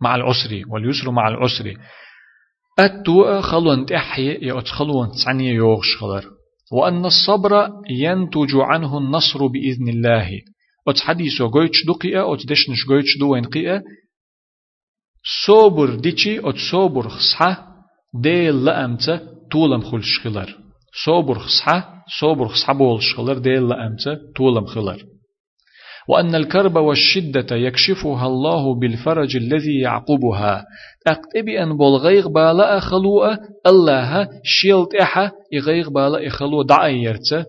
مع 0.00 0.14
العسر 0.14 0.62
واليسر 0.68 1.10
مع 1.10 1.28
العسر 1.28 1.74
أتو 2.78 3.40
خلون 3.40 3.86
تحي 3.86 4.26
يأت 4.26 4.68
خلون 4.68 5.10
تسعني 5.10 5.48
يوغش 5.48 5.96
خلر 6.00 6.41
وأن 6.72 7.04
الصبر 7.04 7.68
ينتج 7.90 8.54
عنه 8.54 8.98
النصر 8.98 9.46
بإذن 9.46 9.88
الله. 9.88 10.30
أت 10.88 11.00
حديثو 11.00 11.50
دقيقة 11.86 12.34
أت 12.34 12.46
دشنش 12.46 12.86
قويتش 12.88 13.18
دوين 13.20 13.44
قيئة 13.44 13.82
صبر 15.46 15.94
ديشي 15.94 16.38
أت 16.38 16.56
صبر 16.72 17.08
خصحة 17.08 17.68
ديل 18.14 18.64
لأمتا 18.64 19.20
طولم 19.52 19.80
خلش 19.80 20.20
خلر 20.20 20.56
صبر 21.06 21.38
خصحة 21.38 22.04
صبر 22.20 22.48
خصحة 22.48 22.72
بول 22.72 23.02
شخلر 23.02 23.38
ديل 23.38 23.68
لأمتا 23.68 24.18
طولم 24.36 24.66
خلر 24.66 25.02
وأن 26.08 26.34
الكرب 26.34 26.76
والشدة 26.76 27.56
يكشفها 27.56 28.26
الله 28.26 28.74
بالفرج 28.74 29.36
الذي 29.36 29.78
يعقبها 29.80 30.64
أقتبي 31.06 31.62
أن 31.62 31.76
بولغيغ 31.76 32.28
بالا 32.28 32.78
أخلوء 32.78 33.36
الله 33.66 34.28
شيلت 34.44 34.94
إحا 34.94 35.30
إغيغ 35.54 35.90
بالا 35.90 36.26
إخلو 36.26 36.62
دعيرت 36.62 37.46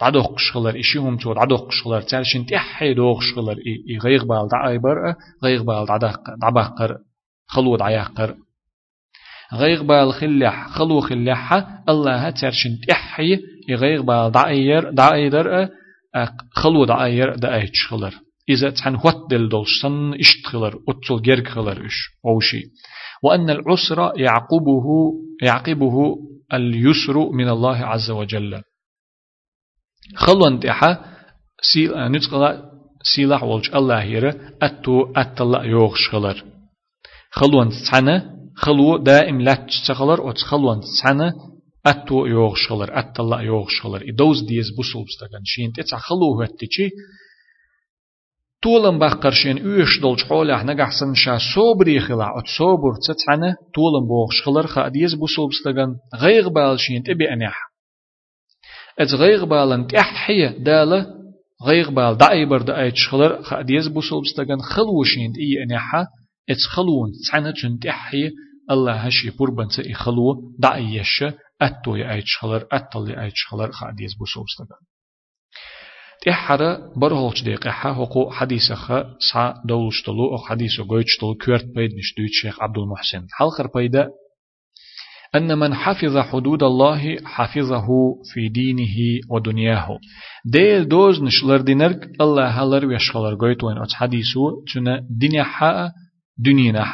دعدوق 0.00 0.38
شغلر 0.38 0.80
إشيهم 0.80 1.16
تو 1.16 1.34
دعدوق 1.34 1.70
شغلر 1.70 2.00
تالشين 2.00 2.46
تحي 2.46 2.94
دوق 2.94 3.20
شغلر 3.22 3.56
إغيغ 4.00 4.24
بال 4.24 4.48
دعيبر 4.48 5.14
غيغ 5.44 5.62
بال 5.62 5.86
دعبقر 6.42 6.98
خلو 7.46 7.76
دعيقر 7.76 8.34
غيغ 9.54 9.82
بال 9.82 10.12
خلح 10.12 10.68
خلو 10.68 11.00
خلح 11.00 11.52
الله 11.88 12.30
ترشن 12.30 12.80
تحي 12.88 13.38
إغيغ 13.70 14.02
بال 14.02 14.30
دعير 14.30 14.90
دعير 14.90 15.68
خلو 16.50 16.84
دعير 16.84 17.34
دعير 17.36 17.70
شغلر 17.72 18.25
إذا 18.48 18.70
تحن 18.70 18.94
هوت 18.94 19.30
دل 19.30 19.48
دولشتن 19.48 20.14
اشتغلر 20.14 20.78
أتل 20.88 21.22
جرق 21.22 21.48
خلر 21.48 21.86
إش 21.86 21.96
أوشي. 22.26 22.62
وأن 23.22 23.50
العسر 23.50 24.12
يعقبه 24.16 25.12
يعقبه 25.42 26.16
اليسر 26.52 27.30
من 27.30 27.48
الله 27.48 27.76
عز 27.76 28.10
وجل. 28.10 28.62
خلون 30.14 30.60
تحا 30.60 31.16
سيل 31.72 31.90
نتقلا 32.12 32.70
سيلاح 33.14 33.42
ولج 33.42 33.74
الله 33.74 34.02
يرى 34.02 34.32
أتو 34.62 35.12
أتلا 35.16 35.62
يوغش 35.62 36.08
خلر. 36.08 36.44
خلون 37.30 37.68
تحنا 37.90 38.36
خلو 38.56 38.96
دائم 38.96 39.40
لا 39.40 39.54
تشتغلر 39.54 40.30
أت 40.30 40.38
خلون 40.38 40.80
تحنا 40.80 41.34
أتو 41.86 42.26
يوغش 42.26 42.68
خلر 42.68 42.98
أتلا 42.98 43.40
يوغش 43.40 43.80
خلر. 43.80 44.02
إدوز 44.08 44.42
ديز 44.42 44.70
بوسل 44.76 45.04
بستغن 45.04 45.44
شين 45.44 45.72
تتع 45.72 45.98
خلو 45.98 46.42
هتتشي 46.42 46.90
طولن 48.62 48.98
بقرشين 48.98 49.58
اوش 49.58 50.00
دولج 50.00 50.20
حولح 50.24 50.64
نجحسن 50.64 51.14
شا 51.14 51.38
صبري 51.54 52.00
خلا 52.00 52.38
ات 52.38 52.46
صبر 52.58 52.92
تتحنا 53.06 53.56
طولن 53.74 54.06
بوغش 54.08 54.42
خلر 54.44 54.66
خاديز 54.66 55.14
بوسل 55.14 55.48
بستغن 55.48 55.96
غير 56.14 56.48
بالشين 56.48 57.02
تبي 57.02 57.32
أنيح 57.32 57.58
ات 59.00 59.14
غير 59.14 59.44
بالن 59.44 59.86
تحية 59.86 60.48
دالة 60.48 61.06
غير 61.66 61.90
بال 61.90 62.16
دعي 62.18 62.46
بر 62.46 62.62
دعي 62.62 62.90
تشخلر 62.90 63.42
خاديز 63.42 63.88
بوسل 63.88 64.20
بستغن 64.20 64.60
خلوشين 64.60 65.32
اي 65.40 65.62
أنيحا 65.62 66.06
ات 66.50 66.56
خلون 66.70 67.12
تحنا 67.28 67.50
تن 67.50 67.78
تحية 67.78 68.30
الله 68.70 68.92
هشي 68.92 69.30
بربن 69.30 69.68
تي 69.68 69.94
خلو 69.94 70.54
دعي 70.58 70.96
يش 70.96 71.24
أتو 71.62 71.96
يأي 71.96 72.22
تشخلر 72.22 72.66
أتل 72.72 73.10
يأي 73.10 73.30
تشخلر 73.30 73.72
خاديز 73.72 74.14
بوسل 74.14 74.40
بستغن 74.40 74.86
تحرى 76.26 76.78
برهولش 76.96 77.42
دقيقة 77.42 77.70
حقو 77.70 78.30
حديث 78.30 78.72
خ 78.72 78.92
سا 79.32 79.54
دولش 79.64 80.02
تلو 80.02 80.32
أو 80.32 80.38
حديث 80.38 80.80
قويتش 80.80 81.16
تلو 81.20 81.34
كورت 81.34 81.64
بيد 81.64 81.90
نشدويت 81.94 82.30
شيخ 82.32 82.62
عبد 82.62 82.78
المحسن. 82.78 83.26
حلقر 83.32 83.70
بيدا 83.74 84.08
أن 85.34 85.58
من 85.58 85.74
حفظ 85.74 86.18
حدود 86.18 86.62
الله 86.62 87.16
حفظه 87.24 87.86
في 88.34 88.48
دينه 88.48 89.20
ودنياه. 89.30 89.98
ديل 90.44 90.88
دوز 90.88 91.22
نشلر 91.22 91.60
دينرك 91.60 92.08
الله 92.20 92.46
هلر 92.46 92.86
ويشخلر 92.86 93.34
قويت 93.34 93.64
وين 93.64 93.78
أتس 93.78 93.94
حديثو 93.94 94.64
تنا 94.74 95.06
دنيا 95.10 95.42
حق 95.42 95.90
دنيا 96.38 96.86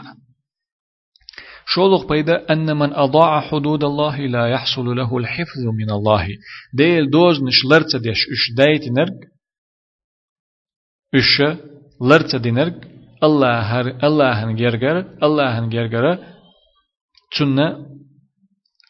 شولق 1.74 2.08
بيدا 2.08 2.52
أن 2.52 2.76
من 2.76 2.92
أضاع 2.92 3.40
حدود 3.40 3.84
الله 3.84 4.16
لا 4.26 4.46
يحصل 4.46 4.86
له 4.96 5.18
الحفظ 5.18 5.64
من 5.80 5.90
الله. 5.90 6.26
ديل 6.74 7.10
دوز 7.10 7.42
نش 7.42 7.64
لرت 7.70 7.96
ديش 7.96 8.20
إش 8.34 8.54
دايت 8.56 8.88
نرق. 8.98 9.18
إش 11.14 11.42
لرت 12.00 12.36
دي 12.36 12.50
نرق. 12.50 12.80
الله 13.22 13.58
هر 13.58 13.86
الله 14.04 14.44
هنجرجر 14.44 14.96
الله 15.22 15.58
هنجرجر 15.58 16.18
تنا 17.36 17.86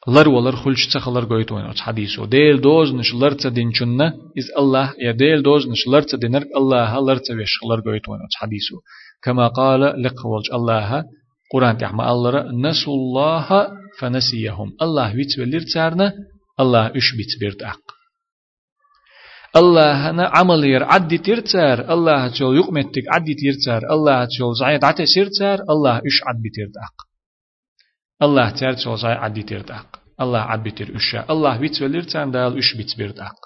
لر 0.08 0.28
ولر 0.28 0.56
خلش 0.56 0.94
تخلر 0.94 1.24
قويت 1.24 1.52
وين 1.52 1.72
حديثه. 1.72 2.26
ديل 2.26 2.60
دوز 2.60 2.94
نش 2.94 3.14
لرت 3.14 3.46
دين 3.46 3.72
تنا 3.72 4.06
إز 4.38 4.48
الله. 4.58 4.94
يا 5.06 5.12
ديل 5.12 5.42
دوز 5.42 5.68
نش 5.68 5.88
لرت 5.88 6.14
دي 6.14 6.28
نرق. 6.28 6.46
الله 6.56 7.00
لرت 7.06 7.30
ويش 7.30 7.58
خلر 7.62 7.80
قويت 7.80 8.08
وين 8.08 8.20
حديثه. 8.34 8.76
كما 9.24 9.48
قال 9.48 9.80
لقولج 9.80 10.46
الله 10.52 11.04
قرآن 11.52 11.76
تحمى 11.78 12.04
الله 12.04 12.52
نسوا 12.64 12.94
الله 12.94 13.68
فنسيهم 13.98 14.76
الله 14.82 15.14
ويتولير 15.14 15.62
تارنا 15.74 16.12
الله 16.60 16.86
إش 16.96 17.16
بيتبيرت 17.16 17.62
أق 17.62 17.82
الله 19.56 20.10
أنا 20.10 20.30
عمل 20.34 20.64
ير 20.64 20.84
عدي 20.84 21.18
تيرتار 21.18 21.92
الله 21.92 22.28
تشول 22.28 22.56
يقمتك 22.56 23.04
عدي 23.14 23.34
تيرتار 23.34 23.92
الله 23.94 24.24
تشول 24.24 24.54
زعيد 24.60 24.84
عتي 24.84 25.06
سيرتار 25.06 25.58
الله 25.70 25.96
إش 25.98 26.16
عد 26.26 26.42
بيتيرت 26.42 26.76
أق 26.86 26.96
الله 28.22 28.50
تار 28.50 28.72
تشول 28.72 28.98
زعيد 28.98 29.16
عدي 29.16 29.42
تيرت 29.42 29.70
أق 29.70 30.00
الله 30.20 30.40
عد 30.40 30.62
بيتير 30.62 30.96
إشا 30.96 31.26
الله 31.30 31.60
ويتولير 31.60 32.02
تار 32.02 32.28
دال 32.28 32.58
إش 32.58 32.76
بيتبيرت 32.76 33.18
أق 33.18 33.38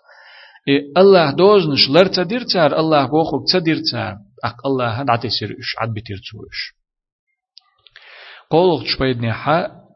الله 0.96 1.30
دوزنش 1.30 1.90
لرتا 1.90 2.22
ديرتار 2.22 2.80
الله 2.80 3.06
بوخوك 3.06 3.42
تديرتار 3.52 4.16
أق 4.44 4.66
الله 4.66 5.00
هاد 5.00 5.10
عتي 5.10 5.30
سير 5.30 5.50
إش 5.50 5.70
عد 5.80 5.92
بيتير 5.92 6.16
تشوش 6.16 6.76
قولغ 8.50 8.82
تشبيد 8.84 9.24
نحا 9.24 9.86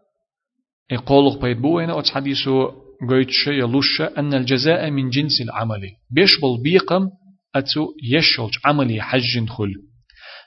قولغ 1.07 1.38
بيد 1.38 1.61
بوين 1.62 1.90
أتس 1.90 2.11
حديثو 2.11 2.70
قويتش 3.09 3.46
يلوش 3.46 4.01
أن 4.01 4.34
الجزاء 4.34 4.90
من 4.90 5.11
جنس 5.11 5.40
العمل 5.40 5.82
بيشبل 6.11 6.62
بيقم 6.62 7.11
أتو 7.55 7.86
يشلج 8.03 8.51
عملي 8.64 9.03
حج 9.03 9.48
خل 9.48 9.72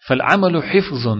فالعمل 0.07 0.63
حفظ 0.63 1.17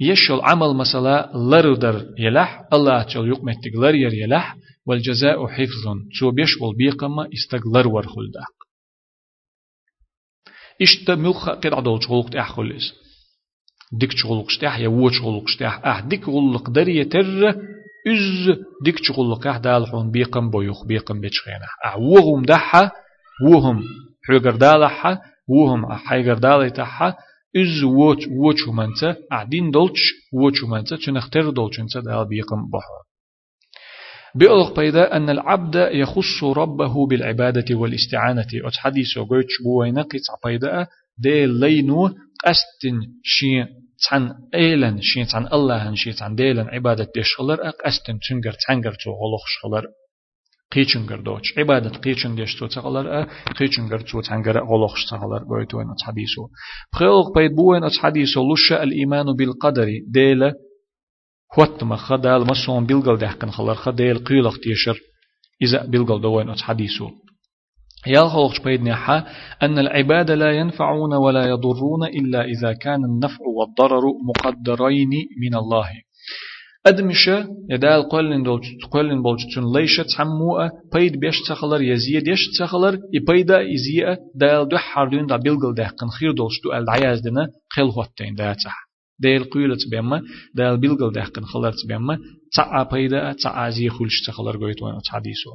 يشل 0.00 0.40
عمل 0.42 0.76
مثلا 0.76 1.32
لردر 1.34 2.14
يلح 2.18 2.64
الله 2.72 3.02
تشل 3.02 3.28
يقمتك 3.28 3.74
لرير 3.74 4.14
يلح 4.14 4.56
والجزاء 4.86 5.46
حفظ 5.46 5.84
تو 6.20 6.30
بيشبل 6.30 6.76
بيقم 6.76 7.20
استغلر 7.20 7.88
ورخل 7.88 8.30
داق 8.34 8.58
إشتا 10.82 11.14
ملخ 11.14 11.48
قد 11.48 11.66
عدول 11.66 12.02
شغلق 12.02 12.28
تأخلس 12.28 12.92
ديك 13.92 14.10
شغلق 14.12 14.50
شتاح 14.50 14.78
يا 14.78 14.88
وو 14.88 15.10
شغلق 15.10 15.48
شتاح 15.48 15.86
آه 15.86 16.00
ديك 16.00 16.28
غلق 16.28 16.70
دري 16.70 17.04
تر 17.04 17.48
از 18.08 18.56
ديك 18.84 18.96
شغلق 19.02 19.46
آه 19.46 19.58
دالحون 19.58 20.10
بيقم 20.10 20.50
بيوخ 20.50 20.86
بيقم 20.86 21.20
بيتشخينا 21.20 21.66
آه 21.84 21.98
وهم 21.98 22.42
دحا 22.42 22.90
وهم 23.46 23.82
حيقر 24.26 24.56
دالحا 24.56 25.18
وهم 25.48 25.92
حيقر 25.92 26.34
دالي 26.34 26.70
تحا 26.70 27.14
از 27.56 27.84
ووش 27.84 28.26
ووش 28.28 28.68
منتا 28.68 29.16
عدين 29.32 29.70
دولش 29.70 30.12
ووش 30.32 30.64
منتا 30.64 30.96
تنختر 30.96 31.50
دولش 31.50 31.80
انتا 31.80 32.00
دال 32.00 32.28
بيقم 32.28 32.70
بحون. 32.70 33.04
بيقولك 34.34 34.76
بيدا 34.76 35.16
أن 35.16 35.30
العبد 35.30 35.88
يخص 35.92 36.44
ربه 36.44 37.06
بالعبادة 37.06 37.74
والإستعانة. 37.74 38.46
أتحديث 38.64 39.18
وقوتش 39.18 39.62
بوينة 39.64 40.02
قطع 40.02 40.34
بيدا 40.44 40.86
دي 41.18 41.46
لينو 41.46 42.10
قستن 42.46 43.00
شين 43.22 43.66
تان 44.08 44.34
إيلن 44.54 45.00
شين 45.00 45.26
تان 45.26 45.48
الله 45.52 45.94
شين 45.94 46.14
تان 46.14 46.34
ديلن 46.34 46.68
عبادة 46.68 47.08
ديشغلر 47.14 47.58
قستن 47.84 48.18
تنجر 48.28 48.54
تنجر 48.68 48.94
تو 49.04 49.10
غلوخ 49.10 49.44
شغلر 49.46 49.84
قيچنگر 50.72 51.20
دوچ 51.20 51.58
عبادت 51.58 51.96
قيچن 52.04 52.34
ديش 52.34 52.54
تو 52.58 52.66
تغلر 52.66 53.26
قيچنگر 53.58 54.00
تو 54.00 54.20
تنجر 54.20 54.58
غلوخ 54.70 54.94
تغلر 55.10 55.44
بويتو 55.44 55.80
إن 55.80 55.94
حديثو. 56.06 56.48
بخلق 56.92 57.38
بيت 57.38 57.52
بوين 57.52 57.84
أت 57.84 57.96
حديثو 57.98 58.52
لش 58.52 58.72
الإيمان 58.72 59.26
بالقدر 59.36 59.88
ديل 60.08 60.52
خوت 61.50 61.84
ما 61.84 61.96
خدال 61.96 62.46
ما 62.46 62.54
سون 62.66 62.86
بيلغل 62.86 63.16
دحكن 63.16 63.50
خلر 63.50 63.74
خديل 63.74 64.18
قيلق 64.18 64.56
تيشر 64.56 64.98
إذا 65.62 65.86
بيلغل 65.86 66.20
دوين 66.20 66.50
أت 66.50 66.60
حديثو 68.04 68.20
يالخوخ 68.20 68.64
بيدنها 68.64 69.26
أن 69.62 69.78
العباد 69.78 70.30
لا 70.30 70.50
ينفعون 70.50 71.14
ولا 71.14 71.46
يضرون 71.46 72.04
إلا 72.04 72.44
إذا 72.44 72.72
كان 72.72 73.04
النفع 73.04 73.44
والضرر 73.58 74.02
مقدرين 74.28 75.10
من 75.42 75.54
الله. 75.54 75.88
أدمشة 76.86 77.48
يدال 77.70 78.08
قلن 78.08 78.42
دول 78.42 78.60
قلن 78.90 79.22
بولجتون 79.22 79.76
ليش 79.76 79.96
تحموه 79.96 80.70
بيد 80.94 81.20
بيش 81.20 81.42
تخلر 81.48 81.82
يزيد 81.82 82.28
يش 82.28 82.40
تخلر 82.58 82.98
يبيدا 83.12 83.60
يزيد 83.60 84.18
دال 84.34 84.68
دو 84.68 84.76
حردون 84.76 85.26
دا 85.26 85.36
بيلغل 85.36 85.74
ده 85.74 85.86
قن 85.86 86.08
خير 86.08 86.32
دولش 86.32 86.60
دو 86.64 86.72
العياز 86.72 87.20
دنا 87.20 87.48
خيل 87.74 87.84
هوتين 87.84 88.34
دا 88.34 88.52
تح 88.52 88.87
ديل 89.18 89.44
قيلت 89.44 89.88
بيما 89.90 90.22
ديل 90.54 90.76
بيلغل 90.76 91.12
دهقن 91.12 91.44
خلرت 91.44 91.86
بيما 91.88 92.18
تعا 92.56 92.82
بيدا 92.82 93.32
تعا 93.32 93.70
زي 93.70 93.88
خلش 93.88 94.26
تخلر 94.26 94.56
قويت 94.56 94.82
وين 94.82 94.94
اتحديثو 94.94 95.50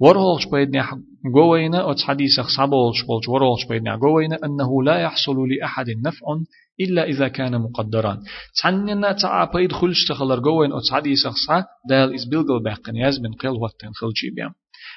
ورهولش 0.00 0.46
بيدنا 0.46 0.88
قوينا 1.34 1.90
اتحديث 1.90 2.40
صبولش 2.40 3.02
بولش 3.02 3.28
ورهولش 3.28 3.64
بيدنا 3.68 3.96
قوينا 3.96 4.38
أنه 4.44 4.82
لا 4.82 4.98
يحصل 4.98 5.36
لأحد 5.48 5.86
نفع 6.06 6.26
إلا 6.80 7.04
إذا 7.04 7.28
كان 7.28 7.60
مقدرا 7.60 8.18
تعنينا 8.62 9.16
بيد 9.54 9.72
خلش 9.72 10.08
تخلر 10.08 10.40
قوين 10.40 10.72
اتحديث 10.72 11.18
صا 11.46 11.64
ديل 11.88 12.14
إز 12.14 12.24
بيلغل 12.24 12.62
بهقن 12.64 12.96
ياز 12.96 13.20
من 13.20 13.32
قيل 13.32 13.50
وقتين 13.50 13.90
خلشي 13.94 14.30
بيام. 14.36 14.54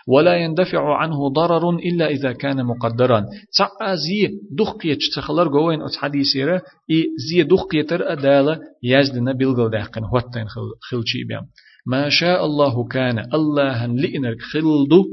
ولا 0.07 0.35
يندفع 0.35 0.97
عنه 0.97 1.29
ضرر 1.29 1.69
إلا 1.69 2.07
إذا 2.07 2.31
كان 2.31 2.65
مقدرا. 2.65 3.25
تعا 3.57 3.95
زي 3.95 4.29
دخقية 4.51 4.97
تخلر 5.15 5.47
قوين 5.47 5.81
أت 5.81 5.95
حديثيرا 5.95 6.61
إي 6.91 7.05
زي 7.29 7.43
دخقية 7.43 7.81
تر 7.81 8.11
أدالة 8.13 8.59
يزدنا 8.83 9.31
بلغل 9.31 9.69
داقن 9.69 10.03
هوتين 10.03 10.47
خلشي 10.89 11.23
بيام. 11.23 11.45
ما 11.87 12.09
شاء 12.09 12.45
الله 12.45 12.87
كان 12.87 13.19
الله 13.33 13.85
لئنرك 13.85 14.41
خلدو 14.41 15.05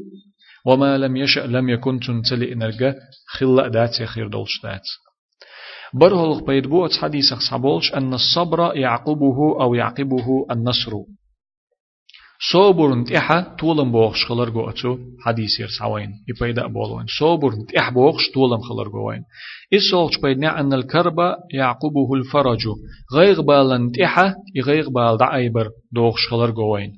وما 0.66 0.98
لم 0.98 1.16
يشأ 1.16 1.40
لم 1.40 1.68
يكن 1.68 2.00
تنتلي 2.00 2.52
إنرجا 2.52 2.94
خلا 3.26 3.68
دات 3.68 4.02
خير 4.02 4.28
دولش 4.28 4.62
دات. 4.62 4.86
برهلق 5.94 6.46
بيدبو 6.46 6.88
حديث 6.88 7.24
صحابولش 7.34 7.94
أن 7.94 8.14
الصبر 8.14 8.76
يعقبه 8.76 9.62
أو 9.62 9.74
يعقبه 9.74 10.46
النصر. 10.50 10.92
صبر 12.50 13.04
إحا 13.16 13.56
طولم 13.60 13.92
بوخش 13.92 14.24
خلر 14.26 14.48
جو 14.50 14.68
أتو 14.70 14.98
حديث 15.20 15.60
يرسعوين 15.60 16.10
يبيدا 16.28 16.66
بولوين. 16.66 17.06
صبر 17.18 17.52
إح 17.78 17.90
بوخش 17.90 18.30
طولم 18.34 18.60
خلر 18.60 18.88
جوين 18.88 19.22
إسوغش 19.74 20.18
بيدنا 20.18 20.60
أن 20.60 20.72
الكرب 20.72 21.16
يعقبه 21.54 22.14
الفرج. 22.14 22.68
غيغ 23.16 23.40
بالن 23.40 23.90
إحا 24.04 24.34
يغيغ 24.54 24.90
بال 24.90 25.16
دعيبر 25.18 25.68
دوخش 25.92 26.28
خلر 26.30 26.50
جوين 26.50 26.92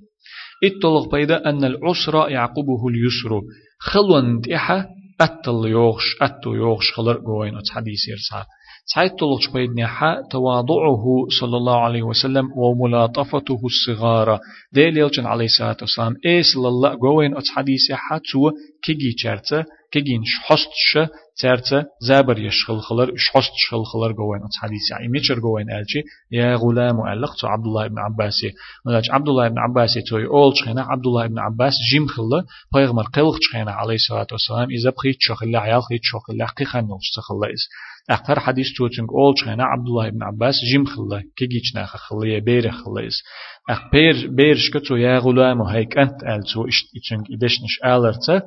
إتلغ 0.64 1.08
بيدا 1.12 1.50
أن 1.50 1.64
العسر 1.64 2.28
يعقبه 2.28 2.88
اليسر. 2.88 3.40
خلون 3.80 4.52
إحا 4.54 4.86
أتل 5.20 5.68
يوغش 5.68 6.16
أتو 6.22 6.54
يوغش 6.54 6.92
خلر 6.92 7.18
جوين 7.18 7.56
أت 7.56 7.68
حديث 7.70 8.08
يرسع 8.08 8.44
سعيد 8.86 9.10
تلغش 9.10 9.48
بيدنا 9.48 9.86
حا 9.86 10.22
تواضعه 10.30 11.04
صلى 11.40 11.56
الله 11.56 11.76
عليه 11.76 12.02
وسلم 12.02 12.48
وملاطفته 12.56 13.60
الصغار 13.64 14.38
ديل 14.72 14.98
يلجن 14.98 15.26
عليه 15.26 15.44
الصلاة 15.44 15.76
والسلام 15.80 16.14
إيس 16.26 16.56
لله 16.56 16.94
جوين 16.94 17.36
أت 17.36 17.48
حديث 17.56 17.92
حا 17.92 18.18
تو 18.18 18.50
كيجي 18.82 19.12
چرته 19.12 19.64
كيجين 19.94 20.22
شحستش 20.24 21.10
ترتا 21.36 21.84
زابر 22.00 22.38
يشخل 22.38 22.80
خلر 22.80 23.12
شحست 23.16 23.52
شخل 23.56 23.84
خلر 23.84 24.12
جوين 24.12 24.40
أت 24.40 24.56
حديث 24.62 24.90
يعني 24.90 25.08
ميشر 25.08 25.38
جوين 25.38 25.70
ألشي 25.70 26.02
يا 26.32 26.56
غلام 26.56 27.06
ألق 27.06 27.34
تو 27.40 27.46
عبد 27.46 27.64
الله 27.64 27.86
بن 27.86 27.98
عباس. 27.98 28.46
ملاج 28.86 29.10
عبد 29.10 29.28
الله 29.28 29.48
بن 29.48 29.58
عباس 29.58 29.94
توي 30.08 30.26
أول 30.26 30.56
شخينا 30.56 30.82
عبد 30.82 31.06
الله 31.06 31.26
بن 31.26 31.38
عباس 31.38 31.72
جيم 31.92 32.06
خلا 32.06 32.44
بيغمر 32.74 33.02
قلق 33.02 33.36
شخينا 33.40 33.72
عليه 33.72 33.94
الصلاة 33.94 34.26
والسلام 34.32 34.68
إذا 34.70 34.90
بخيت 34.90 35.16
شخلا 35.20 35.58
عيال 35.60 35.82
خيت 35.82 36.00
شخلا 36.02 36.46
قيخان 36.46 36.84
نوش 36.84 37.06
خلا 37.28 37.52
إس 37.54 37.68
أخر 38.09 38.39
حديث 38.39 38.67
توتنك 38.77 39.09
أول 39.09 39.33
شخينا 39.37 39.63
عبد 39.63 39.87
الله 39.87 40.09
بن 40.09 40.23
عباس 40.23 40.55
جيم 40.71 40.85
خلا 40.85 41.23
كيجيش 41.37 41.75
ناخ 41.75 41.97
خلا 41.97 42.39
بير 42.39 42.71
خلا 42.71 43.07
إس 43.07 43.23
أخ 43.69 43.91
بير 43.91 44.27
بير 44.27 44.55
شكتو 44.55 44.95
يا 44.95 45.19
غلام 45.19 45.61
هيك 45.61 45.97
أنت 45.97 46.23
ألتو 46.23 46.67
إشت 46.67 46.85
إتشنك 46.97 47.25
إدشنش 47.31 47.79
آلرتا 47.85 48.41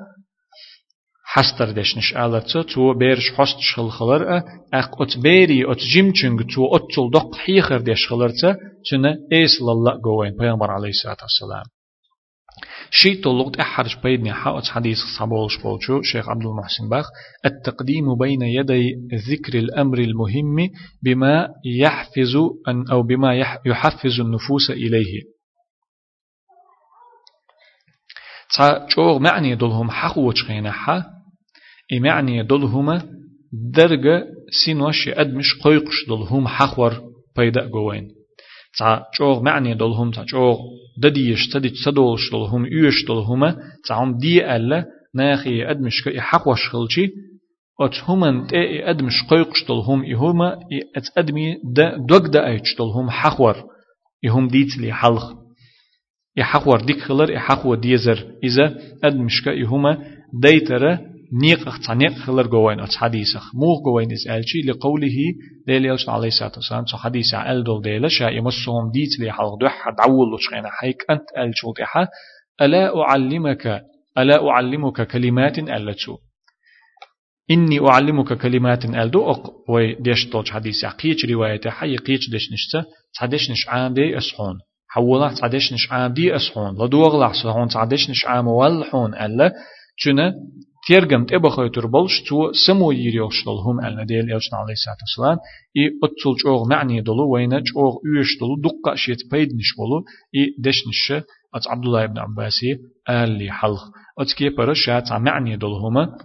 حستر 1.35 1.71
دشنش 1.71 2.15
على 2.15 2.41
تو 2.41 2.95
بيرش 2.95 3.31
حست 3.37 3.59
شخل 3.61 3.91
خلر 3.91 4.43
أق 4.75 5.03
أت 5.03 5.19
بيري 5.19 5.73
أت 5.73 5.79
جيم 5.79 6.13
چنگ 6.13 6.43
تو 6.55 6.77
أت 6.77 6.83
تل 6.95 7.11
دق 7.13 7.35
حيخر 7.35 7.81
دش 7.81 8.09
خلر 8.09 8.31
تنا 8.91 9.17
إيس 9.33 9.63
لله 9.63 10.01
جوين 10.05 10.37
بيغمر 10.37 10.71
عليه 10.71 10.89
الصلاة 10.89 11.17
والسلام 11.23 11.65
شي 12.92 13.16
طلقت 13.16 13.60
أحرج 13.60 13.98
بيدني 14.04 14.34
حقت 14.34 14.66
حديث 14.66 14.98
صبولش 15.20 15.58
بولشو 15.58 16.02
شيخ 16.02 16.30
عبد 16.30 16.46
المحسن 16.46 16.90
باخ. 16.90 17.06
التقديم 17.46 18.18
بين 18.18 18.42
يدي 18.42 18.96
ذكر 19.32 19.60
الأمر 19.60 19.98
المهم 19.98 20.70
بما 21.04 21.48
يحفز 21.66 22.36
أن 22.68 22.86
أو 22.92 23.04
بما 23.04 23.36
يحفز 23.66 24.20
النفوس 24.20 24.72
إليه. 24.72 25.38
تا 28.56 28.88
چوغ 28.90 29.20
معني 29.20 29.56
دلهم 29.56 29.92
حق 29.92 30.18
وچخينا 30.18 30.72
حا 30.72 31.04
إمعني 31.94 32.44
دلهما 32.44 33.04
درجة 33.54 34.26
سينوش 34.66 35.08
أدمش 35.08 35.60
قيقش 35.64 36.06
دلهم 36.08 36.48
حخور 36.48 36.94
بيدأ 37.38 37.68
جوين 37.68 38.17
تا 38.80 39.06
جوغ 39.20 39.42
معني 39.44 39.74
دلهم 39.74 40.12
تا 40.12 40.24
جوغ 40.24 40.60
دديش 40.98 41.50
تدي 41.50 41.70
تدولش 41.70 42.32
دلهم 42.32 42.66
يوش 42.66 43.06
دلهما 43.06 43.58
تا 43.88 43.96
هم 43.96 44.18
دي 44.18 44.56
ألا 44.56 44.86
ناخي 45.16 45.72
أدمش 45.72 46.04
كي 46.04 46.22
حقوش 46.22 46.70
خلشي 46.70 47.10
ات 47.82 47.96
همان 48.08 48.48
تي 48.48 48.90
أدمش 48.90 49.24
قيقش 49.30 49.64
دلهم 49.70 50.06
إهما 50.06 50.60
ات 50.98 51.08
أدمي 51.18 51.58
دوغ 52.10 52.28
دا 52.28 52.48
أيش 52.48 52.76
دلهم 52.80 53.10
حخور 53.10 53.56
إهم 54.26 54.48
ديت 54.48 54.78
لي 54.78 54.94
حلق 54.94 55.38
يحخور 56.38 56.82
ديك 56.82 57.00
خلر 57.00 57.32
يحخور 57.32 57.76
ديزر 57.76 58.26
إذا 58.44 58.78
أدمش 59.04 59.44
كي 59.44 59.64
إهما 59.64 59.98
ديتره 60.42 61.17
نيق 61.34 61.68
اختنيق 61.68 62.14
خلر 62.14 62.48
جوين 62.48 62.80
أتس 62.80 62.96
حديث 62.96 63.28
موغ 63.54 63.84
جوين 63.86 64.12
إز 64.12 64.28
ألشي 64.28 64.62
لقوله 64.62 65.18
ديل 65.68 65.86
يلش 65.86 66.10
عليه 66.10 66.28
الصلاة 66.28 66.52
والسلام. 66.56 66.86
سو 66.86 66.98
حديث 66.98 67.34
أل 67.34 67.64
دول 67.64 67.82
ديل 67.82 68.12
شا 68.12 68.30
يمسهم 68.30 68.92
ديت 68.92 69.20
لي 69.20 69.32
حلق 69.32 69.60
دوح 69.62 69.90
دعول 69.98 70.36
لشغينا 70.36 70.70
حيك 70.70 71.06
أنت 71.10 71.24
ألشو 71.38 71.74
ديحا 71.74 72.08
ألا 72.62 73.02
أعلمك 73.02 73.82
ألا 74.18 74.50
أعلمك 74.50 75.08
كلمات 75.08 75.60
ألتشو. 75.60 76.18
إني 77.52 77.80
أعلمك 77.80 78.34
كلمات 78.34 78.86
ألدو 78.86 79.32
أق 79.32 79.70
وي 79.70 79.96
ديش 79.96 80.26
توج 80.26 80.50
حديث 80.50 80.86
قيش 80.86 81.26
رواية 81.26 81.62
حي 81.68 81.98
قيش 81.98 82.30
ديش 82.30 82.52
نشتا. 82.54 82.86
تعديش 83.20 83.52
نش 83.52 83.68
عام 83.68 83.94
دي 83.94 84.18
أسحون. 84.18 84.58
حولا 84.90 85.34
تعديش 85.34 85.74
نش 85.74 85.92
عام 85.92 86.14
دي 86.14 86.36
أسحون. 86.36 86.86
لدوغ 86.86 87.24
لحصون 87.24 87.68
تعديش 87.68 88.10
نش 88.10 88.26
عام 88.26 88.48
والحون 88.48 89.16
ألا. 89.16 89.54
چونه 89.98 90.34
تيرجم 90.88 91.26
تبا 91.26 91.50
خيتر 91.50 91.86
بلش 91.88 92.22
تو 92.30 92.52
سمو 92.52 92.92
يريوش 92.92 93.46
دلهم 93.46 93.86
النديل 93.86 94.30
يوشنا 94.30 94.60
عليه 94.60 94.74
الصلاة 94.74 94.98
والسلام 95.02 95.38
إي 95.78 95.84
أتصل 96.04 96.36
جوغ 96.46 96.70
معني 96.70 97.02
دلو 97.02 97.34
وين 97.34 97.50
جوغ 97.50 97.96
يوش 98.16 98.38
دلو 98.42 98.56
دقة 98.62 98.96
شيت 98.96 99.18
بيد 99.32 99.48
نش 99.48 99.74
بلو 99.78 100.04
إي 100.36 100.56
دش 100.60 100.88
نش 100.88 101.12
أت 101.56 101.68
عبد 101.68 101.86
الله 101.86 102.06
بن 102.06 102.18
عباسي 102.18 102.72
آل 103.10 103.30
لي 103.30 103.52
حلق 103.52 103.84
أت 104.20 104.34
كي 104.38 104.50
برشات 104.50 105.12
معني 105.12 105.58
دلهما 105.58 106.18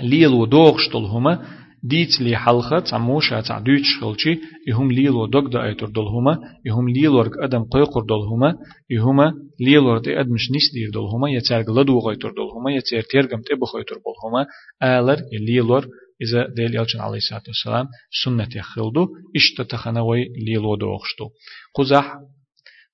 ليل 0.00 0.32
ودوغش 0.32 0.88
دلهما 0.88 1.46
ديت 1.90 2.20
لي 2.20 2.36
حلقة 2.36 2.78
تعموشا 2.78 3.40
تعدوش 3.40 4.00
خلشي 4.00 4.38
يهم 4.68 4.92
ليلو 4.92 5.26
دوغ 5.26 5.48
دا 5.48 5.64
ايتر 5.64 5.88
دلهما 5.88 6.38
يهم 6.66 6.88
ليلورك 6.88 7.32
آدم 7.44 7.64
قيقر 7.64 8.02
دلهما 8.08 8.54
يهما 8.90 9.34
ليلور 9.60 9.98
دي 9.98 10.20
ادمش 10.20 10.50
نيس 10.50 10.72
دير 10.74 10.90
دلهما 10.90 11.30
يتارق 11.30 11.70
لدو 11.70 11.98
غيتر 11.98 12.30
دلهما 12.30 12.72
يتير 12.72 13.02
تيرغم 13.02 13.40
تبخ 13.40 13.76
غيتر 13.76 13.96
بلهما 14.06 14.46
آلر 14.82 15.18
ليلور 15.46 15.86
إذا 16.22 16.46
ديل 16.56 16.74
يلجن 16.76 17.00
عليه 17.00 17.16
الصلاة 17.16 17.42
والسلام 17.48 17.86
سنة 18.24 18.48
يخلدو 18.56 19.06
اشتتخنوي 19.36 20.24
ليلو 20.46 20.76
دوغشتو 20.76 21.28
قزح 21.74 22.14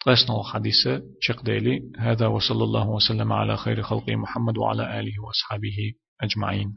قسنا 0.07 0.41
الحديث 0.41 0.89
شق 1.21 1.43
ديلي 1.45 1.81
هذا 1.99 2.27
وصلى 2.27 2.65
الله 2.65 2.89
وسلم 2.89 3.33
على 3.33 3.57
خير 3.57 3.83
خلق 3.83 4.11
محمد 4.11 4.59
وعلى 4.59 5.01
آله 5.01 5.13
وأصحابه 5.27 5.79
أجمعين 6.23 6.73